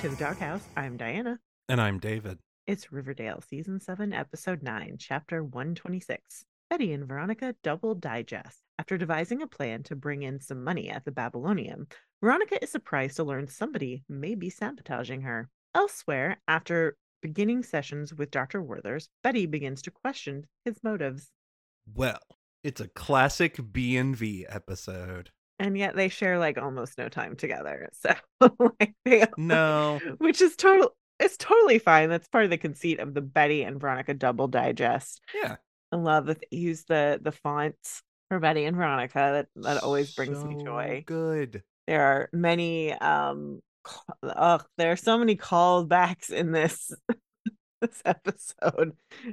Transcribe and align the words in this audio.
To 0.00 0.08
the 0.08 0.16
Doghouse. 0.16 0.66
I'm 0.78 0.96
Diana. 0.96 1.38
And 1.68 1.78
I'm 1.78 1.98
David. 1.98 2.38
It's 2.66 2.90
Riverdale, 2.90 3.42
Season 3.46 3.78
7, 3.80 4.14
Episode 4.14 4.62
9, 4.62 4.96
Chapter 4.98 5.44
126. 5.44 6.46
Betty 6.70 6.94
and 6.94 7.06
Veronica 7.06 7.54
double 7.62 7.94
digest. 7.94 8.62
After 8.78 8.96
devising 8.96 9.42
a 9.42 9.46
plan 9.46 9.82
to 9.82 9.96
bring 9.96 10.22
in 10.22 10.40
some 10.40 10.64
money 10.64 10.88
at 10.88 11.04
the 11.04 11.12
Babylonium, 11.12 11.86
Veronica 12.22 12.62
is 12.62 12.70
surprised 12.70 13.16
to 13.16 13.24
learn 13.24 13.46
somebody 13.46 14.02
may 14.08 14.34
be 14.34 14.48
sabotaging 14.48 15.20
her. 15.20 15.50
Elsewhere, 15.74 16.40
after 16.48 16.96
beginning 17.20 17.62
sessions 17.62 18.14
with 18.14 18.30
Dr. 18.30 18.62
Werther's, 18.62 19.10
Betty 19.22 19.44
begins 19.44 19.82
to 19.82 19.90
question 19.90 20.46
his 20.64 20.82
motives. 20.82 21.30
Well, 21.94 22.22
it's 22.64 22.80
a 22.80 22.88
classic 22.88 23.60
B 23.70 23.98
and 23.98 24.16
V 24.16 24.46
episode. 24.48 25.28
And 25.60 25.76
yet 25.78 25.94
they 25.94 26.08
share 26.08 26.38
like 26.38 26.58
almost 26.58 26.98
no 26.98 27.08
time 27.08 27.36
together. 27.36 27.88
So 28.40 28.56
like 28.58 28.94
they 29.04 29.26
No. 29.36 30.00
which 30.18 30.40
is 30.40 30.56
total 30.56 30.94
it's 31.20 31.36
totally 31.36 31.78
fine. 31.78 32.08
That's 32.08 32.28
part 32.28 32.44
of 32.44 32.50
the 32.50 32.56
conceit 32.56 32.98
of 32.98 33.12
the 33.12 33.20
Betty 33.20 33.62
and 33.62 33.78
Veronica 33.78 34.14
double 34.14 34.48
digest. 34.48 35.20
Yeah. 35.34 35.56
I 35.92 35.96
love 35.96 36.26
that 36.26 36.38
they 36.40 36.56
use 36.56 36.84
the 36.84 37.20
the 37.22 37.32
fonts 37.32 38.02
for 38.28 38.40
Betty 38.40 38.64
and 38.64 38.76
Veronica. 38.76 39.46
That 39.54 39.62
that 39.62 39.82
always 39.82 40.14
brings 40.14 40.42
me 40.42 40.64
joy. 40.64 41.04
Good. 41.06 41.62
There 41.86 42.02
are 42.02 42.30
many 42.32 42.92
um 42.94 43.60
Oh, 44.22 44.60
there 44.78 44.92
are 44.92 44.96
so 44.96 45.18
many 45.18 45.36
callbacks 45.36 46.30
in 46.30 46.52
this 46.52 46.90
this 47.82 48.00
episode. 48.04 48.92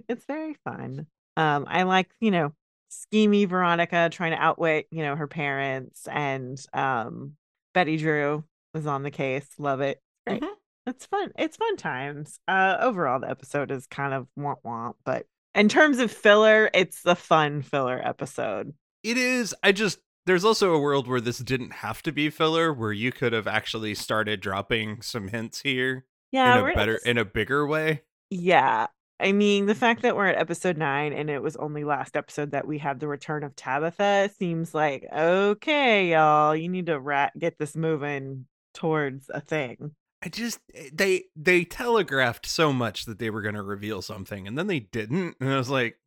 It's 0.09 0.25
very 0.25 0.55
fun. 0.65 1.07
Um 1.37 1.65
I 1.69 1.83
like, 1.83 2.09
you 2.19 2.31
know, 2.31 2.53
schemy 2.91 3.47
Veronica 3.47 4.09
trying 4.11 4.31
to 4.31 4.41
outwit, 4.41 4.87
you 4.91 5.03
know, 5.03 5.15
her 5.15 5.27
parents 5.27 6.07
and 6.07 6.57
um 6.73 7.33
Betty 7.73 7.97
Drew 7.97 8.43
was 8.73 8.85
on 8.87 9.03
the 9.03 9.11
case. 9.11 9.47
Love 9.57 9.81
it. 9.81 10.01
Mhm. 10.27 10.47
It's 10.85 11.05
fun. 11.05 11.31
It's 11.37 11.57
fun 11.57 11.77
times. 11.77 12.39
Uh 12.47 12.77
overall 12.79 13.19
the 13.19 13.29
episode 13.29 13.71
is 13.71 13.87
kind 13.87 14.13
of 14.13 14.27
womp 14.39 14.61
womp, 14.65 14.93
but 15.05 15.25
in 15.55 15.69
terms 15.69 15.99
of 15.99 16.11
filler, 16.11 16.69
it's 16.73 17.05
a 17.05 17.15
fun 17.15 17.61
filler 17.61 17.99
episode. 18.03 18.73
It 19.03 19.17
is. 19.17 19.53
I 19.63 19.71
just 19.71 19.99
there's 20.25 20.45
also 20.45 20.73
a 20.73 20.79
world 20.79 21.07
where 21.07 21.21
this 21.21 21.37
didn't 21.37 21.71
have 21.71 22.01
to 22.03 22.11
be 22.11 22.29
filler, 22.29 22.73
where 22.73 22.91
you 22.91 23.11
could 23.13 23.31
have 23.33 23.47
actually 23.47 23.95
started 23.95 24.41
dropping 24.41 25.01
some 25.01 25.29
hints 25.29 25.61
here 25.61 26.05
Yeah, 26.31 26.59
in 26.59 26.69
a 26.69 26.73
better 26.75 26.95
epis- 27.03 27.09
in 27.09 27.17
a 27.17 27.25
bigger 27.25 27.65
way. 27.65 28.03
Yeah. 28.29 28.87
I 29.19 29.31
mean, 29.31 29.65
the 29.65 29.75
fact 29.75 30.03
that 30.03 30.15
we're 30.15 30.27
at 30.27 30.37
episode 30.37 30.77
nine 30.77 31.11
and 31.11 31.29
it 31.29 31.41
was 31.41 31.55
only 31.55 31.83
last 31.83 32.15
episode 32.15 32.51
that 32.51 32.67
we 32.67 32.77
had 32.77 32.99
the 32.99 33.07
return 33.07 33.43
of 33.43 33.55
Tabitha 33.55 34.29
seems 34.37 34.75
like, 34.75 35.07
okay, 35.11 36.11
y'all, 36.11 36.55
you 36.55 36.69
need 36.69 36.85
to 36.85 36.99
rat 36.99 37.37
get 37.37 37.57
this 37.57 37.75
moving 37.75 38.45
towards 38.73 39.29
a 39.33 39.41
thing. 39.41 39.95
I 40.23 40.29
just 40.29 40.59
eh, 40.73 40.89
they 40.93 41.25
they 41.35 41.63
telegraphed 41.63 42.45
so 42.45 42.71
much 42.73 43.05
that 43.05 43.19
they 43.19 43.29
were 43.29 43.41
going 43.41 43.55
to 43.55 43.63
reveal 43.63 44.01
something, 44.01 44.47
and 44.47 44.57
then 44.57 44.67
they 44.67 44.79
didn't, 44.79 45.35
and 45.39 45.51
I 45.51 45.57
was 45.57 45.69
like, 45.69 45.97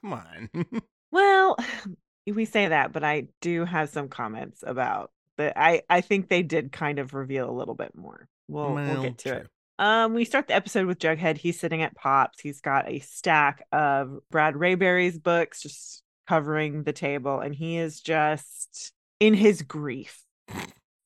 come 0.00 0.12
on. 0.12 0.50
Well, 1.12 1.56
we 2.26 2.44
say 2.44 2.68
that, 2.68 2.92
but 2.92 3.04
I 3.04 3.28
do 3.40 3.64
have 3.64 3.88
some 3.88 4.08
comments 4.08 4.62
about 4.66 5.12
that. 5.38 5.56
I, 5.56 5.82
I 5.88 6.00
think 6.00 6.28
they 6.28 6.42
did 6.42 6.72
kind 6.72 6.98
of 6.98 7.14
reveal 7.14 7.48
a 7.48 7.56
little 7.56 7.74
bit 7.74 7.94
more. 7.94 8.28
We'll, 8.48 8.74
we'll 8.74 8.84
Well, 8.84 9.02
get 9.02 9.18
to 9.18 9.36
it. 9.36 9.48
Um, 9.78 10.14
we 10.14 10.24
start 10.24 10.46
the 10.46 10.54
episode 10.54 10.86
with 10.86 10.98
Jughead. 10.98 11.36
He's 11.36 11.60
sitting 11.60 11.82
at 11.82 11.94
Pops. 11.94 12.40
He's 12.40 12.60
got 12.60 12.88
a 12.88 13.00
stack 13.00 13.66
of 13.72 14.18
Brad 14.30 14.54
Rayberry's 14.54 15.18
books 15.18 15.62
just 15.62 16.02
covering 16.26 16.82
the 16.82 16.92
table, 16.92 17.40
and 17.40 17.54
he 17.54 17.76
is 17.76 18.00
just 18.00 18.92
in 19.20 19.34
his 19.34 19.62
grief. 19.62 20.22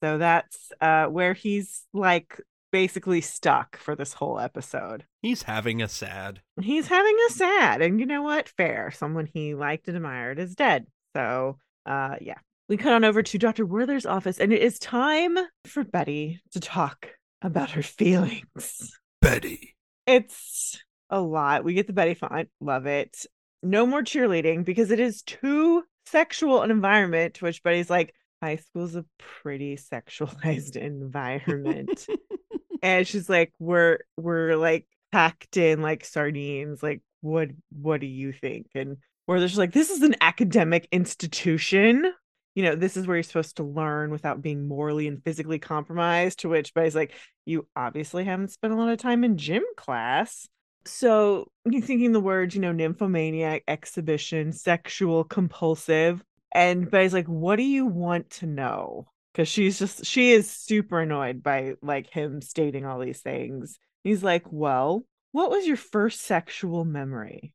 So 0.02 0.18
that's 0.18 0.72
uh 0.80 1.06
where 1.06 1.34
he's 1.34 1.82
like 1.92 2.40
basically 2.72 3.20
stuck 3.20 3.76
for 3.76 3.96
this 3.96 4.12
whole 4.12 4.38
episode. 4.38 5.04
He's 5.20 5.42
having 5.42 5.82
a 5.82 5.88
sad. 5.88 6.40
He's 6.60 6.86
having 6.88 7.16
a 7.28 7.32
sad, 7.32 7.82
and 7.82 8.00
you 8.00 8.06
know 8.06 8.22
what? 8.22 8.48
Fair. 8.48 8.92
Someone 8.92 9.26
he 9.26 9.54
liked 9.54 9.88
and 9.88 9.96
admired 9.96 10.38
is 10.38 10.54
dead. 10.54 10.86
So 11.14 11.58
uh 11.86 12.16
yeah. 12.20 12.38
We 12.68 12.76
cut 12.76 12.92
on 12.92 13.04
over 13.04 13.20
to 13.20 13.38
Dr. 13.38 13.66
Werther's 13.66 14.06
office, 14.06 14.38
and 14.38 14.52
it 14.52 14.62
is 14.62 14.78
time 14.78 15.36
for 15.66 15.82
Betty 15.82 16.40
to 16.52 16.60
talk 16.60 17.08
about 17.42 17.70
her 17.70 17.82
feelings. 17.82 18.92
Betty. 19.20 19.76
It's 20.06 20.78
a 21.08 21.20
lot. 21.20 21.64
We 21.64 21.74
get 21.74 21.86
the 21.86 21.92
Betty 21.92 22.14
font. 22.14 22.48
Love 22.60 22.86
it. 22.86 23.26
No 23.62 23.86
more 23.86 24.02
cheerleading 24.02 24.64
because 24.64 24.90
it 24.90 25.00
is 25.00 25.22
too 25.22 25.84
sexual 26.06 26.62
an 26.62 26.70
environment. 26.70 27.34
To 27.34 27.44
which 27.44 27.62
Betty's 27.62 27.90
like, 27.90 28.14
high 28.42 28.56
school's 28.56 28.96
a 28.96 29.04
pretty 29.18 29.76
sexualized 29.76 30.76
environment. 30.76 32.06
and 32.82 33.06
she's 33.06 33.28
like, 33.28 33.52
We're 33.58 33.98
we're 34.16 34.56
like 34.56 34.86
packed 35.12 35.56
in 35.56 35.82
like 35.82 36.04
sardines. 36.04 36.82
Like, 36.82 37.02
what 37.20 37.50
what 37.70 38.00
do 38.00 38.06
you 38.06 38.32
think? 38.32 38.68
And 38.74 38.96
where 39.26 39.38
there's 39.38 39.58
like, 39.58 39.72
this 39.72 39.90
is 39.90 40.02
an 40.02 40.16
academic 40.20 40.88
institution. 40.90 42.12
You 42.54 42.64
know, 42.64 42.74
this 42.74 42.96
is 42.96 43.06
where 43.06 43.16
you're 43.16 43.22
supposed 43.22 43.56
to 43.56 43.62
learn 43.62 44.10
without 44.10 44.42
being 44.42 44.66
morally 44.66 45.06
and 45.06 45.22
physically 45.22 45.58
compromised. 45.58 46.40
To 46.40 46.48
which 46.48 46.74
Betty's 46.74 46.96
like, 46.96 47.12
you 47.44 47.66
obviously 47.76 48.24
haven't 48.24 48.50
spent 48.50 48.72
a 48.72 48.76
lot 48.76 48.90
of 48.90 48.98
time 48.98 49.24
in 49.24 49.36
gym 49.36 49.62
class. 49.76 50.48
So 50.84 51.50
you're 51.64 51.82
thinking 51.82 52.12
the 52.12 52.20
words, 52.20 52.54
you 52.54 52.60
know, 52.60 52.72
nymphomaniac, 52.72 53.64
exhibition, 53.68 54.52
sexual, 54.52 55.24
compulsive. 55.24 56.22
And 56.52 56.90
Betty's 56.90 57.12
like, 57.12 57.26
what 57.26 57.56
do 57.56 57.62
you 57.62 57.86
want 57.86 58.30
to 58.30 58.46
know? 58.46 59.06
Because 59.32 59.48
she's 59.48 59.78
just, 59.78 60.04
she 60.04 60.32
is 60.32 60.50
super 60.50 61.00
annoyed 61.00 61.42
by 61.42 61.74
like 61.82 62.10
him 62.10 62.42
stating 62.42 62.84
all 62.84 62.98
these 62.98 63.20
things. 63.20 63.78
He's 64.02 64.24
like, 64.24 64.44
well, 64.50 65.04
what 65.32 65.50
was 65.50 65.66
your 65.66 65.76
first 65.76 66.22
sexual 66.22 66.84
memory? 66.84 67.52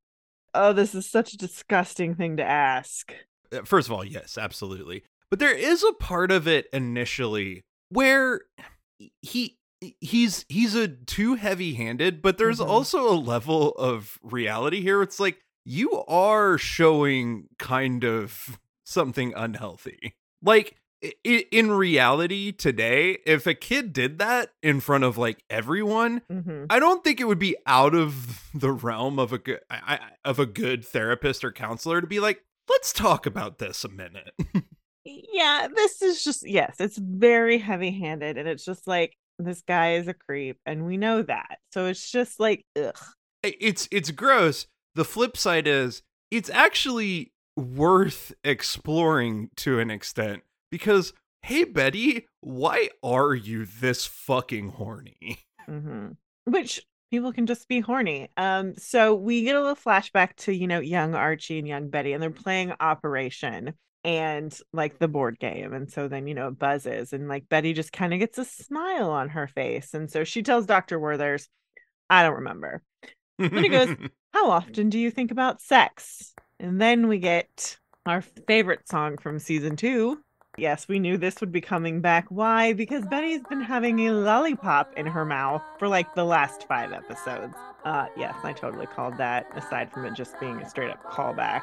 Oh, 0.54 0.72
this 0.72 0.96
is 0.96 1.10
such 1.10 1.34
a 1.34 1.38
disgusting 1.38 2.16
thing 2.16 2.38
to 2.38 2.44
ask. 2.46 3.14
Uh, 3.52 3.64
First 3.64 3.88
of 3.88 3.94
all, 3.94 4.04
yes, 4.04 4.38
absolutely. 4.38 5.04
But 5.30 5.40
there 5.40 5.56
is 5.56 5.84
a 5.84 5.94
part 5.94 6.32
of 6.32 6.48
it 6.48 6.68
initially 6.72 7.62
where 7.90 8.42
he 9.22 9.58
he's 10.02 10.46
he's 10.50 10.76
a 10.76 10.88
too 10.88 11.36
heavy-handed, 11.36 12.22
but 12.22 12.38
there's 12.38 12.60
Mhm. 12.60 12.68
also 12.68 13.10
a 13.10 13.16
level 13.20 13.72
of 13.72 14.18
reality 14.24 14.82
here. 14.82 15.02
It's 15.02 15.20
like 15.20 15.42
you 15.66 16.04
are 16.08 16.58
showing 16.58 17.48
kind 17.60 18.04
of 18.04 18.60
something 18.86 19.34
unhealthy. 19.36 20.14
Like 20.42 20.78
in 21.24 21.72
reality 21.72 22.52
today, 22.52 23.18
if 23.26 23.46
a 23.46 23.54
kid 23.54 23.94
did 23.94 24.18
that 24.20 24.52
in 24.64 24.80
front 24.80 25.04
of 25.04 25.18
like 25.18 25.44
everyone, 25.50 26.22
hmm 26.30 26.66
I 26.70 26.80
don't 26.80 27.04
think 27.04 27.20
it 27.20 27.26
would 27.28 27.40
be 27.40 27.56
out 27.68 27.94
of 27.94 28.44
the 28.54 28.72
realm 28.72 29.20
of 29.20 29.34
a 29.34 29.38
good 29.38 29.60
of 30.24 30.40
a 30.40 30.46
good 30.46 30.86
therapist 30.86 31.44
or 31.44 31.52
counselor 31.52 32.00
to 32.02 32.08
be 32.08 32.20
like, 32.20 32.44
let's 32.70 32.94
talk 32.94 33.26
about 33.26 33.60
this 33.60 33.84
a 33.84 33.90
minute. 33.90 34.34
Yeah, 35.06 35.68
this 35.74 36.02
is 36.02 36.24
just, 36.24 36.48
yes, 36.48 36.78
it's 36.80 36.98
very 36.98 37.60
heavy 37.60 37.92
handed. 37.92 38.38
And 38.40 38.48
it's 38.48 38.66
just 38.66 38.88
like, 38.88 39.16
this 39.38 39.62
guy 39.62 39.96
is 39.96 40.08
a 40.08 40.14
creep. 40.14 40.58
And 40.66 40.86
we 40.86 40.98
know 40.98 41.22
that. 41.22 41.60
So 41.72 41.86
it's 41.86 42.10
just 42.10 42.40
like, 42.40 42.66
ugh. 42.76 42.98
it's 43.44 43.88
it's 43.92 44.12
gross. 44.12 44.66
The 44.96 45.06
flip 45.06 45.38
side 45.38 45.68
is 45.68 46.02
it's 46.32 46.50
actually 46.50 47.34
worth 47.56 48.34
exploring 48.44 49.50
to 49.58 49.80
an 49.80 49.92
extent 49.92 50.42
because 50.72 51.14
hey 51.44 51.66
Betty, 51.66 52.26
why 52.42 52.90
are 53.04 53.36
you 53.36 53.66
this 53.66 54.06
fucking 54.06 54.70
horny? 54.70 55.46
hmm 55.68 56.08
Which 56.46 56.82
people 57.16 57.32
can 57.32 57.46
just 57.46 57.68
be 57.70 57.80
horny. 57.80 58.30
Um, 58.36 58.76
so 58.76 59.16
we 59.16 59.44
get 59.44 59.56
a 59.56 59.62
little 59.62 59.76
flashback 59.76 60.36
to, 60.38 60.54
you 60.54 60.68
know, 60.68 60.80
young 60.80 61.16
Archie 61.16 61.60
and 61.60 61.68
young 61.68 61.90
Betty, 61.90 62.12
and 62.12 62.22
they're 62.22 62.30
playing 62.30 62.74
Operation 62.80 63.74
and 64.04 64.58
like 64.74 65.00
the 65.00 65.08
board 65.08 65.40
game. 65.40 65.74
And 65.74 65.90
so 65.90 66.08
then, 66.08 66.28
you 66.28 66.34
know, 66.34 66.50
it 66.50 66.60
buzzes, 66.60 67.14
and 67.14 67.30
like 67.30 67.48
Betty 67.48 67.74
just 67.74 67.94
kind 67.94 68.14
of 68.14 68.20
gets 68.20 68.38
a 68.38 68.46
smile 68.46 69.12
on 69.12 69.30
her 69.30 69.48
face. 69.48 69.94
And 69.94 70.12
so 70.12 70.24
she 70.26 70.44
tells 70.44 70.66
Dr. 70.66 71.00
Werther's, 71.00 71.48
I 72.10 72.24
don't 72.24 72.36
remember. 72.36 72.82
And 73.40 73.58
he 73.60 73.70
goes, 73.70 73.96
How 74.34 74.50
often 74.50 74.90
do 74.90 75.00
you 75.00 75.12
think 75.12 75.32
about 75.32 75.62
sex? 75.62 76.34
And 76.60 76.82
then 76.82 77.08
we 77.08 77.20
get 77.20 77.78
our 78.06 78.22
favorite 78.22 78.88
song 78.88 79.18
from 79.18 79.40
season 79.40 79.78
two. 79.78 80.20
Yes, 80.58 80.88
we 80.88 81.00
knew 81.00 81.18
this 81.18 81.42
would 81.42 81.52
be 81.52 81.62
coming 81.62 82.00
back. 82.00 82.26
Why? 82.30 82.74
Because 82.74 83.06
Betty's 83.06 83.42
been 83.50 83.62
having 83.62 84.08
a 84.08 84.12
lollipop 84.14 84.94
in 84.98 85.06
her 85.06 85.26
mouth 85.26 85.62
for 85.78 85.88
like 85.88 86.16
the 86.16 86.24
last 86.24 86.68
five 86.68 86.94
episodes. 86.94 87.54
Uh, 87.84 88.08
yes, 88.18 88.36
I 88.44 88.54
totally 88.54 88.88
called 88.88 89.18
that, 89.18 89.48
aside 89.56 89.92
from 89.92 90.06
it 90.06 90.14
just 90.14 90.40
being 90.40 90.60
a 90.62 90.70
straight 90.70 90.90
up 90.92 91.04
callback. 91.12 91.62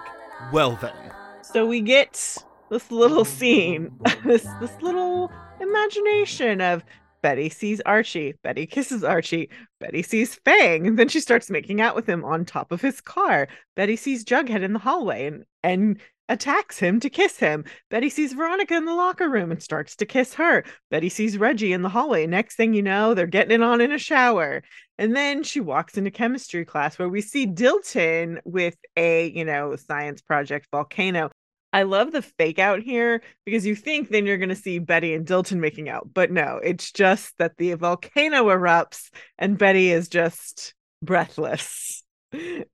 well 0.52 0.78
then. 0.80 1.12
So 1.42 1.66
we 1.66 1.80
get 1.80 2.36
this 2.70 2.90
little 2.90 3.24
scene, 3.24 3.98
this 4.24 4.46
this 4.60 4.72
little 4.82 5.32
imagination 5.60 6.60
of 6.60 6.84
Betty 7.22 7.48
sees 7.48 7.80
Archie. 7.86 8.34
Betty 8.42 8.66
kisses 8.66 9.04
Archie. 9.04 9.48
Betty 9.80 10.02
sees 10.02 10.34
Fang. 10.44 10.86
And 10.86 10.98
then 10.98 11.08
she 11.08 11.20
starts 11.20 11.50
making 11.50 11.80
out 11.80 11.94
with 11.94 12.08
him 12.08 12.24
on 12.24 12.44
top 12.44 12.72
of 12.72 12.80
his 12.80 13.00
car. 13.00 13.48
Betty 13.76 13.96
sees 13.96 14.24
Jughead 14.24 14.62
in 14.62 14.72
the 14.72 14.78
hallway 14.78 15.26
and, 15.26 15.44
and 15.62 16.00
attacks 16.28 16.78
him 16.78 16.98
to 17.00 17.10
kiss 17.10 17.38
him. 17.38 17.64
Betty 17.90 18.08
sees 18.08 18.32
Veronica 18.32 18.74
in 18.74 18.84
the 18.84 18.94
locker 18.94 19.28
room 19.28 19.50
and 19.50 19.62
starts 19.62 19.96
to 19.96 20.06
kiss 20.06 20.34
her. 20.34 20.64
Betty 20.90 21.08
sees 21.08 21.38
Reggie 21.38 21.72
in 21.72 21.82
the 21.82 21.88
hallway. 21.88 22.26
Next 22.26 22.56
thing 22.56 22.74
you 22.74 22.82
know, 22.82 23.14
they're 23.14 23.26
getting 23.26 23.52
it 23.52 23.62
on 23.62 23.80
in 23.80 23.92
a 23.92 23.98
shower. 23.98 24.62
And 24.98 25.14
then 25.14 25.42
she 25.42 25.60
walks 25.60 25.98
into 25.98 26.10
chemistry 26.10 26.64
class 26.64 26.98
where 26.98 27.08
we 27.08 27.20
see 27.20 27.46
Dilton 27.46 28.38
with 28.44 28.76
a, 28.96 29.28
you 29.28 29.44
know, 29.44 29.76
science 29.76 30.22
project 30.22 30.68
volcano. 30.70 31.30
I 31.72 31.84
love 31.84 32.12
the 32.12 32.22
fake 32.22 32.58
out 32.58 32.82
here 32.82 33.22
because 33.46 33.64
you 33.64 33.74
think 33.74 34.10
then 34.10 34.26
you're 34.26 34.38
going 34.38 34.48
to 34.50 34.54
see 34.54 34.78
Betty 34.78 35.14
and 35.14 35.26
Dilton 35.26 35.58
making 35.58 35.88
out, 35.88 36.08
but 36.12 36.30
no, 36.30 36.60
it's 36.62 36.92
just 36.92 37.36
that 37.38 37.56
the 37.56 37.74
volcano 37.74 38.48
erupts 38.48 39.10
and 39.38 39.56
Betty 39.56 39.90
is 39.90 40.08
just 40.08 40.74
breathless. 41.02 42.02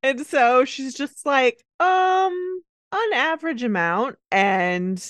And 0.04 0.24
so 0.24 0.64
she's 0.64 0.94
just 0.94 1.26
like, 1.26 1.64
um, 1.80 2.62
an 2.92 3.12
average 3.12 3.62
amount. 3.62 4.16
And 4.30 5.04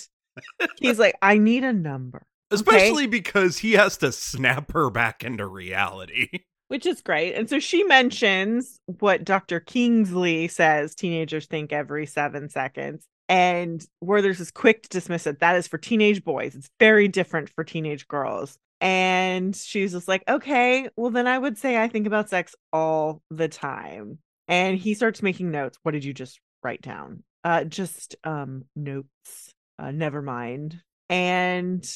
he's 0.79 0.99
like, 0.99 1.17
I 1.20 1.37
need 1.37 1.64
a 1.64 1.73
number. 1.75 2.26
Especially 2.50 3.05
okay? 3.05 3.06
because 3.06 3.58
he 3.58 3.73
has 3.73 3.99
to 3.99 4.11
snap 4.11 4.73
her 4.73 4.88
back 4.91 5.23
into 5.23 5.46
reality. 5.46 6.29
Which 6.69 6.87
is 6.87 7.02
great. 7.02 7.34
And 7.34 7.49
so 7.49 7.58
she 7.61 7.84
mentions 7.84 8.79
what 8.87 9.25
Dr. 9.25 9.61
Kinsey 9.61 10.49
says 10.49 10.94
teenagers 10.94 11.46
think 11.46 11.73
every 11.73 12.06
seven 12.06 12.49
seconds. 12.49 13.06
And 13.28 13.84
where 14.00 14.25
is 14.26 14.50
quick 14.50 14.84
to 14.84 14.88
dismiss 14.88 15.26
it, 15.26 15.40
that 15.40 15.56
is 15.56 15.69
for 15.69 15.78
teenage 15.78 16.25
boys. 16.25 16.54
It's 16.54 16.70
very 16.80 17.08
different 17.08 17.50
for 17.50 17.62
teenage 17.62 18.08
girls. 18.08 18.56
And 18.80 19.54
she's 19.54 19.92
just 19.92 20.08
like, 20.08 20.22
okay, 20.28 20.88
well, 20.96 21.10
then 21.10 21.26
I 21.26 21.38
would 21.38 21.58
say 21.58 21.82
I 21.82 21.88
think 21.88 22.06
about 22.06 22.30
sex 22.30 22.54
all 22.72 23.22
the 23.30 23.48
time. 23.48 24.19
And 24.46 24.78
he 24.78 24.94
starts 24.94 25.22
making 25.22 25.50
notes. 25.50 25.78
What 25.82 25.92
did 25.92 26.04
you 26.04 26.14
just 26.14 26.40
write 26.62 26.80
down? 26.80 27.22
Uh, 27.44 27.64
just 27.64 28.16
um 28.25 28.64
notes. 28.75 29.52
Uh, 29.78 29.90
never 29.90 30.22
mind. 30.22 30.81
And 31.08 31.86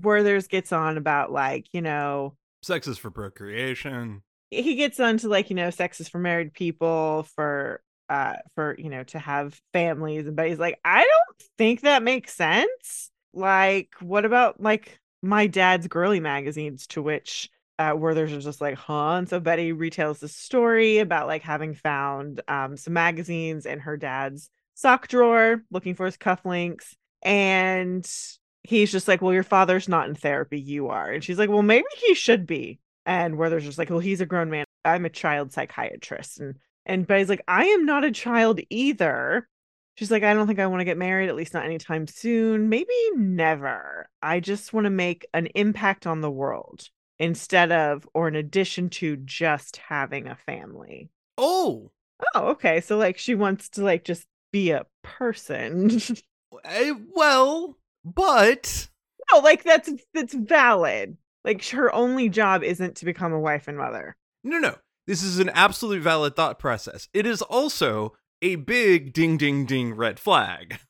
Werther's 0.00 0.48
gets 0.48 0.72
on 0.72 0.96
about 0.96 1.32
like, 1.32 1.66
you 1.72 1.82
know, 1.82 2.34
sex 2.62 2.86
is 2.88 2.98
for 2.98 3.10
procreation. 3.10 4.22
He 4.50 4.76
gets 4.76 4.98
on 4.98 5.18
to 5.18 5.28
like, 5.28 5.50
you 5.50 5.56
know, 5.56 5.70
sex 5.70 6.00
is 6.00 6.08
for 6.08 6.18
married 6.18 6.54
people, 6.54 7.26
for 7.34 7.82
uh 8.08 8.34
for 8.54 8.74
you 8.78 8.90
know 8.90 9.02
to 9.04 9.18
have 9.18 9.60
families 9.72 10.26
and 10.26 10.36
but 10.36 10.48
he's 10.48 10.58
like 10.58 10.78
i 10.84 11.00
don't 11.00 11.48
think 11.58 11.82
that 11.82 12.02
makes 12.02 12.34
sense. 12.34 13.10
Like 13.34 13.94
what 14.00 14.24
about 14.24 14.60
like 14.60 14.98
my 15.22 15.46
dad's 15.46 15.86
girly 15.88 16.20
magazines 16.20 16.86
to 16.88 17.02
which 17.02 17.50
uh 17.78 17.94
Werther's 17.96 18.44
just 18.44 18.60
like 18.60 18.76
huh 18.76 19.16
and 19.16 19.28
so 19.28 19.40
betty 19.40 19.72
retells 19.72 20.20
the 20.20 20.28
story 20.28 20.98
about 20.98 21.26
like 21.26 21.42
having 21.42 21.74
found 21.74 22.40
um 22.48 22.76
some 22.76 22.94
magazines 22.94 23.66
in 23.66 23.80
her 23.80 23.96
dad's 23.96 24.50
sock 24.74 25.08
drawer 25.08 25.62
looking 25.70 25.94
for 25.94 26.06
his 26.06 26.16
cufflinks 26.16 26.94
and 27.22 28.08
he's 28.62 28.92
just 28.92 29.08
like 29.08 29.20
well 29.20 29.34
your 29.34 29.42
father's 29.42 29.88
not 29.88 30.08
in 30.08 30.14
therapy 30.14 30.60
you 30.60 30.88
are. 30.88 31.10
And 31.10 31.22
she's 31.22 31.38
like 31.38 31.50
well 31.50 31.62
maybe 31.62 31.86
he 31.96 32.14
should 32.14 32.46
be. 32.46 32.80
And 33.06 33.36
Werther's 33.38 33.64
just 33.64 33.78
like 33.78 33.90
well 33.90 33.98
he's 33.98 34.20
a 34.20 34.26
grown 34.26 34.50
man 34.50 34.64
i'm 34.84 35.04
a 35.04 35.10
child 35.10 35.52
psychiatrist. 35.52 36.40
And 36.40 36.56
and 36.88 37.06
Betty's 37.06 37.28
like, 37.28 37.44
I 37.46 37.66
am 37.66 37.84
not 37.84 38.04
a 38.04 38.10
child 38.10 38.60
either. 38.70 39.46
She's 39.96 40.10
like, 40.10 40.22
I 40.22 40.32
don't 40.32 40.46
think 40.46 40.58
I 40.58 40.66
want 40.66 40.80
to 40.80 40.84
get 40.84 40.96
married, 40.96 41.28
at 41.28 41.36
least 41.36 41.54
not 41.54 41.64
anytime 41.64 42.06
soon. 42.06 42.68
Maybe 42.68 42.94
never. 43.14 44.08
I 44.22 44.40
just 44.40 44.72
want 44.72 44.84
to 44.84 44.90
make 44.90 45.26
an 45.34 45.46
impact 45.54 46.06
on 46.06 46.20
the 46.20 46.30
world 46.30 46.88
instead 47.18 47.72
of 47.72 48.08
or 48.14 48.28
in 48.28 48.36
addition 48.36 48.90
to 48.90 49.16
just 49.16 49.76
having 49.76 50.28
a 50.28 50.36
family. 50.46 51.10
Oh. 51.36 51.90
Oh, 52.34 52.48
okay. 52.50 52.80
So 52.80 52.96
like 52.96 53.18
she 53.18 53.34
wants 53.34 53.68
to 53.70 53.84
like 53.84 54.04
just 54.04 54.26
be 54.52 54.70
a 54.70 54.86
person. 55.02 56.00
Eh, 56.64 56.94
well, 57.14 57.76
but 58.06 58.88
no, 59.30 59.40
like 59.40 59.62
that's 59.64 59.90
that's 60.14 60.32
valid. 60.32 61.18
Like 61.44 61.62
her 61.68 61.94
only 61.94 62.30
job 62.30 62.62
isn't 62.64 62.96
to 62.96 63.04
become 63.04 63.34
a 63.34 63.38
wife 63.38 63.68
and 63.68 63.76
mother. 63.76 64.16
No, 64.42 64.58
no. 64.58 64.74
This 65.08 65.22
is 65.22 65.38
an 65.38 65.48
absolute 65.48 66.02
valid 66.02 66.36
thought 66.36 66.58
process. 66.58 67.08
It 67.14 67.24
is 67.24 67.40
also 67.40 68.12
a 68.42 68.56
big 68.56 69.14
ding 69.14 69.38
ding 69.38 69.64
ding 69.64 69.94
red 69.94 70.20
flag. 70.20 70.80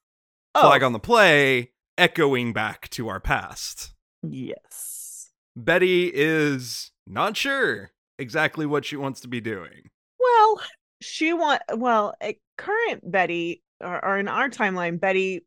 Oh. 0.57 0.63
Flag 0.63 0.83
on 0.83 0.93
the 0.93 0.99
play, 0.99 1.71
echoing 1.97 2.53
back 2.53 2.89
to 2.91 3.07
our 3.07 3.21
past. 3.21 3.95
Yes. 4.29 5.31
Betty 5.55 6.11
is 6.13 6.91
not 7.07 7.37
sure 7.37 7.93
exactly 8.19 8.67
what 8.67 8.85
she 8.85 8.97
wants 8.97 9.21
to 9.21 9.29
be 9.29 9.41
doing. 9.41 9.91
Well, 10.19 10.63
she 11.01 11.33
want 11.33 11.63
well, 11.77 12.17
current 12.57 13.09
Betty 13.09 13.63
or, 13.81 14.05
or 14.05 14.19
in 14.19 14.27
our 14.27 14.49
timeline, 14.49 14.99
Betty 14.99 15.47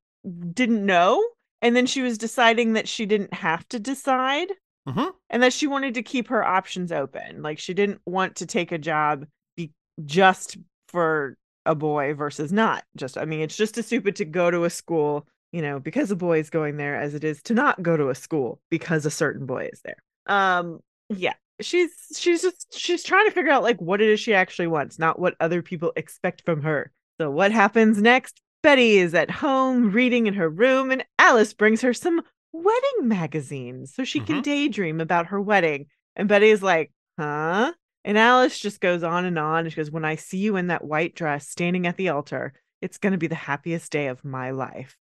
didn't 0.54 0.86
know, 0.86 1.22
and 1.62 1.76
then 1.76 1.88
she 1.88 2.02
was 2.02 2.18
deciding 2.18 2.72
that 2.74 2.88
she 2.88 3.06
didn't 3.06 3.34
have 3.34 3.68
to 3.68 3.80
decide. 3.80 4.48
Mm-hmm. 4.88 5.10
And 5.30 5.44
that 5.44 5.54
she 5.54 5.68
wanted 5.68 5.94
to 5.94 6.02
keep 6.02 6.28
her 6.30 6.44
options 6.44 6.92
open. 6.92 7.42
Like 7.42 7.60
she 7.60 7.74
didn't 7.74 8.02
want 8.06 8.38
to 8.38 8.46
take 8.46 8.72
a 8.72 8.78
job 8.78 9.26
be- 9.56 9.72
just 10.06 10.58
for 10.88 11.38
a 11.66 11.76
boy 11.76 12.14
versus 12.14 12.52
not. 12.52 12.84
Just, 12.96 13.18
I 13.18 13.26
mean, 13.26 13.42
it's 13.42 13.56
just 13.56 13.78
as 13.78 13.86
stupid 13.86 14.16
to 14.18 14.26
go 14.26 14.50
to 14.50 14.66
a 14.66 14.70
school, 14.70 15.28
you 15.52 15.62
know, 15.62 15.80
because 15.80 16.10
a 16.12 16.16
boy 16.16 16.40
is 16.40 16.50
going 16.50 16.78
there 16.78 16.96
as 16.96 17.14
it 17.14 17.24
is 17.24 17.42
to 17.44 17.54
not 17.54 17.82
go 17.84 17.96
to 17.96 18.10
a 18.10 18.16
school 18.16 18.60
because 18.70 19.06
a 19.06 19.12
certain 19.12 19.46
boy 19.46 19.70
is 19.72 19.82
there. 19.84 20.04
Um, 20.26 20.80
yeah, 21.10 21.34
she's 21.60 21.92
she's 22.16 22.42
just 22.42 22.68
she's 22.78 23.04
trying 23.04 23.26
to 23.28 23.32
figure 23.32 23.52
out 23.52 23.64
like 23.64 23.80
what 23.82 24.02
it 24.02 24.10
is 24.10 24.20
she 24.20 24.34
actually 24.34 24.68
wants, 24.68 24.98
not 24.98 25.20
what 25.20 25.36
other 25.40 25.62
people 25.62 25.92
expect 25.96 26.44
from 26.46 26.62
her. 26.64 26.92
So 27.20 27.30
what 27.30 27.52
happens 27.52 28.02
next? 28.02 28.42
Betty 28.64 28.98
is 28.98 29.14
at 29.14 29.32
home 29.32 29.92
reading 29.92 30.28
in 30.28 30.34
her 30.36 30.50
room, 30.50 30.92
and 30.92 31.04
Alice 31.18 31.54
brings 31.54 31.82
her 31.82 31.94
some 31.94 32.22
wedding 32.54 33.08
magazines 33.08 33.94
so 33.94 34.04
she 34.04 34.20
mm-hmm. 34.20 34.28
can 34.28 34.42
daydream 34.42 35.02
about 35.02 35.28
her 35.28 35.42
wedding. 35.42 35.88
And 36.16 36.28
Betty's 36.28 36.62
like, 36.62 36.92
huh? 37.20 37.74
And 38.04 38.18
Alice 38.18 38.60
just 38.60 38.82
goes 38.82 39.04
on 39.04 39.26
and 39.26 39.38
on. 39.38 39.66
And 39.66 39.72
she 39.72 39.78
goes, 39.78 39.92
When 39.92 40.06
I 40.06 40.16
see 40.16 40.40
you 40.40 40.56
in 40.56 40.68
that 40.68 40.84
white 40.84 41.16
dress 41.16 41.48
standing 41.48 41.88
at 41.88 41.98
the 41.98 42.10
altar, 42.10 42.54
it's 42.82 42.98
going 42.98 43.12
to 43.12 43.18
be 43.18 43.28
the 43.28 43.36
happiest 43.36 43.92
day 43.92 44.08
of 44.08 44.26
my 44.26 44.52
life. 44.52 44.98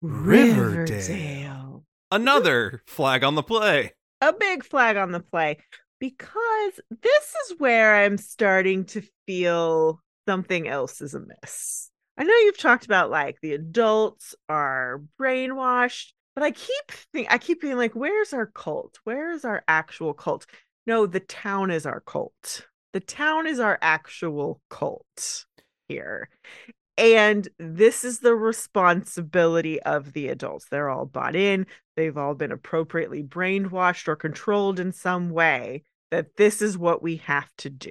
Riverdale. 0.00 0.64
Riverdale. 0.64 1.84
Another 2.12 2.82
flag 2.86 3.24
on 3.24 3.34
the 3.34 3.42
play. 3.42 3.92
A 4.20 4.32
big 4.32 4.64
flag 4.64 4.96
on 4.96 5.12
the 5.12 5.20
play. 5.20 5.58
Because 5.98 6.80
this 6.88 7.34
is 7.44 7.58
where 7.58 7.96
I'm 7.96 8.16
starting 8.16 8.84
to 8.86 9.02
feel 9.26 10.00
something 10.26 10.66
else 10.66 11.00
is 11.00 11.14
amiss. 11.14 11.90
I 12.16 12.24
know 12.24 12.34
you've 12.34 12.58
talked 12.58 12.84
about 12.84 13.10
like 13.10 13.38
the 13.40 13.52
adults 13.52 14.34
are 14.48 15.02
brainwashed, 15.20 16.12
but 16.34 16.44
I 16.44 16.50
keep 16.50 16.90
think 17.12 17.28
I 17.30 17.38
keep 17.38 17.60
being 17.60 17.76
like, 17.76 17.94
where's 17.94 18.32
our 18.32 18.46
cult? 18.46 18.98
Where 19.04 19.32
is 19.32 19.44
our 19.44 19.62
actual 19.68 20.14
cult? 20.14 20.46
No, 20.86 21.06
the 21.06 21.20
town 21.20 21.70
is 21.70 21.86
our 21.86 22.00
cult. 22.00 22.66
The 22.92 23.00
town 23.00 23.46
is 23.46 23.60
our 23.60 23.78
actual 23.82 24.60
cult 24.68 25.46
here. 25.88 26.28
And 26.96 27.48
this 27.58 28.04
is 28.04 28.18
the 28.18 28.34
responsibility 28.34 29.80
of 29.82 30.12
the 30.12 30.28
adults. 30.28 30.66
They're 30.70 30.90
all 30.90 31.06
bought 31.06 31.36
in, 31.36 31.66
they've 31.96 32.16
all 32.16 32.34
been 32.34 32.52
appropriately 32.52 33.22
brainwashed 33.22 34.08
or 34.08 34.16
controlled 34.16 34.80
in 34.80 34.92
some 34.92 35.30
way 35.30 35.84
that 36.10 36.36
this 36.36 36.60
is 36.60 36.76
what 36.76 37.02
we 37.02 37.16
have 37.16 37.50
to 37.58 37.70
do. 37.70 37.90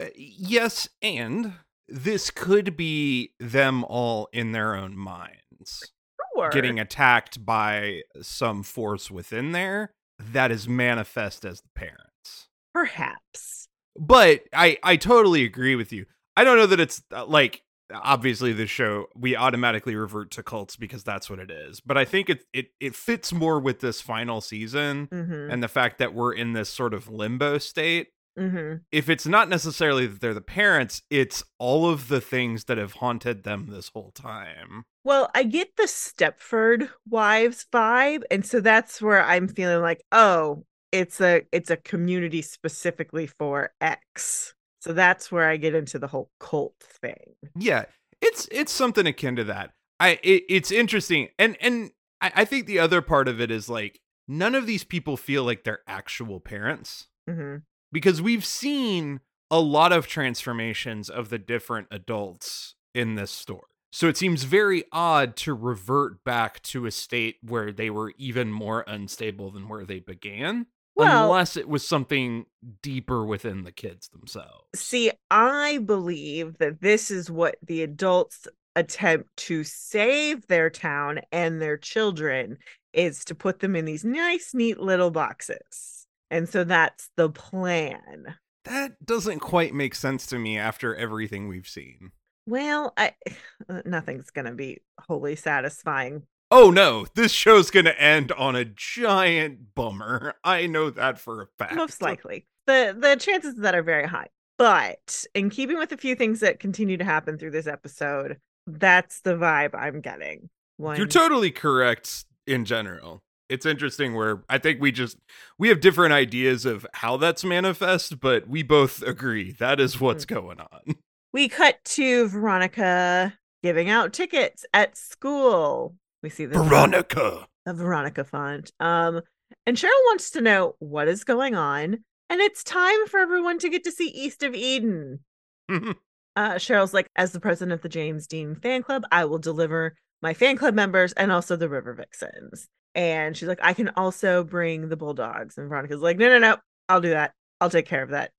Uh, 0.00 0.06
yes, 0.16 0.88
and 1.02 1.52
this 1.88 2.30
could 2.30 2.76
be 2.76 3.32
them 3.38 3.84
all 3.84 4.28
in 4.32 4.52
their 4.52 4.74
own 4.74 4.96
minds 4.96 5.92
sure. 6.40 6.50
getting 6.50 6.78
attacked 6.78 7.44
by 7.44 8.02
some 8.22 8.62
force 8.62 9.10
within 9.10 9.52
there 9.52 9.92
that 10.32 10.50
is 10.50 10.68
manifest 10.68 11.44
as 11.44 11.60
the 11.60 11.68
parents. 11.74 12.48
Perhaps. 12.74 13.68
But 13.98 14.42
I 14.52 14.78
I 14.82 14.96
totally 14.96 15.44
agree 15.44 15.74
with 15.74 15.92
you. 15.92 16.06
I 16.36 16.44
don't 16.44 16.56
know 16.56 16.66
that 16.66 16.80
it's 16.80 17.02
uh, 17.12 17.26
like 17.26 17.62
obviously 17.92 18.52
the 18.52 18.66
show 18.66 19.06
we 19.16 19.34
automatically 19.34 19.96
revert 19.96 20.30
to 20.30 20.42
cults 20.42 20.76
because 20.76 21.02
that's 21.02 21.28
what 21.28 21.40
it 21.40 21.50
is 21.50 21.80
but 21.80 21.98
i 21.98 22.04
think 22.04 22.30
it 22.30 22.44
it, 22.52 22.68
it 22.78 22.94
fits 22.94 23.32
more 23.32 23.58
with 23.58 23.80
this 23.80 24.00
final 24.00 24.40
season 24.40 25.08
mm-hmm. 25.08 25.50
and 25.50 25.60
the 25.60 25.66
fact 25.66 25.98
that 25.98 26.14
we're 26.14 26.32
in 26.32 26.52
this 26.52 26.68
sort 26.68 26.94
of 26.94 27.08
limbo 27.08 27.58
state 27.58 28.10
mm-hmm. 28.38 28.76
if 28.92 29.08
it's 29.08 29.26
not 29.26 29.48
necessarily 29.48 30.06
that 30.06 30.20
they're 30.20 30.34
the 30.34 30.40
parents 30.40 31.02
it's 31.10 31.42
all 31.58 31.88
of 31.88 32.08
the 32.08 32.20
things 32.20 32.64
that 32.64 32.78
have 32.78 32.94
haunted 32.94 33.44
them 33.44 33.66
this 33.70 33.90
whole 33.94 34.12
time 34.12 34.84
well, 35.04 35.30
I 35.34 35.44
get 35.44 35.76
the 35.76 35.84
Stepford 35.84 36.90
wives 37.08 37.66
vibe, 37.72 38.22
and 38.30 38.44
so 38.44 38.60
that's 38.60 39.00
where 39.00 39.22
I'm 39.22 39.48
feeling 39.48 39.80
like, 39.80 40.02
oh, 40.12 40.64
it's 40.92 41.20
a 41.20 41.42
it's 41.52 41.70
a 41.70 41.76
community 41.76 42.42
specifically 42.42 43.26
for 43.26 43.70
X. 43.80 44.54
So 44.80 44.92
that's 44.92 45.30
where 45.30 45.48
I 45.48 45.56
get 45.56 45.74
into 45.74 45.98
the 45.98 46.08
whole 46.08 46.30
cult 46.38 46.74
thing. 46.80 47.34
Yeah, 47.56 47.84
it's 48.20 48.46
it's 48.52 48.72
something 48.72 49.06
akin 49.06 49.36
to 49.36 49.44
that. 49.44 49.70
I 49.98 50.18
it, 50.22 50.44
it's 50.48 50.70
interesting, 50.70 51.28
and 51.38 51.56
and 51.60 51.92
I, 52.20 52.32
I 52.36 52.44
think 52.44 52.66
the 52.66 52.78
other 52.78 53.00
part 53.00 53.26
of 53.26 53.40
it 53.40 53.50
is 53.50 53.70
like 53.70 54.00
none 54.28 54.54
of 54.54 54.66
these 54.66 54.84
people 54.84 55.16
feel 55.16 55.44
like 55.44 55.64
they're 55.64 55.82
actual 55.88 56.38
parents 56.40 57.08
hmm 57.28 57.56
because 57.92 58.22
we've 58.22 58.44
seen 58.44 59.20
a 59.50 59.60
lot 59.60 59.92
of 59.92 60.06
transformations 60.06 61.10
of 61.10 61.28
the 61.28 61.38
different 61.38 61.88
adults 61.90 62.74
in 62.94 63.14
this 63.14 63.30
story. 63.30 63.62
So 63.92 64.06
it 64.06 64.16
seems 64.16 64.44
very 64.44 64.84
odd 64.92 65.36
to 65.38 65.52
revert 65.52 66.22
back 66.22 66.62
to 66.64 66.86
a 66.86 66.92
state 66.92 67.36
where 67.42 67.72
they 67.72 67.90
were 67.90 68.12
even 68.16 68.52
more 68.52 68.84
unstable 68.86 69.50
than 69.50 69.68
where 69.68 69.84
they 69.84 69.98
began. 69.98 70.66
Well- 70.94 71.24
unless 71.24 71.56
it 71.56 71.68
was 71.68 71.86
something 71.86 72.46
deeper 72.82 73.24
within 73.24 73.64
the 73.64 73.72
kids 73.72 74.08
themselves. 74.08 74.66
See, 74.74 75.10
I 75.30 75.78
believe 75.78 76.58
that 76.58 76.80
this 76.80 77.10
is 77.10 77.30
what 77.30 77.56
the 77.66 77.82
adults 77.82 78.46
attempt 78.76 79.36
to 79.36 79.64
save 79.64 80.46
their 80.46 80.70
town 80.70 81.20
and 81.32 81.60
their 81.60 81.76
children 81.76 82.58
is 82.92 83.24
to 83.24 83.34
put 83.34 83.60
them 83.60 83.74
in 83.74 83.84
these 83.84 84.04
nice, 84.04 84.52
neat 84.54 84.78
little 84.78 85.10
boxes. 85.10 85.99
And 86.30 86.48
so 86.48 86.64
that's 86.64 87.10
the 87.16 87.28
plan. 87.28 88.36
That 88.64 89.04
doesn't 89.04 89.40
quite 89.40 89.74
make 89.74 89.94
sense 89.94 90.26
to 90.28 90.38
me 90.38 90.58
after 90.58 90.94
everything 90.94 91.48
we've 91.48 91.66
seen. 91.66 92.12
Well, 92.46 92.92
I 92.96 93.14
uh, 93.68 93.82
nothing's 93.84 94.30
gonna 94.30 94.54
be 94.54 94.78
wholly 95.00 95.36
satisfying. 95.36 96.22
Oh 96.50 96.70
no, 96.70 97.06
this 97.14 97.32
show's 97.32 97.70
gonna 97.70 97.90
end 97.90 98.32
on 98.32 98.56
a 98.56 98.64
giant 98.64 99.74
bummer. 99.74 100.34
I 100.44 100.66
know 100.66 100.90
that 100.90 101.18
for 101.18 101.42
a 101.42 101.46
fact. 101.58 101.74
Most 101.74 102.02
likely. 102.02 102.46
The 102.66 102.94
the 102.98 103.16
chances 103.16 103.54
of 103.54 103.62
that 103.62 103.74
are 103.74 103.82
very 103.82 104.06
high. 104.06 104.28
But 104.58 105.24
in 105.34 105.48
keeping 105.48 105.78
with 105.78 105.90
a 105.92 105.96
few 105.96 106.14
things 106.14 106.40
that 106.40 106.60
continue 106.60 106.98
to 106.98 107.04
happen 107.04 107.38
through 107.38 107.52
this 107.52 107.66
episode, 107.66 108.38
that's 108.66 109.22
the 109.22 109.34
vibe 109.34 109.74
I'm 109.74 110.02
getting. 110.02 110.50
One, 110.76 110.98
You're 110.98 111.06
totally 111.06 111.50
correct 111.50 112.26
in 112.46 112.66
general. 112.66 113.22
It's 113.50 113.66
interesting 113.66 114.14
where 114.14 114.42
I 114.48 114.58
think 114.58 114.80
we 114.80 114.92
just 114.92 115.18
we 115.58 115.68
have 115.68 115.80
different 115.80 116.12
ideas 116.12 116.64
of 116.64 116.86
how 116.94 117.16
that's 117.16 117.44
manifest, 117.44 118.20
but 118.20 118.48
we 118.48 118.62
both 118.62 119.02
agree 119.02 119.52
that 119.52 119.80
is 119.80 120.00
what's 120.00 120.24
Mm-hmm. 120.24 120.34
going 120.46 120.60
on. 120.60 120.94
we 121.32 121.48
cut 121.48 121.84
to 121.84 122.28
Veronica 122.28 123.34
giving 123.62 123.90
out 123.90 124.12
tickets 124.12 124.64
at 124.72 124.96
school. 124.96 125.94
We 126.22 126.30
see 126.30 126.46
this 126.46 126.56
Veronica. 126.56 127.46
The 127.66 127.74
Veronica 127.74 128.24
font. 128.24 128.72
Um, 128.80 129.20
and 129.66 129.76
Cheryl 129.76 129.88
wants 130.06 130.30
to 130.30 130.40
know 130.40 130.76
what 130.78 131.08
is 131.08 131.24
going 131.24 131.54
on, 131.54 131.98
and 132.30 132.40
it's 132.40 132.62
time 132.64 133.06
for 133.06 133.18
everyone 133.20 133.58
to 133.58 133.68
get 133.68 133.84
to 133.84 133.92
see 133.92 134.08
East 134.08 134.42
of 134.42 134.54
Eden. 134.54 135.20
Uh, 136.36 136.54
Cheryl's 136.54 136.94
like, 136.94 137.08
as 137.16 137.32
the 137.32 137.40
president 137.40 137.72
of 137.72 137.82
the 137.82 137.88
James 137.88 138.28
Dean 138.28 138.54
fan 138.54 138.84
club, 138.84 139.02
I 139.10 139.24
will 139.24 139.38
deliver 139.40 139.96
my 140.22 140.32
fan 140.32 140.56
club 140.56 140.74
members 140.74 141.12
and 141.14 141.32
also 141.32 141.56
the 141.56 141.68
River 141.68 141.92
Vixens. 141.92 142.68
And 142.94 143.36
she's 143.36 143.48
like, 143.48 143.60
I 143.62 143.72
can 143.72 143.90
also 143.90 144.42
bring 144.42 144.88
the 144.88 144.96
Bulldogs. 144.96 145.58
And 145.58 145.68
Veronica's 145.68 146.00
like, 146.00 146.18
no, 146.18 146.28
no, 146.28 146.38
no, 146.38 146.56
I'll 146.88 147.00
do 147.00 147.10
that. 147.10 147.32
I'll 147.60 147.70
take 147.70 147.86
care 147.86 148.02
of 148.02 148.10
that. 148.10 148.32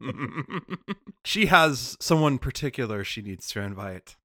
she 1.24 1.46
has 1.46 1.96
someone 2.00 2.38
particular 2.38 3.04
she 3.04 3.22
needs 3.22 3.48
to 3.48 3.60
invite. 3.60 4.16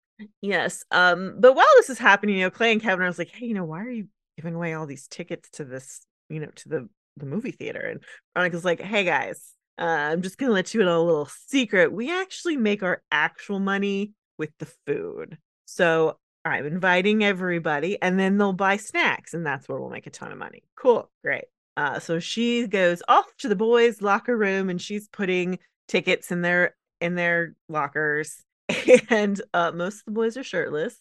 yes. 0.42 0.84
Um, 0.92 1.36
but 1.40 1.56
while 1.56 1.66
this 1.78 1.90
is 1.90 2.00
happening, 2.00 2.38
you 2.38 2.44
know, 2.44 2.50
Clay 2.50 2.72
and 2.72 2.82
Kevin 2.82 3.06
are 3.06 3.14
like, 3.18 3.32
hey, 3.32 3.46
you 3.46 3.54
know, 3.54 3.66
why 3.66 3.82
are 3.82 3.90
you 3.92 4.08
giving 4.38 4.56
away 4.56 4.74
all 4.74 4.86
these 4.86 5.08
tickets 5.08 5.50
to 5.52 5.66
this, 5.66 6.02
you 6.30 6.40
know, 6.40 6.50
to 6.56 6.70
the 6.70 6.90
the 7.18 7.26
movie 7.26 7.52
theater? 7.52 7.80
And 7.82 8.04
Veronica's 8.34 8.66
like, 8.66 8.82
hey 8.82 9.04
guys, 9.04 9.54
uh, 9.80 9.84
I'm 9.84 10.22
just 10.22 10.38
gonna 10.38 10.54
let 10.54 10.74
you 10.74 10.82
in 10.82 10.88
on 10.88 10.96
a 10.96 11.02
little 11.02 11.30
secret. 11.48 11.92
We 11.92 12.12
actually 12.12 12.58
make 12.58 12.84
our 12.84 13.02
actual 13.12 13.60
money 13.60 14.14
with 14.38 14.52
the 14.60 14.72
food. 14.86 15.38
So 15.66 16.18
I'm 16.46 16.66
inviting 16.66 17.24
everybody, 17.24 18.02
and 18.02 18.20
then 18.20 18.38
they'll 18.38 18.54
buy 18.54 18.78
snacks, 18.78 19.34
and 19.34 19.46
that's 19.46 19.68
where 19.68 19.80
we'll 19.80 19.90
make 19.90 20.08
a 20.08 20.12
ton 20.12 20.32
of 20.32 20.38
money. 20.38 20.64
Cool, 20.76 21.10
great. 21.24 21.46
Uh, 21.78 22.00
so 22.00 22.20
she 22.20 22.68
goes 22.68 23.02
off 23.08 23.26
to 23.40 23.48
the 23.48 23.56
boys' 23.56 24.02
locker 24.02 24.38
room, 24.38 24.70
and 24.70 24.82
she's 24.82 25.08
putting 25.08 25.60
tickets 25.88 26.32
in 26.32 26.42
their 26.42 26.76
in 27.02 27.16
their 27.16 27.56
lockers. 27.70 28.44
And 29.10 29.42
uh, 29.54 29.72
most 29.72 30.00
of 30.00 30.06
the 30.06 30.12
boys 30.12 30.36
are 30.36 30.44
shirtless 30.44 30.96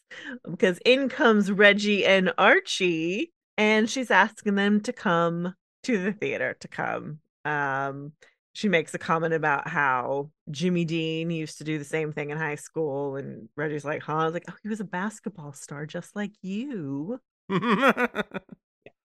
because 0.48 0.78
in 0.84 1.08
comes 1.08 1.50
Reggie 1.50 2.04
and 2.04 2.32
Archie, 2.36 3.32
and 3.56 3.88
she's 3.88 4.10
asking 4.10 4.56
them 4.56 4.80
to 4.82 4.92
come 4.92 5.54
to 5.84 6.02
the 6.02 6.12
theater 6.12 6.56
to 6.60 6.68
come. 6.68 7.20
Um, 7.44 8.12
she 8.52 8.68
makes 8.68 8.94
a 8.94 8.98
comment 8.98 9.34
about 9.34 9.68
how 9.68 10.30
Jimmy 10.50 10.84
Dean 10.84 11.30
used 11.30 11.58
to 11.58 11.64
do 11.64 11.78
the 11.78 11.84
same 11.84 12.12
thing 12.12 12.30
in 12.30 12.38
high 12.38 12.56
school, 12.56 13.16
and 13.16 13.48
Reggie's 13.56 13.84
like, 13.84 14.02
"Huh?" 14.02 14.16
I 14.16 14.24
was 14.24 14.34
like, 14.34 14.44
"Oh, 14.48 14.54
he 14.62 14.68
was 14.68 14.80
a 14.80 14.84
basketball 14.84 15.52
star 15.52 15.86
just 15.86 16.14
like 16.16 16.32
you." 16.42 17.20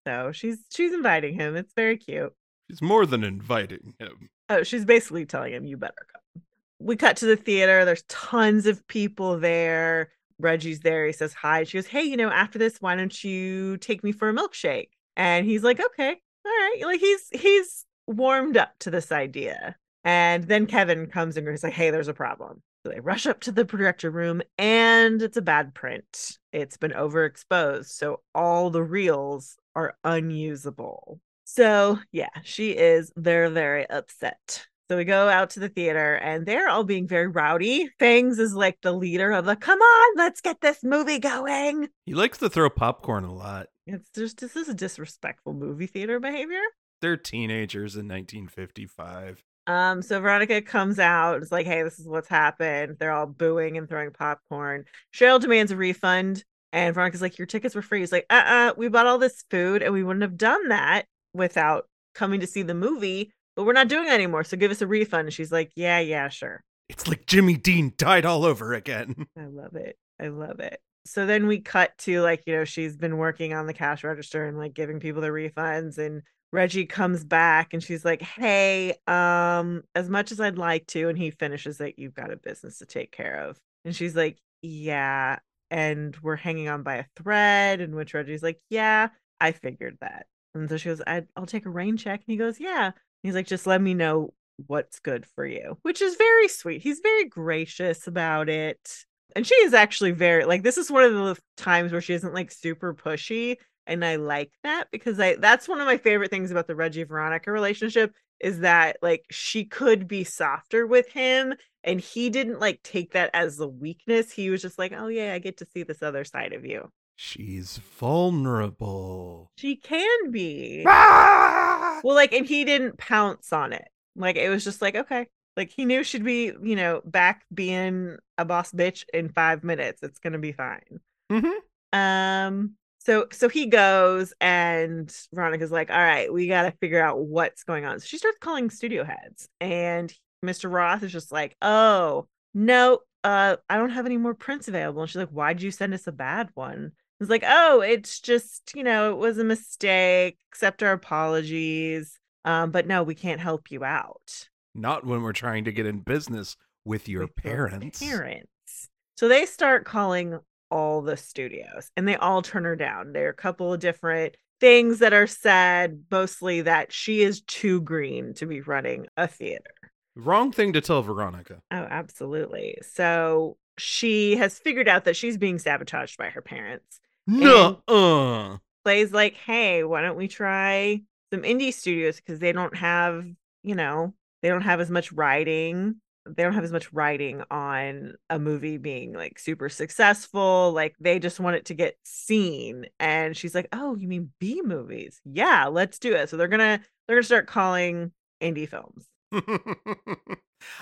So 0.08 0.32
she's 0.32 0.64
she's 0.74 0.94
inviting 0.94 1.34
him. 1.34 1.54
It's 1.54 1.74
very 1.74 1.98
cute. 1.98 2.32
She's 2.70 2.80
more 2.80 3.04
than 3.04 3.24
inviting 3.24 3.92
him. 3.98 4.30
Oh, 4.48 4.62
she's 4.62 4.86
basically 4.86 5.26
telling 5.26 5.52
him, 5.52 5.66
"You 5.66 5.76
better 5.76 6.06
come." 6.10 6.42
We 6.78 6.96
cut 6.96 7.18
to 7.18 7.26
the 7.26 7.36
theater. 7.36 7.84
There's 7.84 8.04
tons 8.08 8.64
of 8.64 8.86
people 8.88 9.38
there. 9.38 10.10
Reggie's 10.38 10.80
there. 10.80 11.04
He 11.04 11.12
says 11.12 11.34
hi. 11.34 11.64
She 11.64 11.76
goes, 11.76 11.86
"Hey, 11.86 12.04
you 12.04 12.16
know, 12.16 12.30
after 12.30 12.58
this, 12.58 12.78
why 12.80 12.96
don't 12.96 13.22
you 13.22 13.76
take 13.76 14.02
me 14.02 14.12
for 14.12 14.30
a 14.30 14.32
milkshake?" 14.32 14.88
And 15.14 15.44
he's 15.44 15.62
like, 15.62 15.78
"Okay, 15.78 16.08
all 16.08 16.52
right." 16.52 16.80
Like 16.84 17.00
he's 17.00 17.28
he's 17.30 17.84
warmed 18.08 18.56
up 18.56 18.78
to 18.80 18.90
this 18.90 19.12
idea. 19.12 19.76
And 20.04 20.44
then 20.44 20.66
Kevin 20.66 21.06
comes 21.06 21.36
and 21.36 21.46
he's 21.48 21.62
like, 21.62 21.72
"Hey, 21.72 21.90
there's 21.90 22.08
a 22.08 22.14
problem." 22.14 22.62
So 22.84 22.92
they 22.92 23.00
rush 23.00 23.26
up 23.26 23.40
to 23.40 23.52
the 23.52 23.64
projector 23.64 24.10
room, 24.10 24.40
and 24.56 25.20
it's 25.20 25.36
a 25.36 25.42
bad 25.42 25.74
print. 25.74 26.38
It's 26.52 26.76
been 26.76 26.92
overexposed, 26.92 27.86
so 27.86 28.20
all 28.34 28.70
the 28.70 28.82
reels 28.82 29.56
are 29.74 29.96
unusable. 30.04 31.20
So 31.44 31.98
yeah, 32.12 32.30
she 32.44 32.70
is 32.70 33.12
very 33.16 33.50
very 33.50 33.88
upset. 33.90 34.66
So 34.90 34.96
we 34.96 35.04
go 35.04 35.28
out 35.28 35.50
to 35.50 35.60
the 35.60 35.68
theater 35.68 36.14
and 36.14 36.46
they're 36.46 36.70
all 36.70 36.82
being 36.82 37.06
very 37.06 37.26
rowdy. 37.26 37.90
Fangs 37.98 38.38
is 38.38 38.54
like 38.54 38.78
the 38.80 38.92
leader 38.92 39.32
of 39.32 39.44
the 39.44 39.54
come 39.54 39.78
on, 39.78 40.16
let's 40.16 40.40
get 40.40 40.62
this 40.62 40.82
movie 40.82 41.18
going. 41.18 41.88
He 42.06 42.14
likes 42.14 42.38
to 42.38 42.48
throw 42.48 42.70
popcorn 42.70 43.24
a 43.24 43.34
lot. 43.34 43.66
It's 43.86 44.08
just 44.14 44.40
this 44.40 44.56
is 44.56 44.68
a 44.68 44.74
disrespectful 44.74 45.52
movie 45.52 45.88
theater 45.88 46.20
behavior. 46.20 46.62
They're 47.00 47.16
teenagers 47.16 47.94
in 47.94 48.08
1955. 48.08 49.42
Um, 49.66 50.00
so 50.00 50.18
Veronica 50.18 50.62
comes 50.62 50.98
out, 50.98 51.42
it's 51.42 51.52
like, 51.52 51.66
hey, 51.66 51.82
this 51.82 51.98
is 51.98 52.08
what's 52.08 52.28
happened. 52.28 52.96
They're 52.98 53.12
all 53.12 53.26
booing 53.26 53.76
and 53.76 53.86
throwing 53.86 54.10
popcorn. 54.12 54.86
Cheryl 55.14 55.38
demands 55.38 55.70
a 55.70 55.76
refund, 55.76 56.42
and 56.72 56.94
Veronica's 56.94 57.22
like, 57.22 57.38
Your 57.38 57.46
tickets 57.46 57.74
were 57.74 57.82
free. 57.82 58.00
He's 58.00 58.12
like, 58.12 58.26
uh-uh, 58.30 58.74
we 58.76 58.88
bought 58.88 59.06
all 59.06 59.18
this 59.18 59.44
food 59.50 59.82
and 59.82 59.92
we 59.92 60.02
wouldn't 60.02 60.22
have 60.22 60.36
done 60.36 60.68
that 60.68 61.04
without 61.34 61.86
coming 62.14 62.40
to 62.40 62.46
see 62.46 62.62
the 62.62 62.74
movie, 62.74 63.32
but 63.56 63.64
we're 63.64 63.72
not 63.72 63.88
doing 63.88 64.06
it 64.06 64.12
anymore. 64.12 64.44
So 64.44 64.56
give 64.56 64.70
us 64.70 64.82
a 64.82 64.86
refund. 64.86 65.26
And 65.26 65.34
she's 65.34 65.52
like, 65.52 65.70
Yeah, 65.76 65.98
yeah, 66.00 66.28
sure. 66.28 66.62
It's 66.88 67.06
like 67.06 67.26
Jimmy 67.26 67.56
Dean 67.56 67.92
died 67.98 68.24
all 68.24 68.44
over 68.44 68.72
again. 68.72 69.26
I 69.36 69.46
love 69.46 69.76
it. 69.76 69.96
I 70.20 70.28
love 70.28 70.60
it. 70.60 70.80
So 71.04 71.26
then 71.26 71.46
we 71.46 71.60
cut 71.60 71.96
to 71.98 72.20
like, 72.20 72.42
you 72.46 72.54
know, 72.54 72.64
she's 72.64 72.96
been 72.96 73.16
working 73.16 73.54
on 73.54 73.66
the 73.66 73.74
cash 73.74 74.04
register 74.04 74.46
and 74.46 74.58
like 74.58 74.74
giving 74.74 75.00
people 75.00 75.22
the 75.22 75.28
refunds 75.28 75.96
and 75.98 76.22
Reggie 76.52 76.86
comes 76.86 77.24
back 77.24 77.74
and 77.74 77.82
she's 77.82 78.04
like, 78.04 78.22
"Hey, 78.22 78.94
um 79.06 79.82
as 79.94 80.08
much 80.08 80.32
as 80.32 80.40
I'd 80.40 80.58
like 80.58 80.86
to." 80.88 81.08
And 81.08 81.18
he 81.18 81.30
finishes 81.30 81.78
that 81.78 81.98
you've 81.98 82.14
got 82.14 82.32
a 82.32 82.36
business 82.36 82.78
to 82.78 82.86
take 82.86 83.12
care 83.12 83.44
of. 83.48 83.58
And 83.84 83.94
she's 83.94 84.16
like, 84.16 84.38
"Yeah." 84.62 85.38
And 85.70 86.16
we're 86.22 86.36
hanging 86.36 86.68
on 86.68 86.82
by 86.82 86.96
a 86.96 87.04
thread 87.16 87.80
in 87.80 87.94
which 87.94 88.14
Reggie's 88.14 88.42
like, 88.42 88.60
"Yeah, 88.70 89.08
I 89.40 89.52
figured 89.52 89.98
that." 90.00 90.26
And 90.54 90.68
so 90.68 90.76
she 90.78 90.88
goes, 90.88 91.02
I, 91.06 91.24
"I'll 91.36 91.46
take 91.46 91.66
a 91.66 91.70
rain 91.70 91.96
check." 91.96 92.20
And 92.20 92.32
he 92.32 92.36
goes, 92.38 92.58
"Yeah." 92.60 92.92
He's 93.22 93.34
like, 93.34 93.46
"Just 93.46 93.66
let 93.66 93.80
me 93.82 93.94
know 93.94 94.32
what's 94.66 95.00
good 95.00 95.26
for 95.26 95.44
you," 95.46 95.78
which 95.82 96.00
is 96.02 96.16
very 96.16 96.48
sweet. 96.48 96.82
He's 96.82 97.00
very 97.00 97.24
gracious 97.26 98.06
about 98.06 98.48
it. 98.48 99.04
And 99.36 99.46
she 99.46 99.54
is 99.56 99.74
actually 99.74 100.12
very 100.12 100.44
like 100.44 100.62
this 100.62 100.78
is 100.78 100.90
one 100.90 101.04
of 101.04 101.12
the 101.12 101.36
times 101.56 101.92
where 101.92 102.00
she 102.00 102.14
isn't 102.14 102.34
like 102.34 102.50
super 102.50 102.94
pushy 102.94 103.56
and 103.88 104.04
I 104.04 104.16
like 104.16 104.52
that 104.62 104.84
because 104.92 105.18
I 105.18 105.36
that's 105.36 105.68
one 105.68 105.80
of 105.80 105.86
my 105.86 105.96
favorite 105.96 106.30
things 106.30 106.50
about 106.50 106.66
the 106.68 106.76
Reggie 106.76 107.04
Veronica 107.04 107.50
relationship 107.50 108.14
is 108.40 108.60
that 108.60 108.98
like 109.02 109.24
she 109.30 109.64
could 109.64 110.06
be 110.06 110.22
softer 110.24 110.86
with 110.86 111.08
him 111.10 111.54
and 111.82 112.00
he 112.00 112.30
didn't 112.30 112.60
like 112.60 112.82
take 112.82 113.12
that 113.12 113.30
as 113.34 113.58
a 113.58 113.66
weakness. 113.66 114.30
He 114.30 114.50
was 114.50 114.62
just 114.62 114.78
like, 114.78 114.92
"Oh 114.96 115.08
yeah, 115.08 115.34
I 115.34 115.38
get 115.38 115.56
to 115.58 115.66
see 115.66 115.82
this 115.82 116.02
other 116.02 116.24
side 116.24 116.52
of 116.52 116.64
you." 116.64 116.90
She's 117.16 117.78
vulnerable. 117.78 119.50
She 119.56 119.76
can 119.76 120.30
be. 120.30 120.84
Ah! 120.86 122.00
Well, 122.04 122.14
like 122.14 122.32
and 122.32 122.46
he 122.46 122.64
didn't 122.64 122.98
pounce 122.98 123.52
on 123.52 123.72
it. 123.72 123.88
Like 124.14 124.36
it 124.36 124.48
was 124.50 124.64
just 124.64 124.82
like, 124.82 124.94
"Okay." 124.94 125.26
Like 125.56 125.70
he 125.70 125.84
knew 125.84 126.04
she'd 126.04 126.24
be, 126.24 126.52
you 126.62 126.76
know, 126.76 127.00
back 127.04 127.42
being 127.52 128.16
a 128.36 128.44
boss 128.44 128.70
bitch 128.70 129.04
in 129.12 129.28
5 129.30 129.64
minutes. 129.64 130.04
It's 130.04 130.20
going 130.20 130.34
to 130.34 130.38
be 130.38 130.52
fine. 130.52 131.00
Mhm. 131.32 131.52
Um 131.92 132.76
so 133.08 133.26
so 133.32 133.48
he 133.48 133.66
goes 133.66 134.34
and 134.38 135.10
Veronica's 135.32 135.72
like, 135.72 135.90
all 135.90 135.96
right, 135.96 136.30
we 136.30 136.46
gotta 136.46 136.72
figure 136.72 137.02
out 137.02 137.20
what's 137.20 137.64
going 137.64 137.86
on. 137.86 138.00
So 138.00 138.06
she 138.06 138.18
starts 138.18 138.38
calling 138.38 138.68
studio 138.68 139.02
heads, 139.02 139.48
and 139.60 140.12
Mr. 140.44 140.70
Roth 140.70 141.02
is 141.02 141.10
just 141.10 141.32
like, 141.32 141.56
oh 141.62 142.26
no, 142.52 142.98
uh, 143.24 143.56
I 143.70 143.76
don't 143.78 143.90
have 143.90 144.04
any 144.04 144.18
more 144.18 144.34
prints 144.34 144.68
available. 144.68 145.02
And 145.02 145.10
she's 145.10 145.16
like, 145.16 145.30
why'd 145.30 145.62
you 145.62 145.70
send 145.70 145.94
us 145.94 146.06
a 146.06 146.12
bad 146.12 146.50
one? 146.54 146.92
It's 147.20 147.30
like, 147.30 147.44
oh, 147.46 147.80
it's 147.80 148.20
just, 148.20 148.72
you 148.74 148.84
know, 148.84 149.10
it 149.10 149.16
was 149.16 149.38
a 149.38 149.44
mistake. 149.44 150.38
Accept 150.52 150.82
our 150.82 150.92
apologies. 150.92 152.18
Um, 152.44 152.70
but 152.70 152.86
no, 152.86 153.02
we 153.02 153.14
can't 153.14 153.40
help 153.40 153.70
you 153.70 153.84
out. 153.84 154.48
Not 154.74 155.04
when 155.04 155.22
we're 155.22 155.32
trying 155.32 155.64
to 155.64 155.72
get 155.72 155.86
in 155.86 156.00
business 156.00 156.56
with 156.84 157.08
your 157.08 157.22
With 157.22 157.36
parents. 157.36 157.98
Parents. 158.00 158.88
So 159.16 159.28
they 159.28 159.46
start 159.46 159.84
calling 159.84 160.38
all 160.70 161.02
the 161.02 161.16
studios 161.16 161.90
and 161.96 162.06
they 162.06 162.16
all 162.16 162.42
turn 162.42 162.64
her 162.64 162.76
down. 162.76 163.12
There 163.12 163.26
are 163.26 163.30
a 163.30 163.34
couple 163.34 163.72
of 163.72 163.80
different 163.80 164.36
things 164.60 164.98
that 164.98 165.12
are 165.12 165.26
said, 165.26 166.04
mostly 166.10 166.62
that 166.62 166.92
she 166.92 167.22
is 167.22 167.40
too 167.42 167.80
green 167.80 168.34
to 168.34 168.46
be 168.46 168.60
running 168.60 169.06
a 169.16 169.28
theater. 169.28 169.74
Wrong 170.16 170.50
thing 170.50 170.72
to 170.72 170.80
tell 170.80 171.02
Veronica. 171.02 171.62
Oh, 171.70 171.86
absolutely. 171.88 172.78
So 172.82 173.56
she 173.78 174.36
has 174.36 174.58
figured 174.58 174.88
out 174.88 175.04
that 175.04 175.16
she's 175.16 175.38
being 175.38 175.58
sabotaged 175.58 176.18
by 176.18 176.30
her 176.30 176.42
parents. 176.42 177.00
No. 177.26 177.82
Uh. 177.86 178.58
Clay's 178.84 179.12
like, 179.12 179.34
hey, 179.34 179.84
why 179.84 180.02
don't 180.02 180.16
we 180.16 180.28
try 180.28 181.02
some 181.32 181.42
indie 181.42 181.72
studios 181.72 182.16
because 182.16 182.40
they 182.40 182.52
don't 182.52 182.76
have, 182.76 183.24
you 183.62 183.74
know, 183.74 184.14
they 184.42 184.48
don't 184.48 184.62
have 184.62 184.80
as 184.80 184.90
much 184.90 185.12
writing. 185.12 185.96
They 186.36 186.42
don't 186.42 186.54
have 186.54 186.64
as 186.64 186.72
much 186.72 186.92
writing 186.92 187.42
on 187.50 188.14
a 188.30 188.38
movie 188.38 188.76
being 188.76 189.12
like 189.12 189.38
super 189.38 189.68
successful. 189.68 190.72
Like 190.72 190.94
they 191.00 191.18
just 191.18 191.40
want 191.40 191.56
it 191.56 191.64
to 191.66 191.74
get 191.74 191.96
seen. 192.04 192.86
And 193.00 193.36
she's 193.36 193.54
like, 193.54 193.68
"Oh, 193.72 193.96
you 193.96 194.08
mean 194.08 194.30
B 194.38 194.62
movies? 194.64 195.20
Yeah, 195.24 195.66
let's 195.66 195.98
do 195.98 196.14
it." 196.14 196.28
So 196.28 196.36
they're 196.36 196.48
gonna 196.48 196.80
they're 197.06 197.16
gonna 197.16 197.24
start 197.24 197.46
calling 197.46 198.12
indie 198.42 198.68
films. 198.68 199.06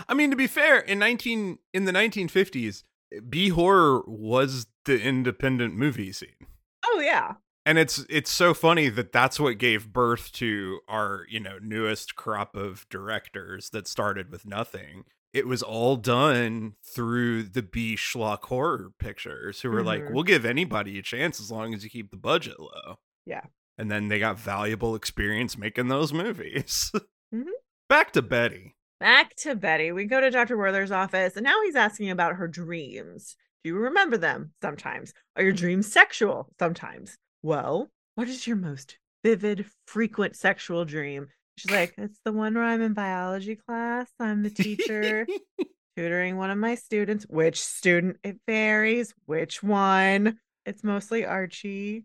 I 0.09 0.15
mean, 0.15 0.31
to 0.31 0.37
be 0.37 0.47
fair, 0.47 0.79
in 0.79 0.99
nineteen 0.99 1.59
in 1.73 1.85
the 1.85 1.93
nineteen 1.93 2.29
fifties, 2.29 2.85
B 3.29 3.49
horror 3.51 4.03
was 4.07 4.67
the 4.85 5.01
independent 5.01 5.75
movie 5.75 6.13
scene. 6.13 6.47
Oh 6.85 7.01
yeah, 7.01 7.35
and 7.67 7.79
it's 7.79 8.07
it's 8.09 8.31
so 8.31 8.55
funny 8.55 8.89
that 8.89 9.13
that's 9.13 9.41
what 9.41 9.59
gave 9.59 9.93
birth 9.93 10.31
to 10.33 10.81
our 10.89 11.27
you 11.29 11.41
know 11.41 11.59
newest 11.61 12.15
crop 12.15 12.55
of 12.55 12.89
directors 12.89 13.71
that 13.71 13.89
started 13.89 14.31
with 14.31 14.47
nothing 14.47 15.05
it 15.37 15.47
was 15.47 15.63
all 15.63 15.97
done 15.97 16.75
through 16.95 17.43
the 17.43 17.63
b 17.63 17.95
schlock 17.97 18.45
horror 18.45 18.91
pictures 18.99 19.61
who 19.61 19.71
were 19.71 19.83
like 19.83 20.03
Mhm. 20.03 20.13
we'll 20.13 20.23
give 20.25 20.45
anybody 20.45 20.99
a 20.99 21.03
chance 21.03 21.39
as 21.41 21.51
long 21.51 21.75
as 21.75 21.85
you 21.85 21.91
keep 21.91 22.11
the 22.11 22.17
budget 22.17 22.59
low 22.59 22.99
Yeah. 23.25 23.45
and 23.79 23.91
then 23.91 24.09
they 24.09 24.19
got 24.19 24.39
valuable 24.39 24.95
experience 24.95 25.59
making 25.59 25.89
those 25.89 26.13
movies 26.13 26.91
Mhm. 27.35 27.45
back 27.89 28.13
to 28.15 28.23
betty 28.23 28.73
Back 28.99 29.35
to 29.37 29.55
Betty. 29.55 29.93
We 29.93 30.07
go 30.07 30.23
to 30.23 30.31
Dr. 30.31 30.57
Werther's 30.57 30.91
office, 30.91 31.37
and 31.37 31.45
now 31.45 31.61
he's 31.65 31.77
asking 31.77 32.09
about 32.09 32.37
her 32.37 32.49
dreams. 32.49 33.37
Do 33.63 33.69
you 33.69 33.77
remember 33.77 34.17
them? 34.17 34.55
Sometimes. 34.63 35.13
Are 35.37 35.43
your 35.43 35.53
dreams 35.53 35.93
sexual? 35.93 36.49
Sometimes. 36.59 37.15
Well, 37.43 37.91
what 38.15 38.27
is 38.27 38.47
your 38.47 38.57
most 38.57 38.97
vivid, 39.23 39.67
frequent 39.87 40.35
sexual 40.35 40.87
dream? 40.87 41.29
She's 41.57 41.71
like, 41.71 41.95
It's 41.97 42.21
the 42.25 42.33
one 42.33 42.55
where 42.55 42.65
I'm 42.65 42.83
in 42.83 42.93
biology 42.93 43.57
class. 43.57 44.09
I'm 44.21 44.43
the 44.43 44.51
teacher 44.51 45.27
tutoring 45.97 46.37
one 46.37 46.51
of 46.51 46.59
my 46.59 46.75
students. 46.75 47.25
Which 47.29 47.63
student? 47.63 48.19
It 48.23 48.39
varies. 48.47 49.15
Which 49.25 49.63
one? 49.63 50.39
It's 50.67 50.85
mostly 50.85 51.25
Archie. 51.25 52.05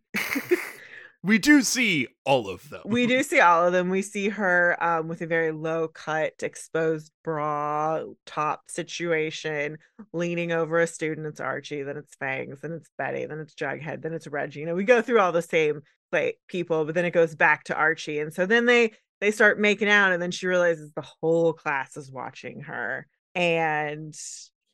we 1.24 1.38
do 1.38 1.62
see 1.62 2.08
all 2.26 2.48
of 2.50 2.68
them 2.70 2.82
we 2.86 3.06
do 3.08 3.24
see 3.24 3.40
all 3.40 3.68
of 3.68 3.74
them. 3.74 3.90
We 3.90 4.02
see 4.02 4.30
her 4.30 4.82
um, 4.82 5.08
with 5.08 5.22
a 5.22 5.28
very 5.28 5.52
low 5.52 5.88
cut, 5.88 6.34
exposed 6.42 7.12
bra 7.24 8.04
top 8.26 8.64
situation, 8.70 9.78
leaning 10.14 10.52
over 10.52 10.80
a 10.80 10.88
student. 10.88 11.28
It's 11.28 11.42
Archie, 11.42 11.84
then 11.84 11.98
it's 11.98 12.16
Fangs, 12.16 12.62
then 12.62 12.72
it's 12.72 12.90
Betty, 12.98 13.26
then 13.26 13.40
it's 13.40 13.56
Jughead, 13.56 14.02
then 14.02 14.14
it's 14.14 14.28
Reggie. 14.28 14.62
You 14.62 14.68
know, 14.68 14.76
we 14.76 14.84
go 14.84 15.02
through 15.02 15.20
all 15.20 15.32
the 15.32 15.42
same 15.42 15.82
like 16.12 16.40
people, 16.48 16.86
but 16.86 16.96
then 16.96 17.06
it 17.06 17.12
goes 17.12 17.36
back 17.36 17.66
to 17.66 17.76
Archie, 17.76 18.20
and 18.20 18.34
so 18.34 18.46
then 18.46 18.66
they 18.66 18.94
they 19.22 19.32
start 19.32 19.60
making 19.60 19.90
out, 19.90 20.12
and 20.12 20.22
then 20.22 20.32
she 20.32 20.48
realizes 20.48 20.92
the 20.92 21.08
whole 21.22 21.54
class 21.54 21.96
is 21.96 22.12
watching 22.12 22.62
her, 22.62 23.08
and 23.34 24.14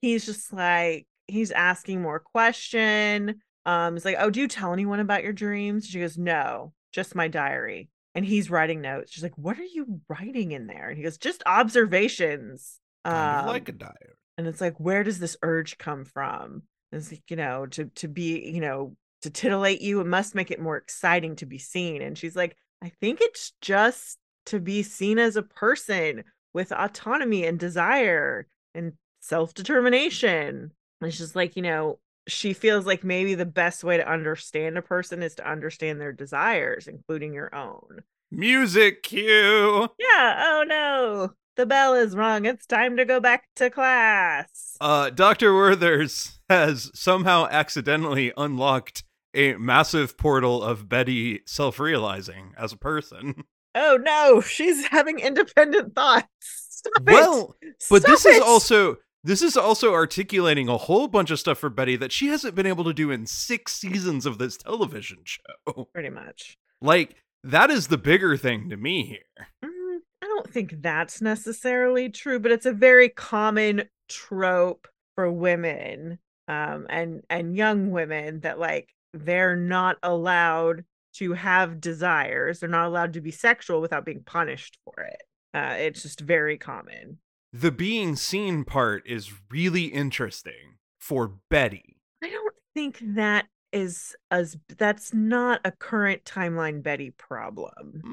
he's 0.02 0.26
just 0.26 0.52
like 0.52 1.06
he's 1.28 1.52
asking 1.52 2.02
more 2.02 2.20
question. 2.20 3.42
Um, 3.66 3.98
it's 3.98 4.06
like, 4.06 4.16
oh, 4.18 4.30
do 4.30 4.40
you 4.40 4.48
tell 4.48 4.72
anyone 4.72 5.02
about 5.02 5.24
your 5.24 5.34
dreams? 5.34 5.86
She 5.86 6.00
goes, 6.00 6.18
no, 6.18 6.72
just 6.94 7.16
my 7.16 7.28
diary. 7.28 7.90
And 8.16 8.26
he's 8.26 8.50
writing 8.50 8.80
notes. 8.82 9.12
She's 9.12 9.24
like, 9.24 9.38
what 9.38 9.60
are 9.60 9.64
you 9.64 10.00
writing 10.08 10.54
in 10.54 10.68
there? 10.68 10.88
And 10.88 10.98
he 10.98 11.04
goes, 11.04 11.18
just 11.18 11.44
observations. 11.46 12.80
kind 13.04 13.42
Um, 13.42 13.48
like 13.48 13.68
a 13.68 13.74
diary 13.74 14.16
and 14.38 14.48
it's 14.48 14.62
like, 14.62 14.80
where 14.80 15.04
does 15.04 15.20
this 15.20 15.38
urge 15.42 15.78
come 15.78 16.06
from? 16.06 16.64
And 16.92 17.02
it's 17.02 17.12
like, 17.12 17.24
you 17.30 17.36
know, 17.36 17.66
to 17.68 17.86
to 17.96 18.08
be, 18.08 18.50
you 18.50 18.62
know, 18.62 18.96
to 19.24 19.30
titillate 19.30 19.82
you, 19.82 20.00
it 20.00 20.08
must 20.08 20.36
make 20.36 20.52
it 20.52 20.62
more 20.62 20.78
exciting 20.78 21.36
to 21.38 21.46
be 21.46 21.58
seen. 21.58 22.02
And 22.02 22.18
she's 22.18 22.36
like, 22.36 22.56
I 22.82 22.92
think 23.02 23.20
it's 23.22 23.54
just 23.62 24.18
to 24.48 24.60
be 24.60 24.84
seen 24.84 25.20
as 25.20 25.36
a 25.36 25.44
person 25.44 26.24
with 26.54 26.72
autonomy 26.72 27.46
and 27.46 27.60
desire 27.60 28.48
and 28.74 28.94
self-determination. 29.22 30.72
And 31.02 31.14
she's 31.14 31.36
like, 31.36 31.56
you 31.56 31.62
know, 31.62 32.00
she 32.28 32.54
feels 32.54 32.86
like 32.86 33.04
maybe 33.04 33.36
the 33.36 33.46
best 33.46 33.84
way 33.84 33.98
to 33.98 34.10
understand 34.10 34.78
a 34.78 34.82
person 34.82 35.24
is 35.24 35.36
to 35.36 35.50
understand 35.50 36.02
their 36.02 36.12
desires, 36.12 36.88
including 36.88 37.34
your 37.34 37.54
own. 37.56 38.02
music 38.32 39.04
cue 39.04 39.88
Yeah, 39.98 40.44
oh 40.48 40.64
no. 40.68 41.34
The 41.56 41.66
bell 41.66 41.96
is 41.96 42.16
rung. 42.16 42.46
It's 42.46 42.68
time 42.68 42.98
to 42.98 43.06
go 43.06 43.20
back 43.20 43.46
to 43.56 43.72
class. 43.72 44.78
Uh, 44.80 45.10
Dr. 45.10 45.52
Werthers 45.54 46.38
has 46.50 46.92
somehow 46.94 47.48
accidentally 47.50 48.32
unlocked 48.38 49.04
a 49.34 49.56
massive 49.56 50.18
portal 50.18 50.62
of 50.62 50.88
Betty 50.88 51.42
self 51.46 51.80
realizing 51.80 52.54
as 52.58 52.74
a 52.74 52.78
person. 52.78 53.44
Oh 53.78 53.98
no, 53.98 54.42
she's 54.42 54.88
having 54.88 55.20
independent 55.20 55.94
thoughts. 55.94 56.28
Stop 56.42 57.08
it. 57.08 57.14
Well, 57.14 57.56
but 57.90 58.06
this 58.06 58.22
Stop 58.22 58.32
is 58.32 58.38
it. 58.38 58.44
also 58.44 58.98
this 59.24 59.42
is 59.42 59.58
also 59.58 59.94
articulating 59.94 60.70
a 60.70 60.78
whole 60.78 61.08
bunch 61.08 61.32
of 61.32 61.40
stuff 61.40 61.58
for 61.60 61.70
Betty 61.70 61.96
that 61.98 62.12
she 62.12 62.28
hasn't 62.28 62.56
been 62.56 62.66
able 62.66 62.84
to 62.86 62.94
do 62.94 63.12
in 63.12 63.26
six 63.26 63.74
seasons 63.74 64.26
of 64.26 64.38
this 64.38 64.58
television 64.58 65.18
show. 65.26 65.90
pretty 65.94 66.10
much. 66.10 66.58
Like, 66.82 67.16
that 67.44 67.70
is 67.70 67.88
the 67.88 67.98
bigger 67.98 68.38
thing 68.38 68.70
to 68.70 68.78
me 68.78 69.06
here. 69.06 69.48
Mm, 69.66 70.00
I 70.22 70.28
don't 70.28 70.50
think 70.50 70.82
that's 70.82 71.22
necessarily 71.22 72.10
true, 72.10 72.40
but 72.40 72.52
it's 72.52 72.66
a 72.66 72.72
very 72.72 73.10
common 73.10 73.84
trope 74.08 74.88
for 75.16 75.30
women 75.32 76.20
um 76.48 76.88
and 76.90 77.24
and 77.30 77.58
young 77.58 77.92
women 77.92 78.40
that 78.42 78.58
like 78.60 78.94
they're 79.14 79.56
not 79.56 79.98
allowed 80.04 80.86
to 81.18 81.34
have 81.34 81.80
desires. 81.82 82.60
They're 82.60 82.70
not 82.70 82.88
allowed 82.88 83.14
to 83.14 83.22
be 83.22 83.32
sexual 83.32 83.82
without 83.82 84.06
being 84.06 84.24
punished 84.24 84.78
for 84.84 85.04
it. 85.04 85.24
Uh 85.54 85.76
it's 85.78 86.04
just 86.04 86.22
very 86.22 86.58
common. 86.58 87.20
The 87.54 87.72
being 87.72 88.16
seen 88.16 88.64
part 88.66 89.04
is 89.08 89.32
really 89.50 89.86
interesting 89.86 90.78
for 91.00 91.34
Betty. 91.50 91.98
I 92.24 92.30
don't 92.30 92.54
think 92.74 93.00
that 93.16 93.46
is 93.74 94.16
as 94.32 94.58
that's 94.78 95.14
not 95.14 95.62
a 95.66 95.72
current 95.72 96.24
timeline 96.24 96.82
Betty 96.84 97.12
problem. 97.12 98.02
Mm, 98.06 98.12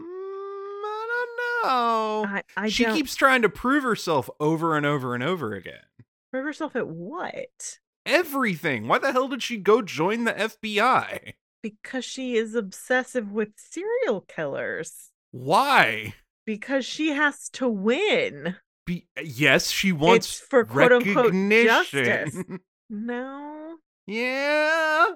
I 0.84 1.06
don't 1.10 1.68
know. 1.70 2.24
I, 2.28 2.42
I 2.56 2.68
she 2.68 2.84
don't 2.84 2.94
keeps 2.94 3.14
trying 3.14 3.42
to 3.42 3.48
prove 3.48 3.82
herself 3.82 4.28
over 4.40 4.76
and 4.76 4.86
over 4.86 5.14
and 5.14 5.22
over 5.22 5.54
again. 5.54 5.84
prove 6.32 6.44
herself 6.44 6.76
at 6.76 6.88
what? 6.88 7.78
Everything. 8.06 8.86
Why 8.86 8.98
the 8.98 9.12
hell 9.12 9.28
did 9.28 9.42
she 9.42 9.56
go 9.56 9.80
join 9.82 10.24
the 10.24 10.32
FBI? 10.32 11.34
Because 11.64 12.04
she 12.04 12.36
is 12.36 12.54
obsessive 12.54 13.32
with 13.32 13.48
serial 13.56 14.20
killers. 14.20 15.12
Why? 15.30 16.12
Because 16.44 16.84
she 16.84 17.12
has 17.12 17.48
to 17.54 17.66
win. 17.66 18.56
Be- 18.84 19.06
uh, 19.16 19.22
yes, 19.24 19.70
she 19.70 19.90
wants 19.90 20.26
it's 20.26 20.40
for 20.40 20.66
quote 20.66 20.92
unquote 20.92 21.32
justice. 21.32 22.36
No. 22.90 23.76
yeah. 24.06 25.06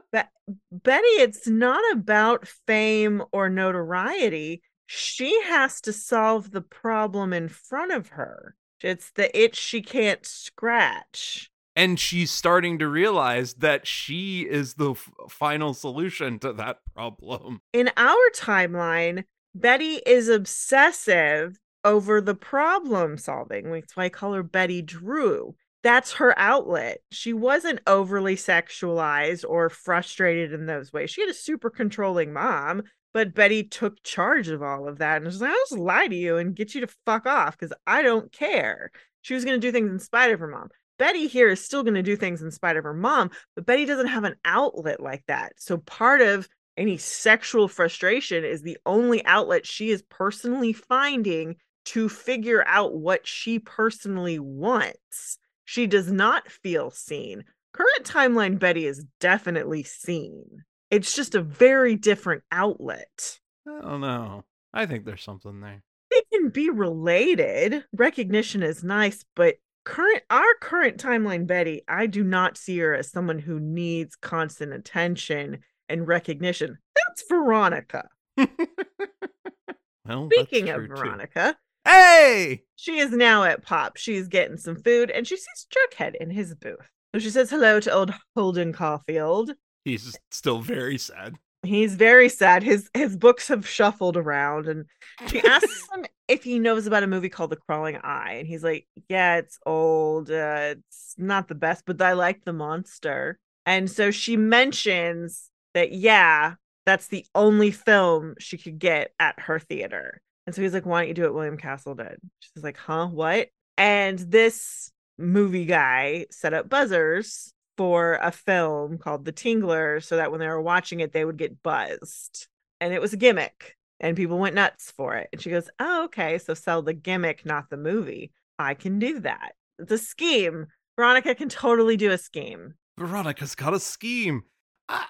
Betty, 0.73 1.07
it's 1.21 1.47
not 1.47 1.85
about 1.93 2.49
fame 2.67 3.23
or 3.31 3.51
notoriety. 3.51 4.63
She 4.87 5.43
has 5.43 5.83
to 5.83 5.93
solve 5.93 6.51
the 6.51 6.63
problem 6.63 7.35
in 7.35 7.49
front 7.49 7.93
of 7.93 8.09
her. 8.09 8.55
It's 8.81 9.11
the 9.11 9.39
itch 9.39 9.57
she 9.57 9.83
can't 9.83 10.25
scratch. 10.25 11.51
And 11.79 11.97
she's 11.97 12.33
starting 12.33 12.81
to 12.81 12.89
realize 12.89 13.55
that 13.55 13.87
she 13.87 14.41
is 14.41 14.75
the 14.75 14.91
f- 14.95 15.13
final 15.31 15.75
solution 15.75 16.41
to 16.41 16.53
that 16.55 16.79
problem. 16.93 17.61
In 17.73 17.93
our 17.97 18.17
timeline, 18.35 19.23
Betty 19.55 20.01
is 20.05 20.29
obsessive 20.29 21.57
over 21.85 22.21
the 22.21 22.35
problem 22.35 23.17
solving. 23.17 23.71
That's 23.71 23.97
why 23.97 24.07
I 24.07 24.09
call 24.09 24.33
her 24.33 24.43
Betty 24.43 24.83
Drew. 24.83 25.55
That's 25.85 26.15
her 26.15 26.37
outlet. 26.37 26.99
She 27.13 27.33
wasn't 27.33 27.79
overly 27.87 28.35
sexualized 28.35 29.45
or 29.49 29.71
frustrated 29.71 30.53
in 30.53 30.67
those 30.67 30.93
ways. 30.93 31.11
She 31.13 31.21
had 31.21 31.31
a 31.31 31.35
super 31.35 31.71
controlling 31.71 32.33
mom, 32.33 32.83
but 33.15 33.35
Betty 33.35 33.63
took 33.63 34.03
charge 34.03 34.49
of 34.49 34.65
all 34.65 34.89
of 34.89 34.99
that 34.99 35.19
and 35.19 35.27
was 35.27 35.41
like, 35.41 35.51
I'll 35.51 35.57
just 35.71 35.79
lie 35.79 36.09
to 36.09 36.17
you 36.17 36.39
and 36.39 36.57
get 36.57 36.75
you 36.75 36.81
to 36.81 36.93
fuck 37.07 37.25
off 37.25 37.57
because 37.57 37.73
I 37.87 38.03
don't 38.03 38.33
care. 38.33 38.91
She 39.23 39.35
was 39.35 39.45
going 39.45 39.61
to 39.61 39.65
do 39.65 39.71
things 39.71 39.93
in 39.93 40.01
spite 40.01 40.33
of 40.33 40.41
her 40.41 40.49
mom. 40.49 40.71
Betty 40.99 41.27
here 41.27 41.49
is 41.49 41.65
still 41.65 41.83
going 41.83 41.95
to 41.95 42.03
do 42.03 42.17
things 42.17 42.43
in 42.43 42.51
spite 42.51 42.77
of 42.77 42.85
her 42.85 42.95
mom, 42.95 43.31
but 43.55 43.67
Betty 43.67 43.85
doesn't 43.85 44.09
have 44.09 44.25
an 44.25 44.37
outlet 44.45 45.01
like 45.01 45.25
that. 45.29 45.53
So 45.57 45.79
part 45.79 46.21
of 46.21 46.49
any 46.77 46.97
sexual 46.97 47.69
frustration 47.69 48.45
is 48.45 48.63
the 48.63 48.79
only 48.87 49.25
outlet 49.25 49.67
she 49.67 49.91
is 49.91 50.03
personally 50.03 50.73
finding 50.73 51.57
to 51.87 52.09
figure 52.09 52.65
out 52.67 52.95
what 52.95 53.27
she 53.27 53.59
personally 53.59 54.39
wants. 54.39 55.39
She 55.65 55.87
does 55.87 56.11
not 56.11 56.51
feel 56.51 56.91
seen. 56.91 57.45
Current 57.73 58.05
timeline 58.05 58.59
Betty 58.59 58.87
is 58.87 59.05
definitely 59.21 59.83
seen. 59.83 60.65
It's 60.91 61.15
just 61.15 61.35
a 61.35 61.43
very 61.43 61.97
different 61.97 62.43
outlet. 62.51 63.39
Oh, 63.67 63.79
I 63.79 63.83
don't 63.83 64.01
know. 64.01 64.45
I 64.73 64.87
think 64.87 65.05
there's 65.05 65.23
something 65.23 65.61
there. 65.61 65.83
They 66.11 66.23
can 66.33 66.49
be 66.51 66.71
related. 66.71 67.85
Recognition 67.93 68.63
is 68.63 68.83
nice, 68.83 69.25
but 69.37 69.57
current 69.89 70.23
our 70.31 70.55
current 70.61 70.99
timeline 70.99 71.47
Betty, 71.47 71.83
I 71.89 72.07
do 72.07 72.23
not 72.23 72.57
see 72.59 72.79
her 72.79 72.95
as 72.95 73.11
someone 73.11 73.39
who 73.39 73.59
needs 73.59 74.15
constant 74.17 74.73
attention 74.73 75.59
and 75.89 76.07
recognition. 76.07 76.79
That's 76.95 77.25
Veronica. 77.29 78.09
well, 78.37 80.29
Speaking 80.33 80.69
of 80.71 80.87
Veronica, 80.87 81.57
too. 81.85 81.91
hey, 81.91 82.63
she 82.77 82.99
is 82.99 83.13
now 83.13 83.45
at 83.45 83.63
Pop. 83.65 83.97
She's 83.97 84.29
getting 84.29 84.57
some 84.59 84.77
food 84.77 85.11
and 85.11 85.27
she 85.27 85.37
sees 85.37 85.67
Jughead 85.75 86.15
in 86.21 86.31
his 86.31 86.55
booth. 86.55 86.89
So 87.15 87.19
she 87.19 87.31
says 87.31 87.51
hello 87.51 87.81
to 87.81 87.91
old 87.93 88.13
Holden 88.37 88.73
Caulfield. 88.73 89.53
He's 89.85 90.19
still 90.31 90.61
very 90.61 90.99
sad. 90.99 91.37
He's 91.69 91.95
very 91.95 92.29
sad. 92.29 92.63
His 92.63 92.89
his 92.95 93.17
books 93.17 93.49
have 93.49 93.69
shuffled 93.69 94.17
around, 94.17 94.67
and 94.67 94.87
she 95.29 95.41
asks 95.41 95.87
him 95.93 96.07
if 96.27 96.43
he 96.43 96.59
knows 96.59 96.87
about 96.87 97.03
a 97.03 97.07
movie 97.07 97.29
called 97.29 97.51
The 97.51 97.57
Crawling 97.57 97.97
Eye, 98.03 98.37
and 98.39 98.49
he's 98.49 98.65
like, 98.65 98.87
"Yeah, 99.09 99.37
it's 99.37 99.59
old. 99.67 100.31
Uh, 100.31 100.77
it's 100.79 101.15
not 101.19 101.49
the 101.49 101.55
best, 101.55 101.85
but 101.87 102.01
I 102.01 102.15
like 102.15 102.45
the 102.45 102.53
monster." 102.53 103.39
And 103.67 103.91
so 103.91 104.11
she 104.11 104.37
mentions 104.37 105.51
that, 105.75 105.93
yeah, 105.93 106.55
that's 106.87 107.09
the 107.09 107.27
only 107.35 107.71
film 107.71 108.35
she 108.39 108.57
could 108.57 108.79
get 108.79 109.11
at 109.21 109.39
her 109.41 109.59
theater. 109.59 110.23
And 110.47 110.55
so 110.55 110.63
he's 110.63 110.73
like, 110.73 110.87
"Why 110.87 111.03
don't 111.03 111.09
you 111.09 111.15
do 111.15 111.23
what 111.25 111.35
William 111.35 111.59
Castle 111.59 111.95
did?" 111.95 112.19
She's 112.41 112.65
like, 112.65 112.79
"Huh? 112.79 113.09
What?" 113.09 113.49
And 113.77 114.19
this 114.19 114.91
movie 115.19 115.67
guy 115.67 116.27
set 116.31 116.55
up 116.55 116.69
buzzers 116.69 117.53
for 117.79 118.19
a 118.21 118.33
film 118.33 118.99
called 118.99 119.25
The 119.25 119.33
Tingler 119.33 120.03
so 120.03 120.17
that 120.17 120.33
when 120.33 120.41
they 120.41 120.49
were 120.49 120.61
watching 120.61 120.99
it, 120.99 121.13
they 121.13 121.25
would 121.25 121.39
get 121.39 121.63
buzzed. 121.63 122.49
And 122.81 122.93
it 122.93 123.01
was 123.01 123.13
a 123.13 123.17
gimmick 123.17 123.77
and 124.01 124.17
people 124.17 124.37
went 124.37 124.57
nuts 124.57 124.91
for 124.91 125.15
it. 125.15 125.29
And 125.33 125.41
she 125.41 125.49
goes, 125.49 125.71
Oh, 125.79 126.05
okay. 126.05 126.39
So 126.39 126.55
sell 126.55 126.83
the 126.83 126.93
gimmick, 126.93 127.47
not 127.47 127.71
the 127.71 127.77
movie. 127.77 128.33
I 128.59 128.75
can 128.75 128.99
do 128.99 129.21
that. 129.21 129.53
It's 129.79 129.93
a 129.93 129.99
scheme. 129.99 130.67
Veronica 130.97 131.37
can 131.37 131.49
totally 131.49 131.97
do 131.97 132.11
a 132.11 132.19
scheme. 132.19 132.75
Veronica's 132.99 133.55
got 133.55 133.75
a 133.75 133.79
scheme. 133.79 134.43
Uh, 134.89 135.05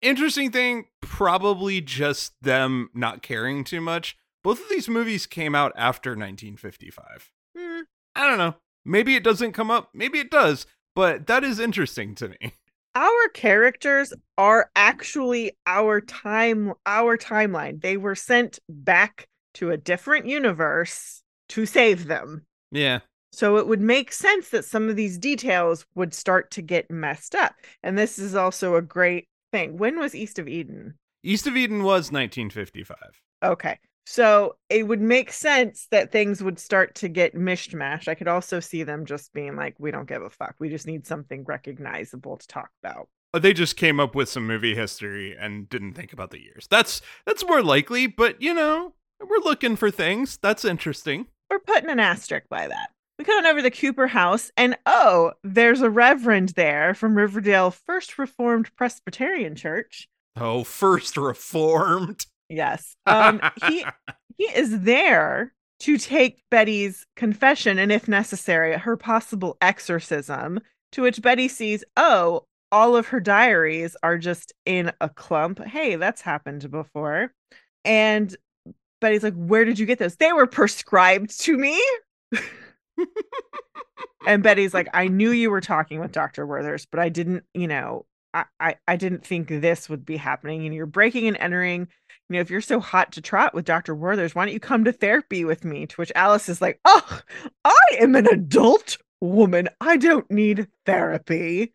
interesting 0.00 0.50
thing, 0.50 0.86
probably 1.00 1.80
just 1.80 2.32
them 2.42 2.90
not 2.92 3.22
caring 3.22 3.62
too 3.62 3.80
much. 3.80 4.16
Both 4.42 4.60
of 4.60 4.68
these 4.68 4.88
movies 4.88 5.26
came 5.26 5.54
out 5.54 5.72
after 5.76 6.10
1955. 6.10 7.30
Hmm. 7.56 7.82
I 8.16 8.26
don't 8.26 8.38
know. 8.38 8.56
Maybe 8.84 9.14
it 9.14 9.22
doesn't 9.22 9.52
come 9.52 9.70
up. 9.70 9.90
Maybe 9.94 10.18
it 10.18 10.32
does 10.32 10.66
but 10.94 11.26
that 11.26 11.44
is 11.44 11.58
interesting 11.58 12.14
to 12.16 12.28
me. 12.28 12.54
Our 12.94 13.28
characters 13.32 14.12
are 14.36 14.70
actually 14.76 15.52
our 15.66 16.00
time 16.00 16.74
our 16.84 17.16
timeline. 17.16 17.80
They 17.80 17.96
were 17.96 18.14
sent 18.14 18.58
back 18.68 19.26
to 19.54 19.70
a 19.70 19.76
different 19.76 20.26
universe 20.26 21.22
to 21.50 21.64
save 21.64 22.06
them. 22.06 22.44
Yeah. 22.70 23.00
So 23.32 23.56
it 23.56 23.66
would 23.66 23.80
make 23.80 24.12
sense 24.12 24.50
that 24.50 24.66
some 24.66 24.90
of 24.90 24.96
these 24.96 25.16
details 25.16 25.86
would 25.94 26.12
start 26.12 26.50
to 26.52 26.62
get 26.62 26.90
messed 26.90 27.34
up. 27.34 27.54
And 27.82 27.96
this 27.96 28.18
is 28.18 28.34
also 28.34 28.76
a 28.76 28.82
great 28.82 29.26
thing. 29.52 29.78
When 29.78 29.98
was 29.98 30.14
East 30.14 30.38
of 30.38 30.48
Eden? 30.48 30.94
East 31.22 31.46
of 31.46 31.56
Eden 31.56 31.78
was 31.78 32.12
1955. 32.12 32.96
Okay. 33.42 33.78
So 34.04 34.56
it 34.68 34.86
would 34.86 35.00
make 35.00 35.32
sense 35.32 35.86
that 35.90 36.10
things 36.10 36.42
would 36.42 36.58
start 36.58 36.94
to 36.96 37.08
get 37.08 37.36
mishmash. 37.36 38.08
I 38.08 38.14
could 38.14 38.28
also 38.28 38.60
see 38.60 38.82
them 38.82 39.06
just 39.06 39.32
being 39.32 39.56
like, 39.56 39.76
we 39.78 39.90
don't 39.90 40.08
give 40.08 40.22
a 40.22 40.30
fuck. 40.30 40.56
We 40.58 40.68
just 40.68 40.86
need 40.86 41.06
something 41.06 41.44
recognizable 41.44 42.36
to 42.36 42.46
talk 42.48 42.70
about. 42.82 43.08
Uh, 43.34 43.38
they 43.38 43.52
just 43.52 43.76
came 43.76 44.00
up 44.00 44.14
with 44.14 44.28
some 44.28 44.46
movie 44.46 44.74
history 44.74 45.36
and 45.38 45.68
didn't 45.68 45.94
think 45.94 46.12
about 46.12 46.30
the 46.30 46.42
years. 46.42 46.66
That's 46.70 47.00
that's 47.26 47.46
more 47.46 47.62
likely, 47.62 48.06
but 48.06 48.42
you 48.42 48.52
know, 48.52 48.94
we're 49.20 49.38
looking 49.38 49.76
for 49.76 49.90
things. 49.90 50.38
That's 50.42 50.64
interesting. 50.64 51.26
We're 51.48 51.60
putting 51.60 51.90
an 51.90 52.00
asterisk 52.00 52.48
by 52.48 52.68
that. 52.68 52.90
We 53.18 53.24
cut 53.24 53.44
on 53.44 53.46
over 53.46 53.62
the 53.62 53.70
Cooper 53.70 54.08
house, 54.08 54.50
and 54.56 54.76
oh, 54.84 55.32
there's 55.44 55.80
a 55.80 55.90
reverend 55.90 56.50
there 56.50 56.92
from 56.92 57.16
Riverdale 57.16 57.70
First 57.70 58.18
Reformed 58.18 58.74
Presbyterian 58.74 59.54
Church. 59.54 60.08
Oh, 60.36 60.64
First 60.64 61.16
Reformed. 61.16 62.26
Yes. 62.52 62.96
Um, 63.06 63.40
he 63.66 63.84
he 64.38 64.44
is 64.44 64.80
there 64.80 65.52
to 65.80 65.98
take 65.98 66.42
Betty's 66.50 67.06
confession 67.16 67.78
and, 67.78 67.90
if 67.90 68.06
necessary, 68.06 68.76
her 68.78 68.96
possible 68.96 69.56
exorcism. 69.60 70.60
To 70.92 71.02
which 71.02 71.22
Betty 71.22 71.48
sees, 71.48 71.82
oh, 71.96 72.44
all 72.70 72.96
of 72.96 73.08
her 73.08 73.20
diaries 73.20 73.96
are 74.02 74.18
just 74.18 74.52
in 74.66 74.92
a 75.00 75.08
clump. 75.08 75.64
Hey, 75.64 75.96
that's 75.96 76.20
happened 76.20 76.70
before. 76.70 77.32
And 77.84 78.34
Betty's 79.00 79.22
like, 79.22 79.34
where 79.34 79.64
did 79.64 79.78
you 79.78 79.86
get 79.86 79.98
those? 79.98 80.16
They 80.16 80.32
were 80.32 80.46
prescribed 80.46 81.40
to 81.40 81.56
me. 81.56 81.82
and 84.26 84.42
Betty's 84.42 84.74
like, 84.74 84.88
I 84.92 85.08
knew 85.08 85.30
you 85.30 85.50
were 85.50 85.60
talking 85.62 85.98
with 85.98 86.12
Dr. 86.12 86.46
Werthers, 86.46 86.86
but 86.90 87.00
I 87.00 87.08
didn't, 87.08 87.44
you 87.54 87.66
know, 87.66 88.06
I, 88.34 88.44
I, 88.60 88.76
I 88.86 88.96
didn't 88.96 89.26
think 89.26 89.48
this 89.48 89.88
would 89.88 90.04
be 90.04 90.16
happening. 90.16 90.64
And 90.64 90.74
you're 90.74 90.86
breaking 90.86 91.26
and 91.28 91.36
entering 91.38 91.88
you 92.32 92.38
know, 92.38 92.42
if 92.42 92.50
you're 92.50 92.60
so 92.60 92.80
hot 92.80 93.12
to 93.12 93.20
trot 93.20 93.54
with 93.54 93.64
Dr. 93.64 93.94
Werthers, 93.94 94.34
why 94.34 94.44
don't 94.44 94.54
you 94.54 94.60
come 94.60 94.84
to 94.84 94.92
therapy 94.92 95.44
with 95.44 95.64
me? 95.64 95.86
To 95.86 95.96
which 95.96 96.12
Alice 96.14 96.48
is 96.48 96.62
like, 96.62 96.80
oh, 96.84 97.20
I 97.64 97.74
am 98.00 98.14
an 98.14 98.26
adult 98.26 98.96
woman. 99.20 99.68
I 99.80 99.96
don't 99.96 100.30
need 100.30 100.68
therapy. 100.86 101.74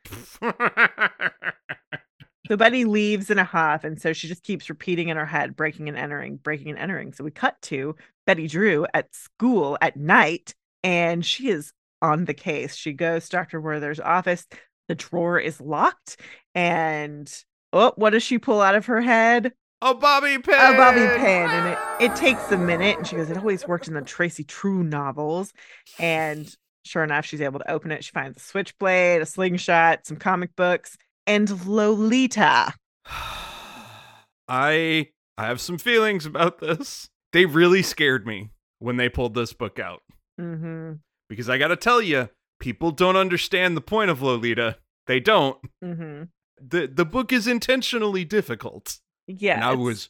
so 2.48 2.58
Betty 2.58 2.86
leaves 2.86 3.30
in 3.30 3.40
a 3.40 3.44
huff. 3.44 3.84
And 3.84 4.02
so 4.02 4.14
she 4.14 4.28
just 4.28 4.44
keeps 4.44 4.70
repeating 4.70 5.10
in 5.10 5.18
her 5.18 5.26
head, 5.26 5.56
breaking 5.56 5.88
and 5.90 5.98
entering, 5.98 6.38
breaking 6.38 6.70
and 6.70 6.80
entering. 6.80 7.14
So 7.14 7.24
we 7.24 7.32
cut 7.32 7.62
to 7.64 7.96
Betty 8.26 8.48
Drew 8.48 8.86
at 8.94 9.14
school 9.14 9.78
at 9.82 9.96
night, 9.96 10.56
and 10.84 11.26
she 11.26 11.50
is 11.50 11.72
on 12.02 12.26
the 12.26 12.34
case. 12.34 12.76
She 12.76 12.94
goes 12.94 13.26
to 13.26 13.38
Dr. 13.38 13.62
Werther's 13.62 14.00
office. 14.00 14.46
The 14.88 14.96
drawer 14.96 15.40
is 15.40 15.62
locked. 15.62 16.20
And 16.56 17.32
oh, 17.74 17.94
what 17.96 18.12
does 18.12 18.24
she 18.24 18.40
pull 18.40 18.62
out 18.62 18.76
of 18.76 18.88
her 18.88 19.02
head? 19.02 19.54
A 19.82 19.94
bobby 19.94 20.40
pin. 20.40 20.56
A 20.56 20.76
bobby 20.76 21.06
pin. 21.18 21.50
And 21.50 21.68
it, 21.68 22.12
it 22.12 22.16
takes 22.16 22.52
a 22.52 22.58
minute. 22.58 22.98
And 22.98 23.06
she 23.06 23.16
goes, 23.16 23.30
It 23.30 23.38
always 23.38 23.68
worked 23.68 23.88
in 23.88 23.94
the 23.94 24.02
Tracy 24.02 24.44
True 24.44 24.84
novels. 24.84 25.54
And 26.00 26.54
sure 26.84 27.04
enough, 27.04 27.26
she's 27.26 27.42
able 27.42 27.60
to 27.60 27.72
open 27.72 27.92
it. 27.92 28.04
She 28.04 28.12
finds 28.12 28.38
a 28.38 28.40
switchblade, 28.40 29.22
a 29.22 29.26
slingshot, 29.26 30.08
some 30.08 30.18
comic 30.18 30.56
books, 30.56 30.98
and 31.28 31.66
Lolita. 31.68 32.74
I 34.50 35.10
I 35.38 35.46
have 35.46 35.62
some 35.62 35.78
feelings 35.78 36.26
about 36.26 36.60
this. 36.60 37.10
They 37.34 37.46
really 37.46 37.84
scared 37.84 38.26
me 38.26 38.50
when 38.80 38.98
they 38.98 39.10
pulled 39.10 39.36
this 39.36 39.54
book 39.54 39.78
out. 39.78 40.02
Mm-hmm. 40.40 40.94
Because 41.30 41.50
I 41.50 41.58
got 41.58 41.68
to 41.68 41.76
tell 41.76 42.02
you, 42.02 42.30
people 42.60 42.92
don't 42.92 43.18
understand 43.18 43.78
the 43.78 43.82
point 43.82 44.10
of 44.10 44.22
Lolita. 44.22 44.78
They 45.06 45.20
don't. 45.20 45.58
Mm-hmm. 45.84 46.24
the 46.60 46.88
The 46.88 47.06
book 47.06 47.32
is 47.32 47.48
intentionally 47.48 48.26
difficult. 48.26 49.00
Yeah. 49.28 49.56
And 49.56 49.64
I 49.64 49.76
was 49.76 50.10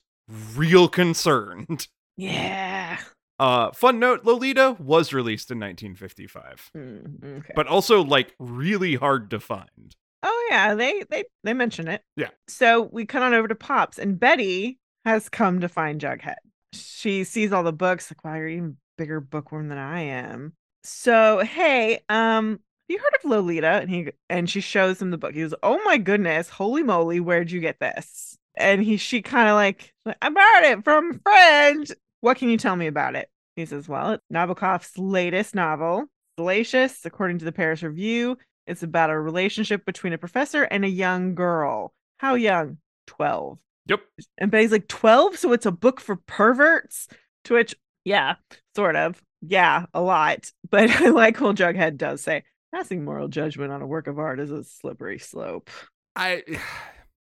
real 0.55 0.87
concerned. 0.87 1.87
Yeah. 2.19 2.97
Uh, 3.37 3.71
fun 3.73 3.99
note: 3.99 4.25
Lolita 4.25 4.75
was 4.79 5.13
released 5.13 5.51
in 5.51 5.59
1955, 5.59 6.71
mm, 6.75 7.37
okay. 7.37 7.53
but 7.55 7.67
also 7.67 8.03
like 8.03 8.33
really 8.39 8.95
hard 8.95 9.29
to 9.29 9.39
find. 9.39 9.95
Oh 10.23 10.47
yeah, 10.49 10.73
they 10.73 11.03
they 11.11 11.25
they 11.43 11.53
mention 11.53 11.87
it. 11.87 12.01
Yeah. 12.15 12.29
So 12.47 12.89
we 12.91 13.05
cut 13.05 13.21
on 13.21 13.35
over 13.35 13.47
to 13.47 13.53
Pops, 13.53 13.99
and 13.99 14.19
Betty 14.19 14.79
has 15.05 15.29
come 15.29 15.59
to 15.59 15.69
find 15.69 16.01
Jughead. 16.01 16.37
She 16.73 17.23
sees 17.23 17.53
all 17.53 17.61
the 17.61 17.71
books. 17.71 18.09
Like, 18.09 18.23
wow, 18.23 18.33
you're 18.33 18.47
even 18.47 18.77
bigger 18.97 19.19
bookworm 19.19 19.67
than 19.69 19.77
I 19.77 20.01
am. 20.01 20.53
So 20.83 21.43
hey, 21.45 21.99
um, 22.09 22.59
you 22.87 22.97
heard 22.97 23.13
of 23.23 23.29
Lolita? 23.29 23.67
And 23.67 23.89
he 23.89 24.09
and 24.29 24.49
she 24.49 24.61
shows 24.61 25.01
him 25.01 25.11
the 25.11 25.17
book. 25.17 25.33
He 25.33 25.41
goes, 25.41 25.53
Oh 25.61 25.79
my 25.83 25.97
goodness, 25.97 26.49
holy 26.49 26.83
moly, 26.83 27.19
where'd 27.19 27.51
you 27.51 27.59
get 27.59 27.79
this? 27.79 28.37
And 28.57 28.83
he 28.83 28.97
she 28.97 29.21
kind 29.21 29.47
of 29.49 29.55
like 29.55 29.93
I 30.21 30.29
borrowed 30.29 30.77
it 30.77 30.83
from 30.83 31.11
a 31.11 31.29
friend. 31.29 31.91
What 32.21 32.37
can 32.37 32.49
you 32.49 32.57
tell 32.57 32.75
me 32.75 32.87
about 32.87 33.15
it? 33.15 33.29
He 33.55 33.65
says, 33.65 33.87
Well, 33.89 34.11
it's 34.11 34.23
Nabokov's 34.31 34.97
latest 34.97 35.55
novel, 35.55 36.05
Salacious, 36.37 37.05
according 37.05 37.39
to 37.39 37.45
the 37.45 37.51
Paris 37.51 37.83
Review. 37.83 38.37
It's 38.67 38.83
about 38.83 39.09
a 39.09 39.19
relationship 39.19 39.85
between 39.85 40.13
a 40.13 40.17
professor 40.17 40.63
and 40.63 40.85
a 40.85 40.89
young 40.89 41.35
girl. 41.35 41.93
How 42.17 42.35
young? 42.35 42.77
12. 43.07 43.57
Yep. 43.87 44.01
And 44.37 44.51
Betty's 44.51 44.71
like, 44.71 44.87
12? 44.87 45.37
So 45.37 45.53
it's 45.53 45.65
a 45.65 45.71
book 45.71 46.01
for 46.01 46.17
perverts? 46.17 47.07
To 47.45 47.53
which, 47.53 47.75
yeah, 48.03 48.35
sort 48.75 48.95
of. 48.95 49.21
Yeah, 49.41 49.85
a 49.93 50.01
lot. 50.01 50.51
But 50.69 50.89
I 50.89 51.09
like 51.09 51.39
what 51.39 51.55
Jughead 51.55 51.95
does 51.95 52.21
say. 52.21 52.43
Passing 52.75 53.05
moral 53.05 53.29
judgment 53.29 53.71
on 53.71 53.81
a 53.81 53.87
work 53.87 54.07
of 54.07 54.19
art 54.19 54.41
is 54.41 54.51
a 54.51 54.65
slippery 54.65 55.17
slope. 55.17 55.69
I 56.13 56.43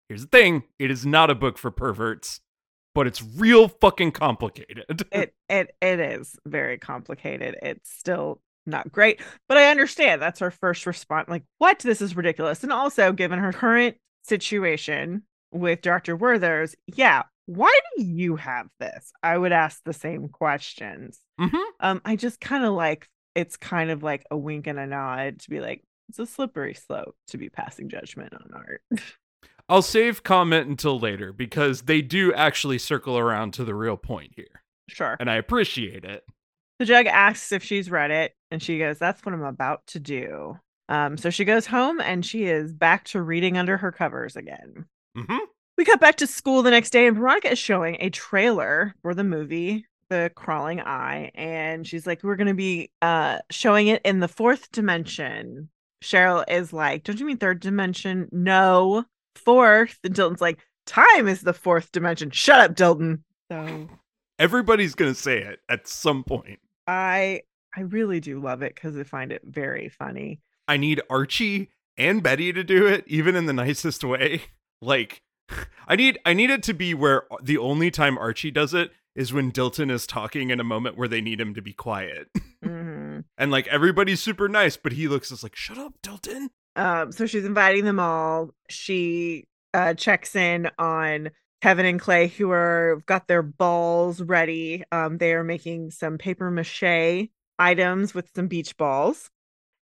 here's 0.09 0.21
the 0.21 0.27
thing: 0.27 0.63
it 0.79 0.91
is 0.91 1.05
not 1.05 1.29
a 1.29 1.35
book 1.35 1.57
for 1.57 1.71
perverts, 1.71 2.39
but 2.93 3.07
it's 3.07 3.23
real 3.23 3.67
fucking 3.67 4.11
complicated. 4.11 4.85
It 5.11 5.33
it 5.49 5.75
it 5.81 5.99
is 5.99 6.35
very 6.45 6.77
complicated. 6.77 7.55
It's 7.61 7.89
still 7.91 8.41
not 8.65 8.91
great, 8.91 9.21
but 9.47 9.57
I 9.57 9.69
understand 9.69 10.21
that's 10.21 10.39
her 10.39 10.51
first 10.51 10.85
response. 10.85 11.29
Like, 11.29 11.43
what? 11.59 11.79
This 11.79 12.01
is 12.01 12.15
ridiculous. 12.15 12.63
And 12.63 12.73
also, 12.73 13.11
given 13.11 13.39
her 13.39 13.53
current 13.53 13.97
situation 14.23 15.23
with 15.51 15.81
Dr. 15.81 16.15
Werther's, 16.15 16.75
yeah, 16.87 17.23
why 17.45 17.71
do 17.95 18.03
you 18.03 18.35
have 18.37 18.67
this? 18.79 19.11
I 19.21 19.37
would 19.37 19.51
ask 19.51 19.81
the 19.85 19.93
same 19.93 20.29
questions. 20.29 21.19
Mhm. 21.39 21.63
Um, 21.79 22.01
I 22.03 22.15
just 22.15 22.41
kind 22.41 22.65
of 22.65 22.73
like 22.73 23.07
it's 23.35 23.55
kind 23.57 23.91
of 23.91 24.01
like 24.01 24.25
a 24.31 24.37
wink 24.37 24.65
and 24.65 24.79
a 24.79 24.87
nod 24.87 25.39
to 25.41 25.49
be 25.49 25.59
like, 25.59 25.83
it's 26.09 26.19
a 26.19 26.25
slippery 26.25 26.73
slope 26.73 27.15
to 27.27 27.37
be 27.37 27.49
passing 27.49 27.89
judgment 27.89 28.33
on 28.33 28.51
art. 28.53 28.81
I'll 29.67 29.82
save 29.82 30.23
comment 30.23 30.67
until 30.67 30.99
later 30.99 31.34
because 31.34 31.84
they 31.84 32.01
do 32.01 32.34
actually 32.34 32.78
circle 32.78 33.17
around 33.17 33.54
to 33.56 33.63
the 33.63 33.73
real 33.73 33.97
point 33.97 34.34
here, 34.36 34.62
sure. 34.89 35.17
and 35.19 35.30
I 35.30 35.36
appreciate 35.36 36.06
it. 36.06 36.23
The 36.80 36.86
jug 36.86 37.06
asks 37.08 37.51
if 37.51 37.63
she's 37.63 37.89
read 37.89 38.12
it, 38.12 38.34
and 38.51 38.62
she 38.62 38.78
goes, 38.78 38.99
That's 38.99 39.25
what 39.25 39.34
I'm 39.34 39.43
about 39.43 39.88
to 39.88 39.99
do. 39.99 40.60
Um, 40.88 41.17
so 41.17 41.30
she 41.32 41.45
goes 41.45 41.65
home 41.65 41.99
and 41.99 42.23
she 42.23 42.43
is 42.43 42.71
back 42.71 43.06
to 43.06 43.21
reading 43.21 43.58
under 43.58 43.75
her 43.78 43.91
covers 43.91 44.36
again. 44.36 44.86
hmm 45.17 45.38
We 45.78 45.86
cut 45.86 45.99
back 45.99 46.17
to 46.17 46.28
school 46.28 46.62
the 46.62 46.69
next 46.71 46.91
day, 46.91 47.08
and 47.08 47.17
Veronica 47.17 47.51
is 47.51 47.60
showing 47.60 47.97
a 47.99 48.10
trailer 48.12 48.93
for 49.01 49.15
the 49.15 49.23
movie, 49.23 49.88
The 50.10 50.32
Crawling 50.36 50.82
Eye. 50.82 51.32
And 51.34 51.88
she's 51.88 52.06
like, 52.06 52.23
We're 52.23 52.36
going 52.36 52.47
to 52.47 52.54
be 52.54 52.91
uh, 53.01 53.39
showing 53.49 53.88
it 53.88 54.01
in 54.06 54.19
the 54.19 54.28
fourth 54.28 54.71
dimension. 54.71 55.69
Cheryl 56.04 56.43
is 56.47 56.71
like, 56.71 57.04
Don't 57.04 57.19
you 57.19 57.25
mean 57.25 57.38
third 57.38 57.62
dimension? 57.62 58.30
No, 58.32 59.06
fourth. 59.35 59.99
And 60.03 60.13
Dilton's 60.13 60.41
like, 60.41 60.59
Time 60.85 61.27
is 61.27 61.41
the 61.41 61.53
fourth 61.53 61.91
dimension. 61.91 62.29
Shut 62.31 62.59
up, 62.59 62.75
Dilton. 62.75 63.21
So 63.51 63.89
Everybody's 64.37 64.95
gonna 64.95 65.15
say 65.15 65.41
it 65.41 65.59
at 65.69 65.87
some 65.87 66.23
point. 66.23 66.59
I 66.87 67.41
I 67.75 67.81
really 67.81 68.19
do 68.19 68.39
love 68.39 68.61
it 68.61 68.75
because 68.75 68.97
I 68.97 69.03
find 69.03 69.31
it 69.31 69.41
very 69.43 69.89
funny. 69.89 70.41
I 70.67 70.77
need 70.77 71.01
Archie 71.09 71.69
and 71.97 72.21
Betty 72.21 72.51
to 72.53 72.63
do 72.63 72.85
it, 72.85 73.03
even 73.07 73.35
in 73.35 73.45
the 73.45 73.53
nicest 73.53 74.03
way. 74.03 74.43
Like, 74.81 75.21
I 75.87 75.95
need 75.95 76.19
I 76.25 76.33
need 76.33 76.49
it 76.49 76.61
to 76.63 76.73
be 76.73 76.93
where 76.93 77.23
the 77.41 77.57
only 77.57 77.89
time 77.89 78.17
Archie 78.17 78.51
does 78.51 78.73
it 78.73 78.91
is 79.15 79.31
when 79.33 79.51
Dilton 79.51 79.89
is 79.89 80.05
talking 80.05 80.49
in 80.49 80.59
a 80.59 80.65
moment 80.65 80.97
where 80.97 81.07
they 81.07 81.21
need 81.21 81.39
him 81.39 81.55
to 81.55 81.61
be 81.61 81.73
quiet. 81.73 82.27
hmm 82.63 83.21
and 83.37 83.51
like 83.51 83.65
everybody's 83.67 84.21
super 84.21 84.49
nice, 84.49 84.75
but 84.77 84.91
he 84.91 85.07
looks 85.07 85.29
just 85.29 85.43
like, 85.43 85.55
shut 85.55 85.77
up, 85.77 85.93
Dilton. 86.03 86.49
Um, 86.75 87.11
so 87.11 87.25
she's 87.25 87.45
inviting 87.45 87.85
them 87.85 87.99
all. 87.99 88.51
She 88.69 89.47
uh 89.73 89.93
checks 89.93 90.35
in 90.35 90.69
on 90.77 91.31
Kevin 91.61 91.85
and 91.85 91.99
Clay, 91.99 92.27
who 92.27 92.51
are 92.51 93.01
got 93.05 93.27
their 93.27 93.41
balls 93.43 94.21
ready. 94.21 94.83
Um, 94.91 95.17
they 95.17 95.33
are 95.33 95.43
making 95.43 95.91
some 95.91 96.17
paper 96.17 96.51
mache 96.51 97.29
items 97.59 98.13
with 98.13 98.29
some 98.35 98.47
beach 98.47 98.75
balls. 98.77 99.29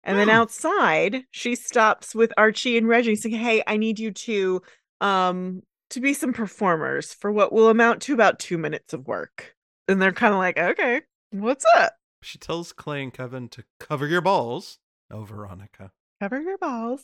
And 0.05 0.18
then 0.18 0.28
Hmm. 0.28 0.35
outside, 0.35 1.24
she 1.31 1.55
stops 1.55 2.14
with 2.14 2.33
Archie 2.37 2.76
and 2.78 2.88
Reggie, 2.88 3.16
saying, 3.16 3.37
"Hey, 3.37 3.62
I 3.66 3.76
need 3.76 3.98
you 3.98 4.11
to 4.12 4.62
um 5.00 5.62
to 5.90 6.00
be 6.00 6.14
some 6.14 6.33
performers 6.33 7.12
for 7.14 7.31
what 7.33 7.52
will 7.52 7.68
amount 7.68 8.02
to 8.02 8.14
about 8.14 8.38
two 8.38 8.59
minutes 8.59 8.92
of 8.92 9.07
work." 9.07 9.55
And 9.88 10.00
they're 10.00 10.12
kind 10.12 10.33
of 10.35 10.38
like, 10.38 10.59
"Okay, 10.59 11.02
what's 11.31 11.64
up? 11.76 11.96
She 12.22 12.38
tells 12.38 12.72
Clay 12.72 13.02
and 13.02 13.12
Kevin 13.12 13.48
to 13.50 13.64
cover 13.81 14.07
your 14.07 14.20
balls. 14.20 14.78
Oh, 15.11 15.24
Veronica. 15.24 15.92
Cover 16.22 16.40
your 16.40 16.56
balls." 16.58 17.02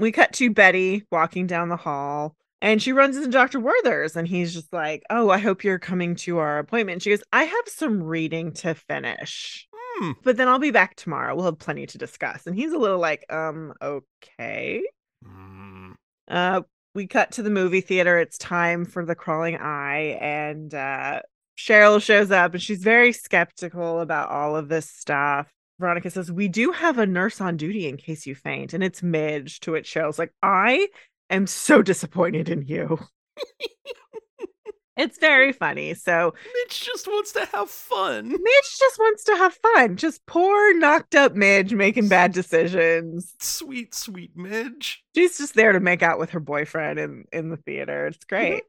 we 0.00 0.10
cut 0.10 0.32
to 0.32 0.50
Betty 0.50 1.04
walking 1.12 1.46
down 1.46 1.68
the 1.68 1.76
hall. 1.76 2.34
And 2.60 2.82
she 2.82 2.92
runs 2.92 3.16
into 3.16 3.28
Dr. 3.28 3.60
Werther's 3.60 4.16
and 4.16 4.26
he's 4.26 4.52
just 4.52 4.72
like, 4.72 5.04
Oh, 5.10 5.30
I 5.30 5.38
hope 5.38 5.62
you're 5.62 5.78
coming 5.78 6.16
to 6.16 6.38
our 6.38 6.58
appointment. 6.58 7.02
She 7.02 7.10
goes, 7.10 7.22
I 7.32 7.44
have 7.44 7.68
some 7.68 8.02
reading 8.02 8.52
to 8.54 8.74
finish, 8.74 9.68
Hmm. 9.72 10.12
but 10.24 10.36
then 10.36 10.48
I'll 10.48 10.58
be 10.58 10.72
back 10.72 10.96
tomorrow. 10.96 11.36
We'll 11.36 11.44
have 11.44 11.58
plenty 11.60 11.86
to 11.86 11.98
discuss. 11.98 12.48
And 12.48 12.56
he's 12.56 12.72
a 12.72 12.78
little 12.78 12.98
like, 12.98 13.24
Um, 13.32 13.74
okay. 13.80 14.82
Hmm. 15.24 15.92
Uh, 16.28 16.62
we 16.96 17.06
cut 17.06 17.30
to 17.32 17.42
the 17.42 17.50
movie 17.50 17.80
theater. 17.80 18.18
It's 18.18 18.38
time 18.38 18.84
for 18.84 19.06
the 19.06 19.14
crawling 19.14 19.56
eye, 19.56 20.18
and 20.20 20.74
uh, 20.74 21.20
Cheryl 21.56 22.02
shows 22.02 22.32
up, 22.32 22.54
and 22.54 22.62
she's 22.62 22.82
very 22.82 23.12
skeptical 23.12 24.00
about 24.00 24.30
all 24.30 24.56
of 24.56 24.68
this 24.68 24.90
stuff. 24.90 25.48
Veronica 25.80 26.10
says, 26.10 26.30
"We 26.30 26.46
do 26.48 26.72
have 26.72 26.98
a 26.98 27.06
nurse 27.06 27.40
on 27.40 27.56
duty 27.56 27.88
in 27.88 27.96
case 27.96 28.26
you 28.26 28.34
faint," 28.34 28.74
and 28.74 28.84
it's 28.84 29.02
Midge. 29.02 29.60
To 29.60 29.72
which 29.72 29.92
Cheryl's 29.92 30.18
like, 30.18 30.32
"I 30.42 30.88
am 31.30 31.46
so 31.46 31.82
disappointed 31.82 32.48
in 32.48 32.62
you." 32.62 32.98
it's 34.96 35.18
very 35.18 35.52
funny. 35.52 35.94
So 35.94 36.34
Midge 36.54 36.82
just 36.82 37.06
wants 37.06 37.32
to 37.32 37.46
have 37.46 37.70
fun. 37.70 38.28
Midge 38.28 38.78
just 38.78 38.98
wants 38.98 39.24
to 39.24 39.36
have 39.36 39.54
fun. 39.54 39.96
Just 39.96 40.24
poor 40.26 40.78
knocked 40.78 41.14
up 41.14 41.34
Midge 41.34 41.72
making 41.72 42.08
bad 42.08 42.32
decisions. 42.32 43.34
Sweet, 43.40 43.94
sweet 43.94 44.36
Midge. 44.36 45.02
she's 45.14 45.38
just 45.38 45.54
there 45.54 45.72
to 45.72 45.80
make 45.80 46.02
out 46.02 46.18
with 46.18 46.30
her 46.30 46.40
boyfriend 46.40 46.98
in 46.98 47.24
in 47.32 47.48
the 47.48 47.56
theater. 47.56 48.06
It's 48.06 48.24
great. 48.24 48.64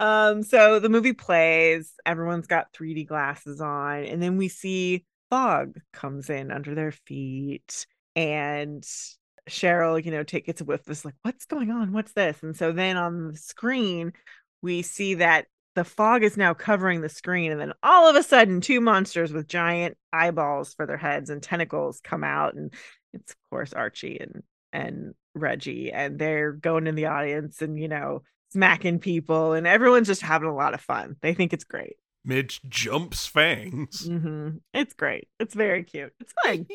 Um, 0.00 0.42
so 0.42 0.80
the 0.80 0.88
movie 0.88 1.12
plays, 1.12 1.92
everyone's 2.04 2.48
got 2.48 2.72
3D 2.72 3.06
glasses 3.06 3.60
on, 3.60 4.04
and 4.04 4.20
then 4.20 4.36
we 4.36 4.48
see 4.48 5.04
fog 5.32 5.80
comes 5.94 6.28
in 6.28 6.50
under 6.50 6.74
their 6.74 6.92
feet, 6.92 7.86
and 8.14 8.86
Cheryl, 9.48 10.04
you 10.04 10.10
know, 10.10 10.24
take 10.24 10.44
gets 10.44 10.60
a 10.60 10.64
whiff 10.64 10.84
this 10.84 11.06
like, 11.06 11.14
what's 11.22 11.46
going 11.46 11.70
on? 11.70 11.92
What's 11.92 12.12
this? 12.12 12.42
And 12.42 12.54
so 12.54 12.70
then 12.70 12.98
on 12.98 13.28
the 13.28 13.38
screen, 13.38 14.12
we 14.60 14.82
see 14.82 15.14
that 15.14 15.46
the 15.74 15.84
fog 15.84 16.22
is 16.22 16.36
now 16.36 16.52
covering 16.52 17.00
the 17.00 17.08
screen, 17.08 17.50
and 17.50 17.58
then 17.58 17.72
all 17.82 18.10
of 18.10 18.14
a 18.14 18.22
sudden, 18.22 18.60
two 18.60 18.82
monsters 18.82 19.32
with 19.32 19.48
giant 19.48 19.96
eyeballs 20.12 20.74
for 20.74 20.84
their 20.84 20.98
heads 20.98 21.30
and 21.30 21.42
tentacles 21.42 22.02
come 22.04 22.24
out, 22.24 22.52
and 22.52 22.74
it's 23.14 23.32
of 23.32 23.38
course 23.48 23.72
Archie 23.72 24.20
and 24.20 24.42
and 24.70 25.14
Reggie, 25.34 25.92
and 25.92 26.18
they're 26.18 26.52
going 26.52 26.86
in 26.86 26.94
the 26.94 27.06
audience 27.06 27.62
and 27.62 27.78
you 27.78 27.88
know 27.88 28.20
smacking 28.50 28.98
people, 28.98 29.54
and 29.54 29.66
everyone's 29.66 30.08
just 30.08 30.20
having 30.20 30.50
a 30.50 30.54
lot 30.54 30.74
of 30.74 30.82
fun. 30.82 31.16
They 31.22 31.32
think 31.32 31.54
it's 31.54 31.64
great. 31.64 31.96
Midge 32.24 32.60
jumps 32.68 33.26
fangs. 33.26 34.06
hmm 34.06 34.50
It's 34.72 34.94
great. 34.94 35.28
It's 35.40 35.54
very 35.54 35.82
cute. 35.84 36.12
It's 36.20 36.32
fun. 36.44 36.66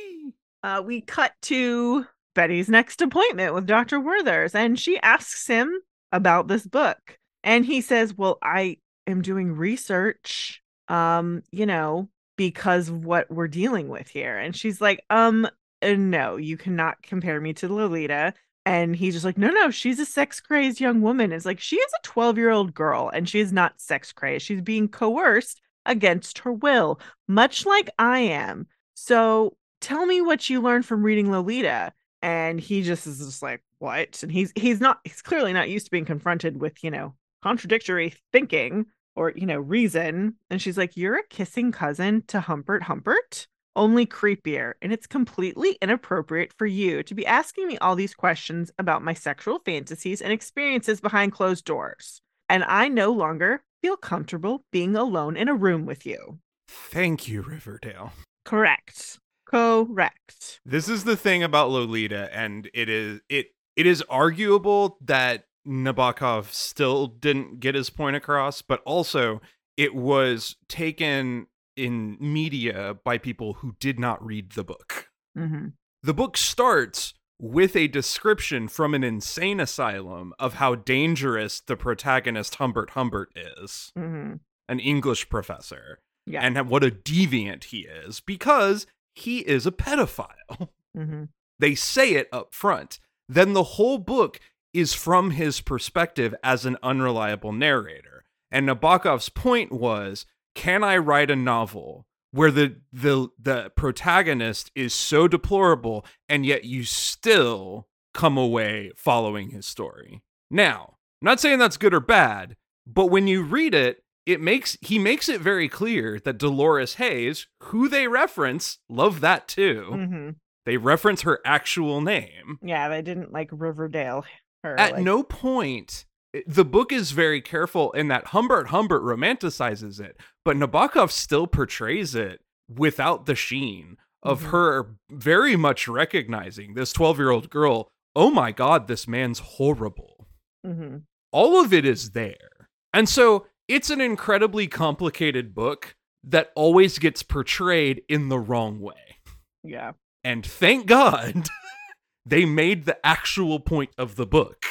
Uh, 0.63 0.81
we 0.85 1.01
cut 1.01 1.31
to 1.43 2.05
Betty's 2.35 2.69
next 2.69 3.01
appointment 3.01 3.53
with 3.53 3.65
Dr. 3.65 3.99
Werther's, 3.99 4.53
and 4.55 4.79
she 4.79 4.99
asks 4.99 5.47
him 5.47 5.71
about 6.11 6.47
this 6.47 6.65
book. 6.67 7.17
And 7.43 7.65
he 7.65 7.81
says, 7.81 8.13
Well, 8.13 8.37
I 8.41 8.77
am 9.05 9.21
doing 9.21 9.53
research, 9.53 10.61
um, 10.89 11.43
you 11.51 11.65
know, 11.65 12.09
because 12.37 12.89
of 12.89 13.05
what 13.05 13.31
we're 13.31 13.47
dealing 13.47 13.87
with 13.87 14.09
here. 14.09 14.37
And 14.37 14.55
she's 14.55 14.81
like, 14.81 15.01
Um, 15.09 15.47
uh, 15.81 15.93
no, 15.93 16.35
you 16.37 16.57
cannot 16.57 17.01
compare 17.03 17.39
me 17.39 17.53
to 17.53 17.67
Lolita. 17.73 18.33
And 18.67 18.97
he's 18.97 19.13
just 19.13 19.23
like, 19.23 19.37
No, 19.37 19.49
no, 19.49 19.71
she's 19.71 19.97
a 19.97 20.05
sex 20.05 20.41
crazed 20.41 20.81
young 20.81 21.01
woman. 21.01 21.31
It's 21.31 21.45
like, 21.45 21.61
she 21.61 21.77
is 21.77 21.91
a 21.93 22.03
12 22.03 22.37
year 22.37 22.49
old 22.49 22.73
girl 22.73 23.09
and 23.13 23.27
she 23.27 23.39
is 23.39 23.53
not 23.53 23.79
sex 23.79 24.11
crazed. 24.11 24.45
She's 24.45 24.59
being 24.59 24.89
coerced 24.89 25.61
against 25.85 26.39
her 26.39 26.51
will, 26.51 26.99
much 27.29 27.65
like 27.65 27.89
I 27.97 28.19
am. 28.19 28.67
So 28.93 29.55
tell 29.79 30.05
me 30.05 30.19
what 30.19 30.49
you 30.49 30.61
learned 30.61 30.85
from 30.85 31.01
reading 31.01 31.31
Lolita. 31.31 31.93
And 32.21 32.59
he 32.59 32.81
just 32.81 33.07
is 33.07 33.19
just 33.19 33.41
like, 33.41 33.63
what? 33.79 34.21
And 34.21 34.29
he's 34.29 34.51
he's 34.53 34.81
not 34.81 34.99
he's 35.05 35.21
clearly 35.21 35.53
not 35.53 35.69
used 35.69 35.85
to 35.85 35.91
being 35.91 36.03
confronted 36.03 36.59
with, 36.59 36.83
you 36.83 36.91
know, 36.91 37.15
contradictory 37.41 38.15
thinking 38.33 38.87
or, 39.15 39.31
you 39.33 39.45
know, 39.45 39.59
reason. 39.59 40.35
And 40.49 40.61
she's 40.61 40.77
like, 40.77 40.97
You're 40.97 41.19
a 41.19 41.27
kissing 41.29 41.71
cousin 41.71 42.23
to 42.27 42.41
Humbert 42.41 42.83
Humbert? 42.83 43.47
Only 43.77 44.05
creepier. 44.05 44.73
And 44.81 44.91
it's 44.91 45.07
completely 45.07 45.77
inappropriate 45.81 46.51
for 46.57 46.65
you 46.65 47.03
to 47.03 47.15
be 47.15 47.25
asking 47.25 47.67
me 47.67 47.77
all 47.77 47.95
these 47.95 48.13
questions 48.13 48.71
about 48.77 49.03
my 49.03 49.13
sexual 49.13 49.59
fantasies 49.59 50.21
and 50.21 50.33
experiences 50.33 50.99
behind 50.99 51.31
closed 51.31 51.63
doors. 51.63 52.19
And 52.49 52.63
I 52.65 52.89
no 52.89 53.11
longer 53.11 53.63
feel 53.81 53.95
comfortable 53.95 54.65
being 54.71 54.95
alone 54.95 55.37
in 55.37 55.47
a 55.47 55.53
room 55.53 55.85
with 55.85 56.05
you. 56.05 56.39
Thank 56.67 57.27
you, 57.27 57.41
Riverdale. 57.41 58.13
Correct. 58.43 59.19
Correct. 59.45 60.59
This 60.65 60.89
is 60.89 61.05
the 61.05 61.15
thing 61.15 61.43
about 61.43 61.69
Lolita, 61.69 62.29
and 62.35 62.69
it 62.73 62.89
is 62.89 63.21
it 63.29 63.47
it 63.77 63.85
is 63.85 64.03
arguable 64.09 64.97
that 65.01 65.45
Nabokov 65.65 66.51
still 66.51 67.07
didn't 67.07 67.59
get 67.59 67.75
his 67.75 67.89
point 67.89 68.15
across, 68.15 68.61
but 68.61 68.81
also 68.85 69.41
it 69.77 69.95
was 69.95 70.55
taken 70.67 71.47
in 71.77 72.17
media 72.19 72.97
by 73.03 73.17
people 73.17 73.53
who 73.53 73.75
did 73.79 73.99
not 73.99 74.23
read 74.25 74.51
the 74.53 74.63
book. 74.63 75.09
hmm 75.35 75.67
The 76.03 76.13
book 76.13 76.35
starts 76.37 77.13
with 77.39 77.75
a 77.75 77.87
description 77.87 78.67
from 78.67 78.93
an 78.95 79.03
insane 79.03 79.59
asylum 79.59 80.33
of 80.39 80.55
how 80.55 80.73
dangerous 80.75 81.59
the 81.59 81.77
protagonist 81.77 82.55
Humbert 82.55 82.91
Humbert 82.91 83.31
is, 83.35 83.91
hmm 83.95 84.33
an 84.69 84.79
English 84.81 85.29
professor, 85.29 85.99
Yeah. 86.25 86.41
and 86.41 86.69
what 86.69 86.83
a 86.83 86.91
deviant 86.91 87.65
he 87.65 87.81
is 87.81 88.19
because 88.19 88.85
he 89.15 89.39
is 89.39 89.65
a 89.65 89.71
pedophile. 89.71 90.69
Mm-hmm. 90.97 91.25
They 91.59 91.75
say 91.75 92.13
it 92.13 92.27
up 92.31 92.55
front. 92.55 92.99
Then 93.29 93.53
the 93.53 93.63
whole 93.77 93.99
book 93.99 94.39
is 94.73 94.95
from 94.95 95.29
his 95.31 95.61
perspective 95.61 96.33
as 96.43 96.65
an 96.65 96.75
unreliable 96.81 97.51
narrator. 97.51 98.23
And 98.49 98.67
Nabokov's 98.67 99.29
point 99.29 99.71
was, 99.71 100.25
can 100.57 100.83
I 100.83 100.97
write 100.97 101.29
a 101.29 101.35
novel 101.35 102.07
where 102.31 102.51
the 102.51 102.77
the 102.91 103.29
the 103.39 103.71
protagonist 103.77 104.71
is 104.75 104.93
so 104.93 105.27
deplorable 105.27 106.03
and 106.27 106.45
yet 106.45 106.65
you 106.65 106.83
still 106.83 107.87
come 108.13 108.37
away 108.37 108.91
following 108.97 109.51
his 109.51 109.67
story? 109.67 110.23
Now, 110.49 110.95
I'm 111.21 111.27
not 111.27 111.39
saying 111.39 111.59
that's 111.59 111.77
good 111.77 111.93
or 111.93 111.99
bad, 111.99 112.55
but 112.87 113.05
when 113.05 113.27
you 113.27 113.43
read 113.43 113.75
it, 113.75 114.03
it 114.25 114.41
makes 114.41 114.77
he 114.81 114.97
makes 114.97 115.29
it 115.29 115.41
very 115.41 115.69
clear 115.69 116.19
that 116.25 116.39
Dolores 116.39 116.95
Haze, 116.95 117.47
who 117.65 117.87
they 117.87 118.07
reference, 118.07 118.79
love 118.89 119.21
that 119.21 119.47
too. 119.47 119.85
Mm-hmm. 119.91 120.29
They 120.65 120.77
reference 120.77 121.21
her 121.21 121.39
actual 121.45 122.01
name. 122.01 122.57
Yeah, 122.63 122.89
they 122.89 123.03
didn't 123.03 123.31
like 123.31 123.49
Riverdale 123.51 124.25
her. 124.63 124.77
At 124.77 124.93
like- 124.93 125.03
no 125.03 125.21
point 125.21 126.06
the 126.45 126.65
book 126.65 126.91
is 126.91 127.11
very 127.11 127.41
careful 127.41 127.91
in 127.93 128.07
that 128.09 128.27
Humbert 128.27 128.67
Humbert 128.67 129.03
romanticizes 129.03 129.99
it, 129.99 130.17
but 130.45 130.57
Nabokov 130.57 131.11
still 131.11 131.47
portrays 131.47 132.15
it 132.15 132.41
without 132.69 133.25
the 133.25 133.35
sheen 133.35 133.97
of 134.23 134.43
Mhm. 134.43 134.49
her 134.51 134.95
very 135.09 135.55
much 135.55 135.87
recognizing 135.87 136.73
this 136.73 136.91
12-year-old 136.91 137.49
girl, 137.49 137.87
oh 138.15 138.29
my 138.29 138.51
god, 138.51 138.87
this 138.87 139.07
man's 139.07 139.39
horrible. 139.39 140.27
Mhm. 140.65 141.03
All 141.31 141.63
of 141.63 141.71
it 141.73 141.85
is 141.85 142.11
there. 142.11 142.67
And 142.93 143.07
so 143.07 143.47
it's 143.67 143.89
an 143.89 144.01
incredibly 144.01 144.67
complicated 144.67 145.53
book 145.53 145.95
that 146.23 146.51
always 146.55 146.99
gets 146.99 147.23
portrayed 147.23 148.01
in 148.09 148.27
the 148.29 148.39
wrong 148.39 148.79
way. 148.79 149.19
Yeah. 149.63 149.93
And 150.23 150.45
thank 150.45 150.87
God 150.87 151.47
they 152.25 152.43
made 152.45 152.85
the 152.85 152.97
actual 153.05 153.59
point 153.59 153.91
of 153.97 154.15
the 154.15 154.25
book. 154.25 154.65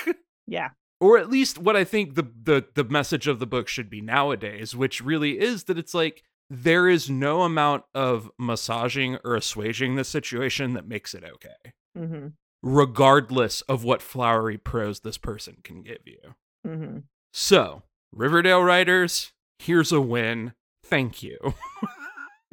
Yeah. 0.47 0.71
Or 1.01 1.19
at 1.19 1.29
least 1.31 1.59
what 1.59 1.77
I 1.77 1.85
think 1.85 2.15
the, 2.15 2.23
the 2.43 2.67
the 2.75 2.85
message 2.85 3.27
of 3.27 3.39
the 3.39 3.47
book 3.47 3.69
should 3.69 3.91
be 3.91 4.01
nowadays, 4.01 4.75
which 4.75 5.03
really 5.03 5.39
is 5.39 5.65
that 5.65 5.79
it's 5.79 5.93
like 5.95 6.23
there 6.49 6.89
is 6.89 7.11
no 7.11 7.43
amount 7.43 7.85
of 7.95 8.31
massaging 8.39 9.19
or 9.25 9.35
assuaging 9.37 9.97
the 9.97 10.05
situation 10.05 10.73
that 10.75 10.89
makes 10.89 11.13
it 11.13 11.23
okay, 11.25 11.73
Mm-hmm. 11.99 12.29
regardless 12.63 13.61
of 13.63 13.85
what 13.85 14.01
flowery 14.01 14.57
prose 14.57 15.01
this 15.01 15.19
person 15.19 15.57
can 15.63 15.83
give 15.83 16.01
you. 16.07 16.35
Mm-hmm. 16.67 16.99
So, 17.33 17.83
Riverdale 18.13 18.63
writers, 18.63 19.33
here's 19.59 19.93
a 19.93 20.01
win. 20.01 20.53
Thank 20.85 21.23
you. 21.23 21.39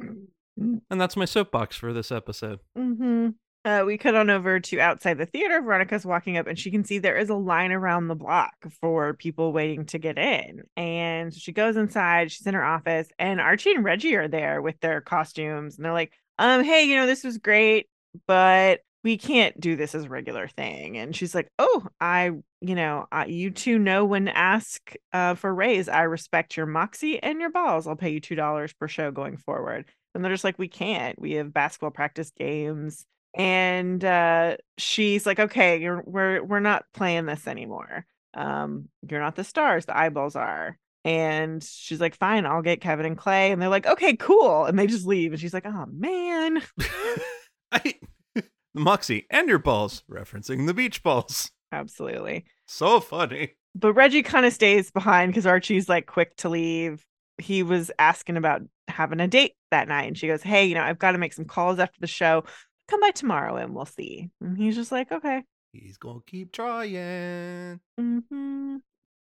and 0.00 1.00
that's 1.00 1.16
my 1.16 1.24
soapbox 1.24 1.76
for 1.76 1.92
this 1.92 2.10
episode. 2.12 2.60
Mm-hmm. 2.76 3.28
Uh, 3.64 3.82
we 3.86 3.96
cut 3.96 4.14
on 4.14 4.28
over 4.28 4.60
to 4.60 4.78
outside 4.78 5.16
the 5.16 5.24
theater. 5.24 5.62
Veronica's 5.62 6.04
walking 6.04 6.36
up 6.36 6.46
and 6.46 6.58
she 6.58 6.70
can 6.70 6.84
see 6.84 6.98
there 6.98 7.16
is 7.16 7.30
a 7.30 7.34
line 7.34 7.72
around 7.72 8.08
the 8.08 8.14
block 8.14 8.52
for 8.80 9.14
people 9.14 9.54
waiting 9.54 9.86
to 9.86 9.98
get 9.98 10.18
in. 10.18 10.64
And 10.76 11.32
she 11.32 11.52
goes 11.52 11.76
inside, 11.76 12.30
she's 12.30 12.46
in 12.46 12.52
her 12.52 12.64
office, 12.64 13.08
and 13.18 13.40
Archie 13.40 13.72
and 13.72 13.82
Reggie 13.82 14.16
are 14.16 14.28
there 14.28 14.60
with 14.60 14.78
their 14.80 15.00
costumes. 15.00 15.76
And 15.76 15.84
they're 15.84 15.94
like, 15.94 16.12
um, 16.38 16.62
hey, 16.62 16.84
you 16.84 16.96
know, 16.96 17.06
this 17.06 17.24
was 17.24 17.38
great, 17.38 17.88
but 18.26 18.80
we 19.02 19.16
can't 19.16 19.58
do 19.58 19.76
this 19.76 19.94
as 19.94 20.04
a 20.04 20.08
regular 20.10 20.46
thing. 20.46 20.98
And 20.98 21.16
she's 21.16 21.34
like, 21.34 21.48
oh, 21.58 21.86
I, 21.98 22.32
you 22.60 22.74
know, 22.74 23.06
I, 23.10 23.26
you 23.26 23.50
two 23.50 23.78
know 23.78 24.04
when 24.04 24.26
to 24.26 24.36
ask 24.36 24.94
uh, 25.14 25.36
for 25.36 25.54
raise. 25.54 25.88
I 25.88 26.02
respect 26.02 26.56
your 26.58 26.66
moxie 26.66 27.22
and 27.22 27.40
your 27.40 27.50
balls. 27.50 27.86
I'll 27.86 27.96
pay 27.96 28.10
you 28.10 28.20
$2 28.20 28.78
per 28.78 28.88
show 28.88 29.10
going 29.10 29.38
forward. 29.38 29.86
And 30.14 30.22
they're 30.22 30.32
just 30.32 30.44
like, 30.44 30.58
we 30.58 30.68
can't. 30.68 31.18
We 31.18 31.32
have 31.32 31.52
basketball 31.52 31.90
practice 31.90 32.30
games 32.38 33.06
and 33.36 34.04
uh 34.04 34.56
she's 34.78 35.26
like 35.26 35.40
okay 35.40 35.80
you're 35.80 36.02
we're 36.06 36.42
we're 36.42 36.60
not 36.60 36.84
playing 36.94 37.26
this 37.26 37.46
anymore. 37.46 38.06
Um 38.34 38.88
you're 39.08 39.20
not 39.20 39.36
the 39.36 39.44
stars 39.44 39.86
the 39.86 39.96
eyeballs 39.96 40.36
are. 40.36 40.78
And 41.04 41.62
she's 41.62 42.00
like 42.00 42.14
fine 42.14 42.46
i'll 42.46 42.62
get 42.62 42.80
kevin 42.80 43.06
and 43.06 43.18
clay. 43.18 43.50
And 43.52 43.60
they're 43.60 43.68
like 43.68 43.86
okay 43.86 44.16
cool. 44.16 44.64
And 44.66 44.78
they 44.78 44.86
just 44.86 45.06
leave. 45.06 45.32
And 45.32 45.40
she's 45.40 45.54
like 45.54 45.66
oh 45.66 45.86
man. 45.92 46.62
I, 47.72 47.94
Moxie 48.74 49.26
and 49.30 49.48
your 49.48 49.58
balls, 49.58 50.02
referencing 50.10 50.66
the 50.66 50.74
beach 50.74 51.02
balls. 51.02 51.50
absolutely. 51.72 52.44
So 52.66 53.00
funny. 53.00 53.52
but 53.74 53.92
reggie 53.94 54.22
kind 54.22 54.46
of 54.46 54.52
stays 54.52 54.90
behind 54.90 55.32
because 55.32 55.46
archie's 55.46 55.88
like 55.88 56.06
quick 56.06 56.36
to 56.36 56.48
leave. 56.48 57.04
He 57.38 57.62
was 57.64 57.90
asking 57.98 58.36
about 58.36 58.62
having 58.86 59.18
a 59.20 59.26
date 59.26 59.54
that 59.70 59.88
night 59.88 60.04
and 60.04 60.16
she 60.16 60.26
goes 60.28 60.42
hey 60.42 60.66
you 60.66 60.74
know 60.74 60.82
i've 60.82 60.98
got 60.98 61.12
to 61.12 61.18
make 61.18 61.32
some 61.32 61.46
calls 61.46 61.78
after 61.78 61.98
the 62.00 62.06
show 62.06 62.44
come 62.88 63.00
by 63.00 63.10
tomorrow 63.10 63.56
and 63.56 63.74
we'll 63.74 63.84
see 63.86 64.30
and 64.40 64.56
he's 64.58 64.74
just 64.76 64.92
like 64.92 65.10
okay 65.12 65.42
He's 65.72 65.96
gonna 65.96 66.20
keep 66.24 66.52
trying. 66.52 67.80
hmm 67.98 68.76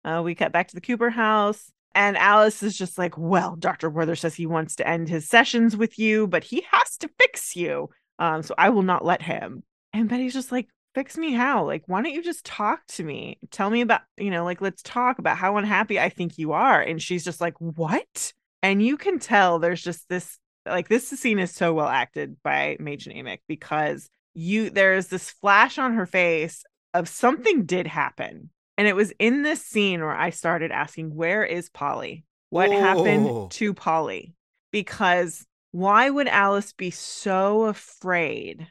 Uh, 0.05 0.21
we 0.23 0.35
cut 0.35 0.51
back 0.51 0.67
to 0.67 0.75
the 0.75 0.81
Cooper 0.81 1.09
house, 1.09 1.71
and 1.95 2.15
Alice 2.15 2.61
is 2.61 2.77
just 2.77 2.97
like, 2.97 3.17
"Well, 3.17 3.55
Doctor 3.55 3.89
Werther 3.89 4.15
says 4.15 4.35
he 4.35 4.45
wants 4.45 4.75
to 4.75 4.87
end 4.87 5.09
his 5.09 5.27
sessions 5.27 5.75
with 5.75 5.97
you, 5.97 6.27
but 6.27 6.43
he 6.43 6.63
has 6.71 6.97
to 6.97 7.09
fix 7.19 7.55
you. 7.55 7.89
Um, 8.19 8.43
so 8.43 8.53
I 8.55 8.69
will 8.69 8.83
not 8.83 9.03
let 9.03 9.23
him." 9.23 9.63
And 9.93 10.07
Betty's 10.07 10.33
just 10.33 10.51
like, 10.51 10.67
"Fix 10.93 11.17
me 11.17 11.31
how? 11.33 11.65
Like, 11.65 11.83
why 11.87 12.03
don't 12.03 12.13
you 12.13 12.21
just 12.21 12.45
talk 12.45 12.85
to 12.89 13.03
me? 13.03 13.39
Tell 13.49 13.71
me 13.71 13.81
about, 13.81 14.01
you 14.17 14.29
know, 14.29 14.43
like 14.43 14.61
let's 14.61 14.83
talk 14.83 15.17
about 15.17 15.37
how 15.37 15.57
unhappy 15.57 15.99
I 15.99 16.09
think 16.09 16.37
you 16.37 16.51
are." 16.51 16.81
And 16.81 17.01
she's 17.01 17.23
just 17.23 17.41
like, 17.41 17.55
"What?" 17.59 18.33
And 18.61 18.85
you 18.85 18.95
can 18.97 19.17
tell 19.17 19.57
there's 19.57 19.81
just 19.81 20.07
this, 20.07 20.37
like, 20.65 20.87
this 20.87 21.07
scene 21.07 21.39
is 21.39 21.51
so 21.51 21.73
well 21.73 21.87
acted 21.87 22.37
by 22.43 22.77
Mädchen 22.79 23.15
Amick 23.17 23.39
because 23.47 24.09
you 24.33 24.69
there's 24.69 25.07
this 25.07 25.29
flash 25.29 25.77
on 25.77 25.93
her 25.93 26.05
face 26.05 26.63
of 26.93 27.07
something 27.07 27.65
did 27.65 27.87
happen. 27.87 28.49
And 28.77 28.87
it 28.87 28.95
was 28.95 29.13
in 29.19 29.43
this 29.43 29.61
scene 29.63 30.01
where 30.01 30.15
I 30.15 30.31
started 30.31 30.71
asking, 30.71 31.13
where 31.15 31.43
is 31.43 31.69
Polly? 31.69 32.25
What 32.49 32.71
Oh. 32.71 32.79
happened 32.79 33.51
to 33.51 33.73
Polly? 33.73 34.33
Because 34.71 35.45
why 35.71 36.09
would 36.09 36.27
Alice 36.27 36.73
be 36.73 36.91
so 36.91 37.63
afraid 37.63 38.67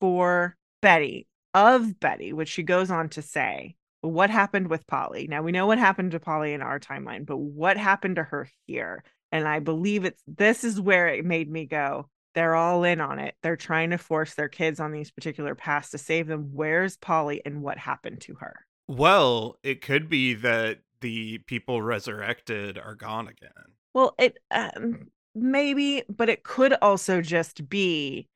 for 0.00 0.56
Betty, 0.82 1.26
of 1.52 2.00
Betty, 2.00 2.32
which 2.32 2.48
she 2.48 2.62
goes 2.62 2.90
on 2.90 3.08
to 3.10 3.22
say, 3.22 3.76
what 4.00 4.30
happened 4.30 4.68
with 4.68 4.86
Polly? 4.86 5.26
Now 5.28 5.42
we 5.42 5.52
know 5.52 5.66
what 5.66 5.78
happened 5.78 6.12
to 6.12 6.20
Polly 6.20 6.52
in 6.52 6.62
our 6.62 6.78
timeline, 6.80 7.24
but 7.24 7.38
what 7.38 7.76
happened 7.76 8.16
to 8.16 8.22
her 8.24 8.48
here? 8.66 9.02
And 9.34 9.48
I 9.48 9.58
believe 9.58 10.04
it's 10.04 10.22
this 10.28 10.62
is 10.62 10.80
where 10.80 11.08
it 11.08 11.24
made 11.24 11.50
me 11.50 11.66
go, 11.66 12.08
they're 12.36 12.54
all 12.54 12.84
in 12.84 13.00
on 13.00 13.18
it. 13.18 13.34
They're 13.42 13.56
trying 13.56 13.90
to 13.90 13.98
force 13.98 14.34
their 14.34 14.48
kids 14.48 14.78
on 14.78 14.92
these 14.92 15.10
particular 15.10 15.56
paths 15.56 15.90
to 15.90 15.98
save 15.98 16.28
them. 16.28 16.50
Where's 16.52 16.96
Polly 16.96 17.42
and 17.44 17.60
what 17.60 17.76
happened 17.76 18.20
to 18.22 18.34
her? 18.34 18.64
Well, 18.86 19.58
it 19.64 19.82
could 19.82 20.08
be 20.08 20.34
that 20.34 20.78
the 21.00 21.38
people 21.38 21.82
resurrected 21.82 22.78
are 22.78 22.94
gone 22.94 23.26
again. 23.26 23.50
Well, 23.92 24.14
it 24.20 24.38
um, 24.52 25.08
maybe, 25.34 26.04
but 26.08 26.28
it 26.28 26.44
could 26.44 26.74
also 26.80 27.20
just 27.20 27.68
be 27.68 28.28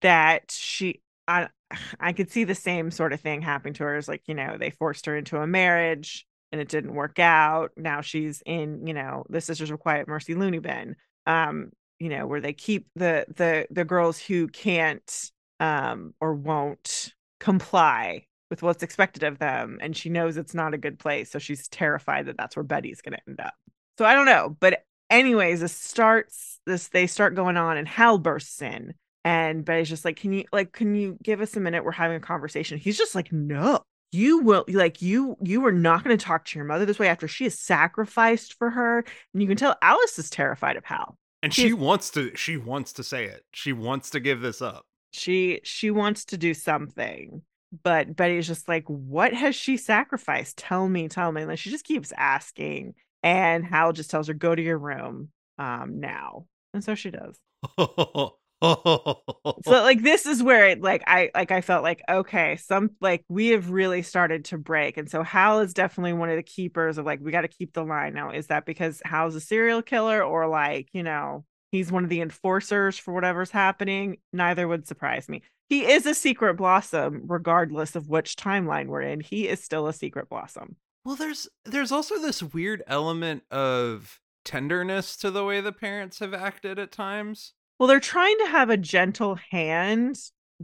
that 0.00 0.50
she. 0.50 1.02
I 1.28 1.48
I 2.00 2.14
could 2.14 2.30
see 2.30 2.44
the 2.44 2.54
same 2.54 2.90
sort 2.90 3.12
of 3.12 3.20
thing 3.20 3.42
happening 3.42 3.74
to 3.74 3.84
her. 3.84 3.96
As 3.96 4.08
like 4.08 4.22
you 4.26 4.34
know, 4.34 4.56
they 4.58 4.70
forced 4.70 5.04
her 5.04 5.18
into 5.18 5.36
a 5.36 5.46
marriage 5.46 6.26
and 6.52 6.60
it 6.60 6.68
didn't 6.68 6.94
work 6.94 7.18
out. 7.18 7.72
Now 7.76 8.00
she's 8.00 8.42
in 8.46 8.86
you 8.86 8.94
know 8.94 9.24
the 9.28 9.40
Sisters 9.40 9.70
of 9.70 9.80
Quiet 9.80 10.08
Mercy 10.08 10.34
loony 10.34 10.58
bin. 10.58 10.96
Um, 11.26 11.70
you 11.98 12.08
know 12.08 12.26
where 12.26 12.40
they 12.40 12.52
keep 12.52 12.88
the 12.94 13.26
the 13.36 13.66
the 13.70 13.84
girls 13.84 14.18
who 14.18 14.48
can't 14.48 15.30
um 15.60 16.14
or 16.20 16.34
won't 16.34 17.14
comply 17.40 18.24
with 18.50 18.62
what's 18.62 18.82
expected 18.82 19.22
of 19.22 19.38
them 19.38 19.78
and 19.80 19.96
she 19.96 20.08
knows 20.08 20.36
it's 20.36 20.54
not 20.54 20.74
a 20.74 20.78
good 20.78 20.98
place 20.98 21.30
so 21.30 21.38
she's 21.38 21.68
terrified 21.68 22.26
that 22.26 22.36
that's 22.36 22.56
where 22.56 22.62
betty's 22.62 23.00
going 23.00 23.14
to 23.14 23.22
end 23.28 23.40
up 23.40 23.54
so 23.98 24.04
i 24.04 24.14
don't 24.14 24.26
know 24.26 24.56
but 24.60 24.82
anyways 25.10 25.60
this 25.60 25.72
starts 25.72 26.60
this 26.66 26.88
they 26.88 27.06
start 27.06 27.34
going 27.34 27.56
on 27.56 27.76
and 27.76 27.88
hal 27.88 28.18
bursts 28.18 28.60
in 28.62 28.94
and 29.24 29.64
betty's 29.64 29.88
just 29.88 30.04
like 30.04 30.16
can 30.16 30.32
you 30.32 30.44
like 30.52 30.72
can 30.72 30.94
you 30.94 31.16
give 31.22 31.40
us 31.40 31.56
a 31.56 31.60
minute 31.60 31.84
we're 31.84 31.92
having 31.92 32.16
a 32.16 32.20
conversation 32.20 32.78
he's 32.78 32.98
just 32.98 33.14
like 33.14 33.32
no 33.32 33.80
you 34.12 34.38
will 34.38 34.64
like 34.68 35.02
you 35.02 35.36
you 35.42 35.64
are 35.66 35.72
not 35.72 36.04
going 36.04 36.16
to 36.16 36.24
talk 36.24 36.44
to 36.46 36.58
your 36.58 36.64
mother 36.66 36.84
this 36.86 36.98
way 36.98 37.08
after 37.08 37.28
she 37.28 37.44
is 37.44 37.58
sacrificed 37.58 38.54
for 38.54 38.70
her 38.70 39.04
and 39.32 39.42
you 39.42 39.48
can 39.48 39.56
tell 39.56 39.76
alice 39.82 40.18
is 40.18 40.30
terrified 40.30 40.76
of 40.76 40.84
hal. 40.84 41.18
And 41.42 41.52
She 41.52 41.68
she 41.68 41.72
wants 41.72 42.10
to 42.10 42.34
she 42.36 42.56
wants 42.56 42.92
to 42.94 43.04
say 43.04 43.24
it. 43.26 43.44
She 43.52 43.72
wants 43.72 44.10
to 44.10 44.20
give 44.20 44.40
this 44.40 44.62
up. 44.62 44.86
she 45.12 45.60
she 45.64 45.90
wants 45.90 46.24
to 46.26 46.36
do 46.38 46.54
something 46.54 47.42
but 47.82 48.14
betty's 48.16 48.46
just 48.46 48.68
like 48.68 48.84
what 48.86 49.32
has 49.32 49.54
she 49.56 49.76
sacrificed? 49.76 50.56
Tell 50.58 50.88
me 50.88 51.08
tell 51.08 51.32
me. 51.32 51.42
And 51.42 51.50
then 51.50 51.56
she 51.56 51.70
just 51.70 51.84
keeps 51.84 52.12
asking 52.16 52.94
and 53.22 53.64
hal 53.64 53.92
just 53.92 54.10
tells 54.10 54.28
her 54.28 54.34
go 54.34 54.54
to 54.54 54.62
your 54.62 54.78
room 54.78 55.30
um 55.58 56.00
now. 56.00 56.46
And 56.74 56.82
so 56.84 56.94
she 56.94 57.10
does 57.10 57.38
so 58.62 59.54
like 59.66 60.02
this 60.02 60.24
is 60.24 60.42
where 60.42 60.68
it 60.68 60.80
like 60.80 61.02
i 61.06 61.30
like 61.34 61.50
i 61.50 61.60
felt 61.60 61.82
like 61.82 62.00
okay 62.08 62.56
some 62.56 62.90
like 63.02 63.22
we 63.28 63.48
have 63.48 63.70
really 63.70 64.00
started 64.00 64.46
to 64.46 64.56
break 64.56 64.96
and 64.96 65.10
so 65.10 65.22
hal 65.22 65.60
is 65.60 65.74
definitely 65.74 66.14
one 66.14 66.30
of 66.30 66.36
the 66.36 66.42
keepers 66.42 66.96
of 66.96 67.04
like 67.04 67.20
we 67.20 67.30
got 67.30 67.42
to 67.42 67.48
keep 67.48 67.74
the 67.74 67.84
line 67.84 68.14
now 68.14 68.30
is 68.30 68.46
that 68.46 68.64
because 68.64 69.02
hal's 69.04 69.34
a 69.34 69.40
serial 69.40 69.82
killer 69.82 70.22
or 70.22 70.48
like 70.48 70.88
you 70.92 71.02
know 71.02 71.44
he's 71.70 71.92
one 71.92 72.02
of 72.02 72.08
the 72.08 72.22
enforcers 72.22 72.96
for 72.96 73.12
whatever's 73.12 73.50
happening 73.50 74.16
neither 74.32 74.66
would 74.66 74.86
surprise 74.86 75.28
me 75.28 75.42
he 75.68 75.90
is 75.90 76.06
a 76.06 76.14
secret 76.14 76.54
blossom, 76.54 77.22
regardless 77.26 77.96
of 77.96 78.08
which 78.08 78.36
timeline 78.36 78.86
we're 78.86 79.02
in. 79.02 79.20
He 79.20 79.48
is 79.48 79.62
still 79.62 79.88
a 79.88 79.92
secret 79.92 80.28
blossom. 80.28 80.76
Well, 81.04 81.16
there's 81.16 81.48
there's 81.64 81.92
also 81.92 82.18
this 82.18 82.42
weird 82.42 82.82
element 82.86 83.42
of 83.50 84.20
tenderness 84.44 85.16
to 85.18 85.30
the 85.30 85.44
way 85.44 85.60
the 85.60 85.72
parents 85.72 86.20
have 86.20 86.34
acted 86.34 86.78
at 86.78 86.92
times. 86.92 87.52
Well, 87.78 87.86
they're 87.88 88.00
trying 88.00 88.38
to 88.38 88.46
have 88.46 88.70
a 88.70 88.76
gentle 88.76 89.36
hand, 89.50 90.18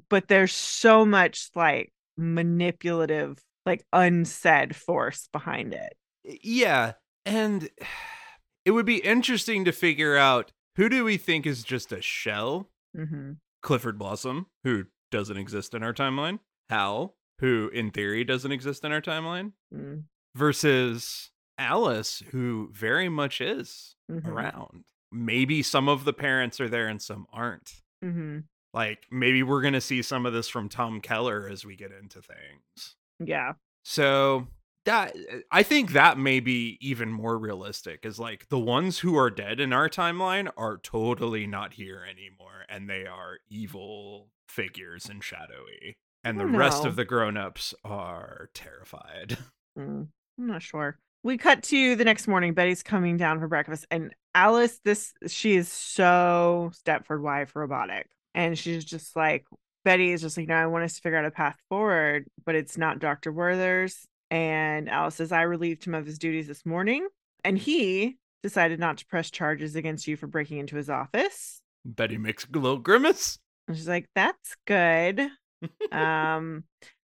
but 0.09 0.29
there's 0.29 0.53
so 0.55 1.05
much 1.05 1.51
like 1.55 1.93
manipulative, 2.17 3.39
like 3.67 3.85
unsaid 3.93 4.75
force 4.75 5.29
behind 5.33 5.75
it. 5.75 5.95
Yeah. 6.25 6.93
And 7.27 7.69
it 8.65 8.71
would 8.73 8.87
be 8.87 8.99
interesting 8.99 9.65
to 9.65 9.73
figure 9.73 10.17
out 10.17 10.53
who 10.77 10.89
do 10.89 11.05
we 11.05 11.17
think 11.19 11.47
is 11.47 11.63
just 11.63 11.93
a 11.93 12.01
shell? 12.01 12.71
Mm-hmm. 12.97 13.33
Clifford 13.63 13.99
Blossom, 13.99 14.47
who 14.65 14.85
doesn't 15.11 15.37
exist 15.37 15.75
in 15.75 15.83
our 15.83 15.93
timeline. 15.93 16.39
Hal, 16.71 17.15
who 17.41 17.71
in 17.75 17.91
theory 17.91 18.25
doesn't 18.25 18.51
exist 18.53 18.85
in 18.85 18.93
our 18.93 19.01
timeline. 19.03 19.53
Mm. 19.75 20.05
Versus 20.35 21.31
Alice, 21.59 22.23
who 22.31 22.71
very 22.73 23.09
much 23.11 23.41
is 23.43 23.95
Mhm. 24.11 24.27
around. 24.27 24.85
Maybe 25.13 25.63
some 25.63 25.89
of 25.89 26.05
the 26.05 26.13
parents 26.13 26.61
are 26.61 26.69
there 26.69 26.89
and 26.89 27.01
some 27.01 27.27
aren't. 27.33 27.83
Mm-hmm. 28.05 28.41
Like 28.75 29.07
maybe 29.11 29.43
we're 29.43 29.61
going 29.61 29.75
to 29.75 29.81
see 29.81 30.03
some 30.03 30.27
of 30.27 30.33
this 30.33 30.49
from 30.49 30.69
Tom 30.69 31.01
Keller 31.01 31.49
as 31.51 31.65
we 31.65 31.77
get 31.77 31.93
into 31.93 32.23
things. 32.23 32.97
Yeah. 33.21 33.53
So 33.85 34.49
that 34.85 35.15
I 35.51 35.63
think 35.63 35.93
that 35.93 36.19
may 36.19 36.41
be 36.41 36.79
even 36.81 37.11
more 37.11 37.39
realistic 37.39 38.05
is 38.05 38.19
like 38.19 38.49
the 38.49 38.59
ones 38.59 39.01
who 39.01 39.17
are 39.17 39.31
dead 39.31 39.61
in 39.61 39.73
our 39.73 39.89
timeline 39.89 40.51
are 40.57 40.79
totally 40.79 41.47
not 41.47 41.75
here 41.75 42.05
anymore 42.09 42.65
and 42.69 42.89
they 42.89 43.07
are 43.07 43.39
evil 43.49 44.29
figures 44.49 45.09
and 45.09 45.23
shadowy. 45.23 45.95
And 46.25 46.39
the 46.39 46.45
don't 46.45 46.57
rest 46.57 46.85
of 46.85 46.97
the 46.97 47.05
grown-ups 47.05 47.75
are 47.85 48.51
terrified. 48.55 49.39
Mm, 49.79 50.09
I'm 50.39 50.47
not 50.47 50.61
sure. 50.61 50.99
We 51.25 51.39
cut 51.39 51.63
to 51.65 51.97
the 51.97 52.05
next 52.05 52.27
morning. 52.27 52.53
Betty's 52.53 52.83
coming 52.83 53.17
down 53.17 53.39
for 53.39 53.49
breakfast, 53.49 53.87
and 53.91 54.15
Alice, 54.35 54.81
this 54.85 55.13
she 55.29 55.55
is 55.55 55.71
so 55.71 56.73
Stepford 56.75 57.23
wife 57.23 57.55
robotic, 57.55 58.09
and 58.35 58.59
she's 58.59 58.85
just 58.85 59.15
like 59.15 59.45
Betty 59.85 60.13
is 60.13 60.21
just 60.21 60.37
like, 60.37 60.49
no, 60.49 60.55
I 60.55 60.67
want 60.67 60.85
us 60.85 60.95
to 60.95 61.01
figure 61.01 61.19
out 61.19 61.25
a 61.25 61.31
path 61.31 61.57
forward, 61.69 62.27
but 62.45 62.55
it's 62.55 62.79
not 62.79 62.99
Doctor 62.99 63.33
Werther's. 63.33 64.07
And 64.31 64.89
Alice 64.89 65.17
says, 65.17 65.33
I 65.33 65.43
relieved 65.43 65.85
him 65.85 65.95
of 65.95 66.07
his 66.07 66.19
duties 66.19 66.47
this 66.47 66.65
morning, 66.65 67.07
and 67.45 67.59
he 67.59 68.17
decided 68.43 68.81
not 68.81 68.99
to 68.99 69.07
press 69.07 69.31
charges 69.31 69.77
against 69.77 70.07
you 70.07 70.17
for 70.17 70.27
breaking 70.27 70.59
into 70.59 70.77
his 70.77 70.89
office. 70.89 71.61
Betty 71.85 72.17
makes 72.17 72.47
a 72.47 72.59
little 72.59 72.79
grimace. 72.79 73.39
And 73.69 73.77
she's 73.77 73.89
like, 73.89 74.07
that's 74.15 74.57
good. 74.67 75.29
um, 75.93 76.65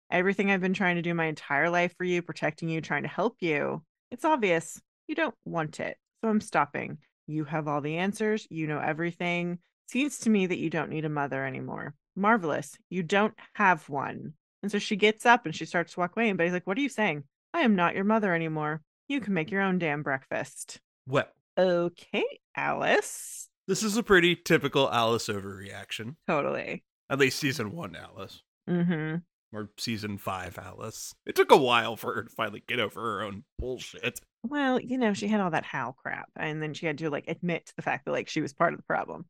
everything 0.10 0.52
I've 0.52 0.62
been 0.62 0.74
trying 0.74 0.96
to 0.96 1.02
do 1.02 1.14
my 1.14 1.26
entire 1.26 1.70
life 1.70 1.96
for 1.98 2.04
you, 2.04 2.22
protecting 2.22 2.70
you, 2.70 2.82
trying 2.82 3.04
to 3.04 3.10
help 3.10 3.38
you. 3.40 3.84
It's 4.12 4.26
obvious 4.26 4.82
you 5.08 5.16
don't 5.16 5.36
want 5.46 5.80
it. 5.80 5.98
So 6.22 6.30
I'm 6.30 6.42
stopping. 6.42 6.98
You 7.28 7.44
have 7.46 7.68
all 7.68 7.82
the 7.82 7.98
answers. 7.98 8.48
You 8.50 8.68
know 8.68 8.80
everything. 8.80 9.60
Seems 9.90 10.20
to 10.20 10.30
me 10.30 10.46
that 10.48 10.58
you 10.58 10.70
don't 10.70 10.90
need 10.90 11.06
a 11.06 11.10
mother 11.10 11.46
anymore. 11.46 11.94
Marvelous. 12.16 12.78
You 12.90 13.04
don't 13.04 13.34
have 13.54 13.88
one. 13.90 14.34
And 14.64 14.72
so 14.72 14.80
she 14.80 14.96
gets 14.96 15.26
up 15.26 15.46
and 15.46 15.56
she 15.56 15.66
starts 15.66 15.94
to 15.94 16.00
walk 16.00 16.16
away. 16.16 16.30
And 16.30 16.38
Betty's 16.38 16.54
like, 16.54 16.68
What 16.68 16.78
are 16.78 16.82
you 16.82 16.90
saying? 16.90 17.24
I 17.54 17.62
am 17.62 17.76
not 17.76 17.96
your 17.96 18.04
mother 18.04 18.34
anymore. 18.34 18.82
You 19.08 19.22
can 19.22 19.34
make 19.34 19.52
your 19.52 19.62
own 19.62 19.78
damn 19.80 20.04
breakfast. 20.04 20.80
Well, 21.08 21.28
Okay, 21.58 22.24
Alice. 22.56 23.50
this 23.68 23.82
is 23.82 23.98
a 23.98 24.04
pretty 24.04 24.36
typical 24.36 24.92
Alice 24.92 25.28
overreaction. 25.28 26.16
Totally. 26.28 26.84
At 27.10 27.20
least 27.20 27.40
season 27.40 27.72
1 27.72 27.96
Alice. 27.96 28.44
Mm-hmm. 28.70 29.16
Or 29.58 29.70
season 29.78 30.18
five 30.18 30.58
Alice. 30.58 31.16
It 31.26 31.36
took 31.36 31.52
a 31.52 31.58
while 31.58 31.96
for 31.96 32.14
her 32.14 32.24
to 32.24 32.30
finally 32.30 32.64
get 32.68 32.80
over 32.80 33.02
her 33.02 33.22
own 33.24 33.44
bullshit. 33.58 34.22
Well, 34.44 34.80
you 34.80 34.98
know, 34.98 35.14
she 35.14 35.28
had 35.28 35.42
all 35.42 35.52
that 35.52 35.66
Hal 35.66 35.94
crap, 35.94 36.30
and 36.36 36.62
then 36.62 36.74
she 36.74 36.86
had 36.86 36.98
to 37.00 37.10
like 37.10 37.26
admit 37.28 37.66
to 37.68 37.76
the 37.76 37.82
fact 37.82 38.06
that 38.06 38.12
like 38.12 38.30
she 38.30 38.42
was 38.42 38.54
part 38.54 38.74
of 38.74 38.80
the 38.80 38.86
problem. 38.86 39.26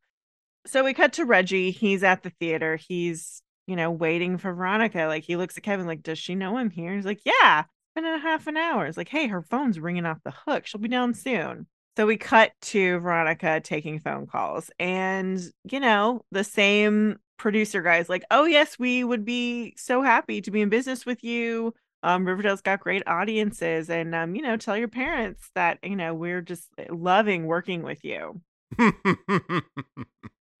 So 0.66 0.84
we 0.84 0.94
cut 0.94 1.14
to 1.14 1.24
Reggie. 1.24 1.70
He's 1.70 2.02
at 2.02 2.22
the 2.22 2.30
theater. 2.30 2.76
He's, 2.76 3.42
you 3.66 3.74
know, 3.74 3.90
waiting 3.90 4.36
for 4.38 4.52
Veronica. 4.52 5.06
Like 5.06 5.24
he 5.24 5.36
looks 5.36 5.56
at 5.56 5.62
Kevin, 5.62 5.86
like, 5.86 6.02
does 6.02 6.18
she 6.18 6.34
know 6.34 6.58
I'm 6.58 6.70
here? 6.70 6.94
He's 6.94 7.06
like, 7.06 7.22
Yeah, 7.24 7.64
been 7.94 8.04
a 8.04 8.18
half 8.18 8.46
an 8.46 8.56
hour. 8.56 8.86
It's 8.86 8.96
like, 8.96 9.08
hey, 9.08 9.26
her 9.26 9.42
phone's 9.42 9.80
ringing 9.80 10.06
off 10.06 10.22
the 10.24 10.34
hook. 10.46 10.66
She'll 10.66 10.80
be 10.80 10.88
down 10.88 11.14
soon. 11.14 11.66
So 11.96 12.06
we 12.06 12.16
cut 12.16 12.52
to 12.62 13.00
Veronica 13.00 13.60
taking 13.60 13.98
phone 13.98 14.28
calls, 14.28 14.70
and 14.78 15.40
you 15.64 15.80
know, 15.80 16.24
the 16.30 16.44
same 16.44 17.18
producer 17.38 17.82
guy's 17.82 18.08
like, 18.08 18.24
Oh, 18.30 18.44
yes, 18.44 18.78
we 18.78 19.04
would 19.04 19.24
be 19.24 19.74
so 19.76 20.02
happy 20.02 20.40
to 20.42 20.50
be 20.50 20.60
in 20.60 20.68
business 20.68 21.06
with 21.06 21.22
you. 21.24 21.74
Um 22.02 22.24
riverdale's 22.26 22.60
got 22.60 22.80
great 22.80 23.02
audiences 23.08 23.90
and 23.90 24.14
um 24.14 24.34
you 24.36 24.42
know 24.42 24.56
tell 24.56 24.76
your 24.76 24.88
parents 24.88 25.50
that 25.54 25.78
you 25.82 25.96
know 25.96 26.14
we're 26.14 26.42
just 26.42 26.68
loving 26.90 27.46
working 27.46 27.82
with 27.82 28.04
you. 28.04 28.40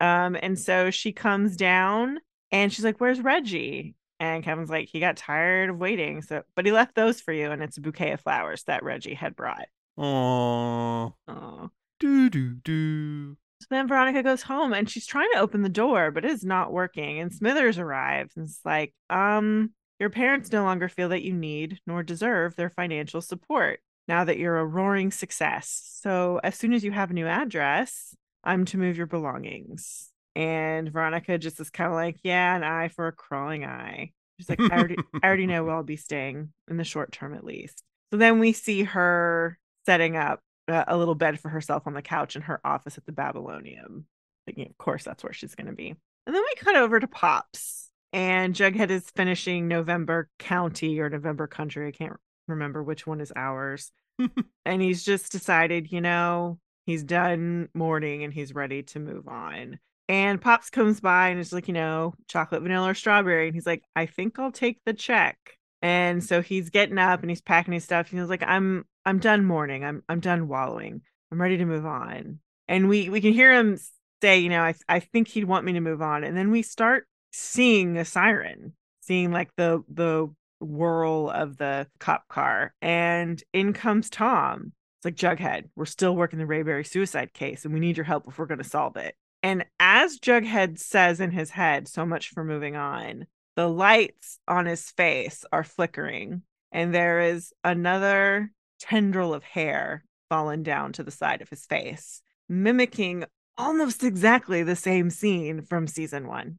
Um 0.00 0.36
and 0.40 0.56
so 0.58 0.90
she 0.90 1.12
comes 1.12 1.56
down 1.56 2.20
and 2.52 2.72
she's 2.72 2.84
like 2.84 3.00
where's 3.00 3.20
reggie? 3.20 3.96
And 4.20 4.44
kevin's 4.44 4.70
like 4.70 4.88
he 4.88 5.00
got 5.00 5.16
tired 5.16 5.70
of 5.70 5.78
waiting 5.78 6.22
so 6.22 6.42
but 6.54 6.66
he 6.66 6.72
left 6.72 6.94
those 6.94 7.20
for 7.20 7.32
you 7.32 7.50
and 7.50 7.62
it's 7.62 7.78
a 7.78 7.80
bouquet 7.80 8.12
of 8.12 8.20
flowers 8.20 8.62
that 8.64 8.82
reggie 8.84 9.14
had 9.14 9.34
brought. 9.36 9.66
Aww. 9.98 11.14
oh 11.26 11.70
Do 11.98 12.30
do 12.30 12.54
do. 12.54 13.36
So 13.60 13.66
then 13.70 13.88
veronica 13.88 14.22
goes 14.22 14.42
home 14.42 14.72
and 14.72 14.88
she's 14.88 15.06
trying 15.06 15.28
to 15.32 15.40
open 15.40 15.62
the 15.62 15.68
door 15.68 16.10
but 16.10 16.24
it's 16.24 16.44
not 16.44 16.72
working 16.72 17.18
and 17.20 17.32
smithers 17.32 17.78
arrives 17.78 18.36
and 18.36 18.46
it's 18.46 18.60
like 18.64 18.94
um 19.10 19.70
your 19.98 20.10
parents 20.10 20.52
no 20.52 20.62
longer 20.62 20.88
feel 20.88 21.08
that 21.08 21.24
you 21.24 21.32
need 21.32 21.80
nor 21.86 22.02
deserve 22.02 22.54
their 22.54 22.70
financial 22.70 23.20
support 23.20 23.80
now 24.08 24.24
that 24.24 24.38
you're 24.38 24.58
a 24.58 24.66
roaring 24.66 25.10
success. 25.10 25.98
So 26.00 26.40
as 26.42 26.56
soon 26.56 26.72
as 26.72 26.82
you 26.82 26.90
have 26.92 27.10
a 27.10 27.14
new 27.14 27.26
address, 27.26 28.16
I'm 28.42 28.64
to 28.66 28.78
move 28.78 28.96
your 28.96 29.06
belongings. 29.06 30.10
And 30.34 30.90
Veronica 30.90 31.36
just 31.36 31.60
is 31.60 31.70
kind 31.70 31.88
of 31.88 31.94
like, 31.94 32.16
yeah, 32.22 32.56
an 32.56 32.64
eye 32.64 32.88
for 32.88 33.08
a 33.08 33.12
crawling 33.12 33.64
eye. 33.64 34.12
She's 34.38 34.48
like, 34.48 34.60
I 34.60 34.78
already, 34.78 34.96
I 35.22 35.26
already 35.26 35.46
know 35.46 35.64
where 35.64 35.74
I'll 35.74 35.82
be 35.82 35.96
staying 35.96 36.52
in 36.70 36.76
the 36.76 36.84
short 36.84 37.12
term 37.12 37.34
at 37.34 37.44
least. 37.44 37.82
So 38.10 38.16
then 38.16 38.38
we 38.38 38.52
see 38.52 38.84
her 38.84 39.58
setting 39.84 40.16
up 40.16 40.40
a, 40.68 40.84
a 40.88 40.96
little 40.96 41.14
bed 41.14 41.40
for 41.40 41.48
herself 41.48 41.86
on 41.86 41.94
the 41.94 42.02
couch 42.02 42.36
in 42.36 42.42
her 42.42 42.60
office 42.64 42.98
at 42.98 43.06
the 43.06 43.12
Babylonium. 43.12 44.06
Thinking, 44.46 44.68
of 44.68 44.78
course, 44.78 45.04
that's 45.04 45.22
where 45.22 45.32
she's 45.32 45.54
going 45.54 45.66
to 45.66 45.74
be. 45.74 45.94
And 46.26 46.34
then 46.34 46.42
we 46.42 46.54
cut 46.56 46.76
over 46.76 47.00
to 47.00 47.06
Pops, 47.06 47.90
and 48.12 48.54
Jughead 48.54 48.90
is 48.90 49.10
finishing 49.14 49.68
November 49.68 50.28
County 50.38 50.98
or 51.00 51.08
November 51.08 51.46
Country. 51.46 51.88
I 51.88 51.92
can't 51.92 52.16
remember 52.46 52.82
which 52.82 53.06
one 53.06 53.20
is 53.20 53.32
ours. 53.36 53.90
and 54.64 54.82
he's 54.82 55.04
just 55.04 55.32
decided, 55.32 55.92
you 55.92 56.00
know, 56.00 56.58
he's 56.86 57.04
done 57.04 57.68
mourning 57.74 58.24
and 58.24 58.32
he's 58.32 58.54
ready 58.54 58.82
to 58.82 58.98
move 58.98 59.28
on. 59.28 59.78
And 60.08 60.40
Pops 60.40 60.70
comes 60.70 61.00
by 61.00 61.28
and 61.28 61.38
is 61.38 61.52
like, 61.52 61.68
you 61.68 61.74
know, 61.74 62.14
chocolate, 62.28 62.62
vanilla, 62.62 62.90
or 62.90 62.94
strawberry. 62.94 63.46
And 63.46 63.54
he's 63.54 63.66
like, 63.66 63.82
I 63.94 64.06
think 64.06 64.38
I'll 64.38 64.50
take 64.50 64.80
the 64.86 64.94
check. 64.94 65.36
And 65.82 66.22
mm. 66.22 66.26
so 66.26 66.40
he's 66.40 66.70
getting 66.70 66.98
up 66.98 67.20
and 67.20 67.30
he's 67.30 67.42
packing 67.42 67.74
his 67.74 67.84
stuff. 67.84 68.10
And 68.10 68.18
he's 68.18 68.30
like, 68.30 68.42
I'm 68.42 68.86
I'm 69.08 69.20
done 69.20 69.46
mourning. 69.46 69.86
I'm 69.86 70.02
I'm 70.06 70.20
done 70.20 70.48
wallowing. 70.48 71.00
I'm 71.32 71.40
ready 71.40 71.56
to 71.56 71.64
move 71.64 71.86
on. 71.86 72.40
And 72.68 72.90
we 72.90 73.08
we 73.08 73.22
can 73.22 73.32
hear 73.32 73.54
him 73.54 73.78
say, 74.20 74.38
you 74.38 74.50
know, 74.50 74.60
I 74.60 74.74
I 74.86 75.00
think 75.00 75.28
he'd 75.28 75.46
want 75.46 75.64
me 75.64 75.72
to 75.72 75.80
move 75.80 76.02
on. 76.02 76.24
And 76.24 76.36
then 76.36 76.50
we 76.50 76.60
start 76.60 77.08
seeing 77.32 77.96
a 77.96 78.04
siren, 78.04 78.74
seeing 79.00 79.32
like 79.32 79.48
the 79.56 79.82
the 79.88 80.28
whirl 80.60 81.30
of 81.30 81.56
the 81.56 81.86
cop 81.98 82.28
car. 82.28 82.74
And 82.82 83.42
in 83.54 83.72
comes 83.72 84.10
Tom. 84.10 84.72
It's 84.98 85.06
like 85.06 85.38
Jughead, 85.38 85.70
we're 85.74 85.86
still 85.86 86.14
working 86.14 86.38
the 86.38 86.44
Rayberry 86.44 86.86
suicide 86.86 87.32
case 87.32 87.64
and 87.64 87.72
we 87.72 87.80
need 87.80 87.96
your 87.96 88.04
help 88.04 88.28
if 88.28 88.38
we're 88.38 88.44
going 88.44 88.58
to 88.58 88.64
solve 88.64 88.96
it. 88.96 89.14
And 89.42 89.64
as 89.80 90.18
Jughead 90.18 90.78
says 90.78 91.20
in 91.20 91.30
his 91.30 91.50
head, 91.50 91.88
so 91.88 92.04
much 92.04 92.28
for 92.28 92.44
moving 92.44 92.76
on, 92.76 93.26
the 93.56 93.68
lights 93.68 94.38
on 94.46 94.66
his 94.66 94.90
face 94.90 95.46
are 95.50 95.64
flickering 95.64 96.42
and 96.72 96.94
there 96.94 97.20
is 97.20 97.52
another 97.64 98.50
tendril 98.78 99.34
of 99.34 99.44
hair 99.44 100.04
fallen 100.28 100.62
down 100.62 100.92
to 100.92 101.02
the 101.02 101.10
side 101.10 101.42
of 101.42 101.48
his 101.48 101.66
face, 101.66 102.22
mimicking 102.48 103.24
almost 103.56 104.04
exactly 104.04 104.62
the 104.62 104.76
same 104.76 105.10
scene 105.10 105.62
from 105.62 105.86
season 105.86 106.26
one. 106.26 106.58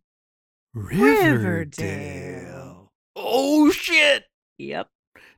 Riverdale. 0.73 1.79
Oh 3.15 3.71
shit! 3.71 4.25
Yep. 4.57 4.87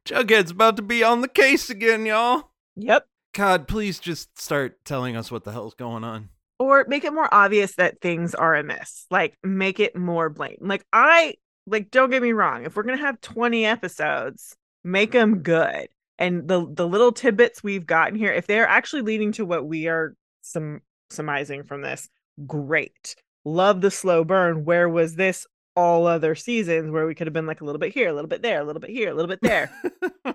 Jughead's 0.06 0.52
about 0.52 0.76
to 0.78 0.82
be 0.82 1.04
on 1.04 1.22
the 1.22 1.28
case 1.28 1.70
again, 1.70 2.06
y'all. 2.06 2.52
Yep. 2.76 3.06
God, 3.34 3.68
please 3.68 4.00
just 4.00 4.40
start 4.40 4.84
telling 4.84 5.16
us 5.16 5.32
what 5.32 5.44
the 5.44 5.52
hell's 5.52 5.74
going 5.74 6.04
on. 6.04 6.30
Or 6.60 6.86
make 6.88 7.04
it 7.04 7.14
more 7.14 7.34
obvious 7.34 7.76
that 7.76 8.02
things 8.02 8.36
are 8.36 8.56
amiss. 8.56 9.06
Like 9.10 9.36
make 9.44 9.80
it 9.80 9.96
more 9.96 10.30
blatant. 10.30 10.68
Like 10.68 10.86
I 10.92 11.36
like 11.66 11.92
don't 11.92 12.10
get 12.10 12.22
me 12.22 12.34
wrong, 12.34 12.66
if 12.66 12.76
we're 12.76 12.84
going 12.84 12.98
to 12.98 13.04
have 13.04 13.22
20 13.22 13.66
episodes, 13.66 14.56
make 14.84 15.12
them 15.12 15.40
good. 15.40 15.88
And 16.22 16.48
the 16.48 16.68
the 16.72 16.88
little 16.88 17.12
tidbits 17.12 17.64
we've 17.64 17.88
gotten 17.88 18.16
here, 18.16 18.32
if 18.32 18.46
they're 18.46 18.68
actually 18.68 19.02
leading 19.02 19.32
to 19.34 19.46
what 19.46 19.66
we 19.66 19.88
are 19.88 20.16
some 20.44 20.82
surmising 21.10 21.64
from 21.64 21.82
this, 21.82 22.08
great. 22.46 23.16
Love 23.44 23.82
the 23.82 23.90
slow 23.90 24.24
burn. 24.24 24.64
Where 24.64 24.88
was 24.88 25.16
this 25.16 25.48
all 25.76 26.06
other 26.06 26.36
seasons 26.36 26.92
where 26.92 27.08
we 27.08 27.16
could 27.16 27.26
have 27.26 27.34
been 27.34 27.48
like 27.48 27.62
a 27.62 27.66
little 27.66 27.80
bit 27.80 27.92
here, 27.92 28.08
a 28.08 28.14
little 28.14 28.28
bit 28.28 28.44
there, 28.44 28.62
a 28.62 28.64
little 28.64 28.80
bit 28.80 28.92
here, 28.92 29.10
a 29.10 29.16
little 29.16 29.30
bit 29.30 29.42
there. 29.42 29.72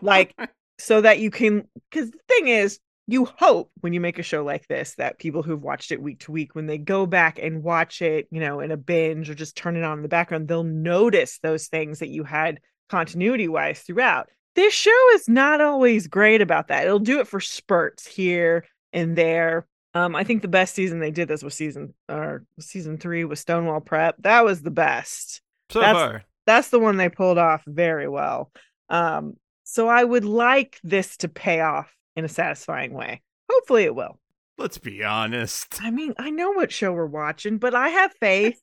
like 0.02 0.34
so 0.78 1.00
that 1.00 1.20
you 1.20 1.30
can 1.30 1.68
because 1.88 2.10
the 2.10 2.18
thing 2.26 2.48
is 2.48 2.80
you 3.06 3.24
hope 3.24 3.70
when 3.80 3.92
you 3.92 4.00
make 4.00 4.18
a 4.18 4.24
show 4.24 4.42
like 4.42 4.66
this 4.66 4.96
that 4.96 5.20
people 5.20 5.44
who've 5.44 5.62
watched 5.62 5.92
it 5.92 6.02
week 6.02 6.18
to 6.18 6.32
week 6.32 6.56
when 6.56 6.66
they 6.66 6.78
go 6.78 7.06
back 7.06 7.38
and 7.40 7.62
watch 7.62 8.02
it 8.02 8.26
you 8.32 8.40
know 8.40 8.58
in 8.58 8.72
a 8.72 8.76
binge 8.76 9.30
or 9.30 9.34
just 9.34 9.56
turn 9.56 9.76
it 9.76 9.84
on 9.84 9.98
in 9.98 10.02
the 10.02 10.08
background 10.08 10.48
they'll 10.48 10.64
notice 10.64 11.38
those 11.38 11.68
things 11.68 12.00
that 12.00 12.08
you 12.08 12.24
had 12.24 12.60
continuity 12.88 13.48
wise 13.48 13.80
throughout 13.80 14.28
this 14.56 14.74
show 14.74 15.10
is 15.14 15.28
not 15.28 15.60
always 15.60 16.06
great 16.08 16.42
about 16.42 16.68
that 16.68 16.84
it'll 16.84 16.98
do 16.98 17.20
it 17.20 17.28
for 17.28 17.40
spurts 17.40 18.06
here 18.06 18.64
and 18.92 19.16
there 19.16 19.66
um 19.94 20.16
i 20.16 20.24
think 20.24 20.42
the 20.42 20.48
best 20.48 20.74
season 20.74 20.98
they 20.98 21.10
did 21.10 21.28
this 21.28 21.42
was 21.42 21.54
season 21.54 21.94
or 22.08 22.44
season 22.58 22.98
three 22.98 23.24
with 23.24 23.38
stonewall 23.38 23.80
prep 23.80 24.16
that 24.18 24.44
was 24.44 24.62
the 24.62 24.70
best 24.70 25.40
so 25.70 25.80
that's, 25.80 25.92
far 25.92 26.24
that's 26.46 26.70
the 26.70 26.80
one 26.80 26.96
they 26.96 27.08
pulled 27.08 27.38
off 27.38 27.62
very 27.66 28.08
well 28.08 28.50
um 28.88 29.36
so 29.66 29.88
I 29.88 30.04
would 30.04 30.24
like 30.24 30.78
this 30.84 31.16
to 31.18 31.28
pay 31.28 31.60
off 31.60 31.92
in 32.14 32.24
a 32.24 32.28
satisfying 32.28 32.94
way. 32.94 33.20
Hopefully 33.50 33.82
it 33.82 33.94
will. 33.94 34.18
Let's 34.56 34.78
be 34.78 35.02
honest. 35.02 35.82
I 35.82 35.90
mean, 35.90 36.14
I 36.18 36.30
know 36.30 36.52
what 36.52 36.72
show 36.72 36.92
we're 36.92 37.04
watching, 37.04 37.58
but 37.58 37.74
I 37.74 37.88
have 37.88 38.14
faith. 38.14 38.62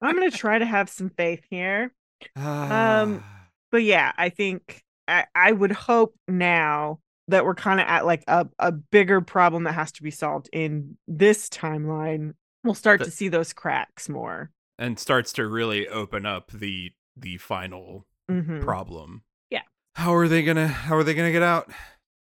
I'm 0.00 0.16
going 0.16 0.30
to 0.30 0.36
try 0.36 0.58
to 0.58 0.64
have 0.64 0.88
some 0.88 1.10
faith 1.10 1.44
here. 1.48 1.92
um 2.34 3.22
but 3.70 3.82
yeah, 3.82 4.12
I 4.16 4.30
think 4.30 4.82
I, 5.12 5.26
I 5.34 5.52
would 5.52 5.72
hope 5.72 6.14
now 6.26 7.00
that 7.28 7.44
we're 7.44 7.54
kind 7.54 7.80
of 7.80 7.86
at 7.86 8.04
like 8.04 8.24
a, 8.26 8.48
a 8.58 8.72
bigger 8.72 9.20
problem 9.20 9.64
that 9.64 9.72
has 9.72 9.92
to 9.92 10.02
be 10.02 10.10
solved 10.10 10.48
in 10.52 10.96
this 11.06 11.48
timeline. 11.48 12.32
We'll 12.64 12.74
start 12.74 13.00
the, 13.00 13.06
to 13.06 13.10
see 13.10 13.28
those 13.28 13.52
cracks 13.52 14.08
more. 14.08 14.50
And 14.78 14.98
starts 14.98 15.32
to 15.34 15.46
really 15.46 15.88
open 15.88 16.26
up 16.26 16.50
the 16.50 16.92
the 17.16 17.36
final 17.36 18.06
mm-hmm. 18.30 18.60
problem. 18.60 19.22
Yeah 19.50 19.62
how 19.94 20.14
are 20.14 20.28
they 20.28 20.42
gonna 20.42 20.68
how 20.68 20.96
are 20.96 21.04
they 21.04 21.14
gonna 21.14 21.32
get 21.32 21.42
out? 21.42 21.70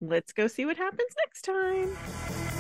Let's 0.01 0.33
go 0.33 0.47
see 0.47 0.65
what 0.65 0.77
happens 0.77 1.15
next 1.27 1.43
time. 1.43 2.54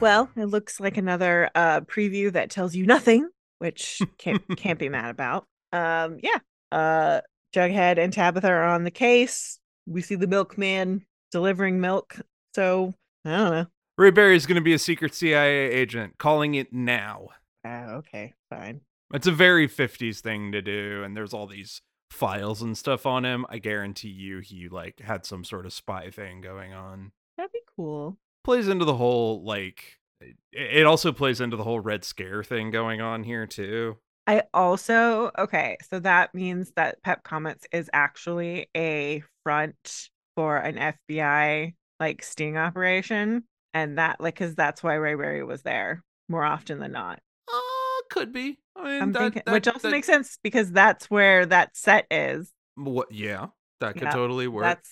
Well, 0.00 0.30
it 0.36 0.44
looks 0.44 0.78
like 0.78 0.96
another 0.96 1.50
uh, 1.56 1.80
preview 1.80 2.32
that 2.32 2.50
tells 2.50 2.74
you 2.74 2.86
nothing, 2.86 3.28
which 3.58 4.00
can't 4.18 4.42
can't 4.56 4.78
be 4.78 4.88
mad 4.88 5.10
about. 5.10 5.46
Um, 5.72 6.18
yeah. 6.22 6.38
Uh, 6.70 7.20
Jughead 7.54 7.98
and 7.98 8.12
Tabitha 8.12 8.48
are 8.48 8.64
on 8.64 8.84
the 8.84 8.92
case. 8.92 9.58
We 9.86 10.02
see 10.02 10.14
the 10.14 10.28
milkman 10.28 11.04
delivering 11.32 11.80
milk. 11.80 12.16
So 12.54 12.94
I 13.24 13.30
don't 13.30 13.50
know. 13.50 13.66
Ray 13.96 14.12
Barry 14.12 14.36
is 14.36 14.46
going 14.46 14.56
to 14.56 14.62
be 14.62 14.74
a 14.74 14.78
secret 14.78 15.14
CIA 15.14 15.72
agent, 15.72 16.14
calling 16.18 16.54
it 16.54 16.72
now. 16.72 17.28
Ah, 17.64 17.94
okay, 17.94 18.34
fine. 18.48 18.82
It's 19.12 19.26
a 19.26 19.32
very 19.32 19.66
50s 19.66 20.20
thing 20.20 20.52
to 20.52 20.62
do, 20.62 21.02
and 21.02 21.16
there's 21.16 21.34
all 21.34 21.48
these 21.48 21.82
files 22.10 22.62
and 22.62 22.78
stuff 22.78 23.06
on 23.06 23.24
him. 23.24 23.44
I 23.48 23.58
guarantee 23.58 24.10
you 24.10 24.38
he 24.38 24.68
like 24.68 25.00
had 25.00 25.26
some 25.26 25.44
sort 25.44 25.66
of 25.66 25.72
spy 25.72 26.10
thing 26.10 26.40
going 26.40 26.72
on. 26.72 27.10
That'd 27.36 27.52
be 27.52 27.60
cool. 27.74 28.18
Plays 28.44 28.68
into 28.68 28.84
the 28.84 28.96
whole 28.96 29.42
like 29.44 29.98
it 30.52 30.86
also 30.86 31.12
plays 31.12 31.40
into 31.40 31.56
the 31.56 31.64
whole 31.64 31.80
red 31.80 32.04
scare 32.04 32.42
thing 32.42 32.70
going 32.70 33.00
on 33.00 33.22
here 33.22 33.46
too. 33.46 33.98
I 34.26 34.42
also 34.52 35.30
okay, 35.38 35.76
so 35.88 36.00
that 36.00 36.34
means 36.34 36.72
that 36.76 37.02
Pep 37.02 37.22
Comics 37.22 37.66
is 37.72 37.88
actually 37.92 38.68
a 38.76 39.22
front 39.42 40.10
for 40.36 40.58
an 40.58 40.76
FBI 40.76 41.74
like 42.00 42.22
sting 42.22 42.56
operation, 42.56 43.44
and 43.74 43.98
that 43.98 44.20
like 44.20 44.34
because 44.34 44.54
that's 44.54 44.82
why 44.82 44.94
Ray 44.94 45.14
Barry 45.14 45.44
was 45.44 45.62
there 45.62 46.02
more 46.28 46.44
often 46.44 46.78
than 46.78 46.92
not. 46.92 47.20
Uh, 47.52 48.02
could 48.10 48.32
be. 48.32 48.58
I 48.76 48.84
mean, 48.84 49.02
I'm 49.02 49.12
that, 49.12 49.18
thinking, 49.18 49.42
that, 49.46 49.52
which 49.52 49.68
also 49.68 49.88
that, 49.88 49.92
makes 49.92 50.06
sense 50.06 50.38
because 50.42 50.70
that's 50.72 51.10
where 51.10 51.46
that 51.46 51.76
set 51.76 52.06
is. 52.10 52.52
What? 52.74 53.10
Yeah, 53.10 53.46
that 53.80 53.94
could 53.94 54.02
Yeah, 54.02 54.10
totally 54.10 54.48
work. 54.48 54.64
That's 54.64 54.90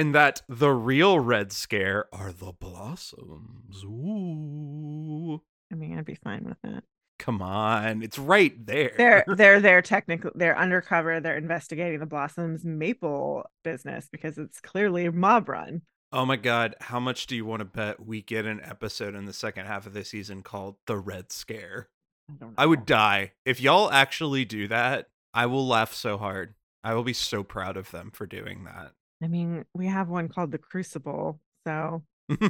And 0.00 0.14
that 0.14 0.40
the 0.48 0.70
real 0.70 1.20
Red 1.20 1.52
Scare 1.52 2.06
are 2.10 2.32
the 2.32 2.52
blossoms. 2.52 3.84
Ooh, 3.84 5.42
I 5.70 5.74
mean, 5.74 5.98
I'd 5.98 6.06
be 6.06 6.14
fine 6.14 6.44
with 6.44 6.56
that. 6.62 6.84
come 7.18 7.42
on, 7.42 8.02
it's 8.02 8.18
right 8.18 8.54
there. 8.66 8.94
They're 8.96 9.24
they're 9.36 9.60
they're 9.60 9.82
technically 9.82 10.30
they're 10.34 10.56
undercover. 10.58 11.20
They're 11.20 11.36
investigating 11.36 12.00
the 12.00 12.06
Blossoms 12.06 12.64
Maple 12.64 13.44
business 13.62 14.08
because 14.10 14.38
it's 14.38 14.58
clearly 14.60 15.08
mob 15.10 15.50
run. 15.50 15.82
Oh 16.12 16.24
my 16.24 16.36
god, 16.36 16.76
how 16.80 16.98
much 16.98 17.26
do 17.26 17.36
you 17.36 17.44
want 17.44 17.60
to 17.60 17.66
bet 17.66 18.04
we 18.04 18.22
get 18.22 18.46
an 18.46 18.60
episode 18.64 19.14
in 19.14 19.26
the 19.26 19.34
second 19.34 19.66
half 19.66 19.86
of 19.86 19.92
the 19.92 20.04
season 20.04 20.42
called 20.42 20.76
The 20.86 20.96
Red 20.96 21.30
Scare? 21.30 21.90
I 22.30 22.32
don't 22.40 22.48
know. 22.50 22.54
I 22.56 22.64
would 22.64 22.86
die. 22.86 23.32
If 23.44 23.60
y'all 23.60 23.90
actually 23.92 24.46
do 24.46 24.66
that, 24.68 25.08
I 25.34 25.44
will 25.44 25.66
laugh 25.68 25.92
so 25.92 26.16
hard. 26.16 26.54
I 26.82 26.94
will 26.94 27.04
be 27.04 27.12
so 27.12 27.42
proud 27.42 27.76
of 27.76 27.90
them 27.90 28.10
for 28.12 28.26
doing 28.26 28.64
that. 28.64 28.92
I 29.22 29.28
mean, 29.28 29.64
we 29.74 29.86
have 29.86 30.08
one 30.08 30.28
called 30.28 30.50
the 30.52 30.58
Crucible, 30.58 31.40
so 31.66 32.02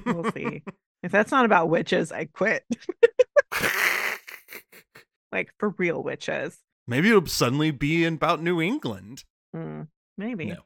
we'll 0.07 0.31
see. 0.33 0.62
if 1.03 1.11
that's 1.11 1.33
not 1.33 1.45
about 1.45 1.68
witches, 1.68 2.12
I 2.12 2.27
quit. 2.27 2.64
like 5.33 5.53
for 5.59 5.71
real 5.79 6.03
witches. 6.03 6.59
Maybe 6.87 7.09
it'll 7.09 7.27
suddenly 7.27 7.71
be 7.71 8.05
about 8.05 8.43
New 8.43 8.61
England. 8.61 9.25
Mm, 9.55 9.89
maybe. 10.18 10.47
No. 10.47 10.62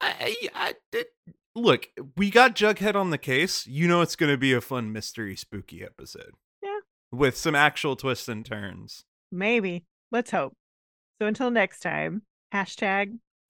I, 0.00 0.36
I, 0.54 0.74
it, 0.92 1.08
look, 1.54 1.88
we 2.16 2.30
got 2.30 2.56
Jughead 2.56 2.96
on 2.96 3.10
the 3.10 3.18
case. 3.18 3.66
You 3.66 3.86
know 3.86 4.00
it's 4.00 4.16
going 4.16 4.32
to 4.32 4.38
be 4.38 4.52
a 4.52 4.60
fun 4.60 4.92
mystery 4.92 5.36
spooky 5.36 5.84
episode. 5.84 6.32
Yeah. 6.62 6.80
With 7.12 7.36
some 7.36 7.54
actual 7.54 7.94
twists 7.94 8.28
and 8.28 8.44
turns. 8.44 9.04
Maybe. 9.30 9.84
Let's 10.10 10.32
hope. 10.32 10.54
So 11.20 11.28
until 11.28 11.50
next 11.50 11.80
time, 11.80 12.22
hashtag 12.52 13.18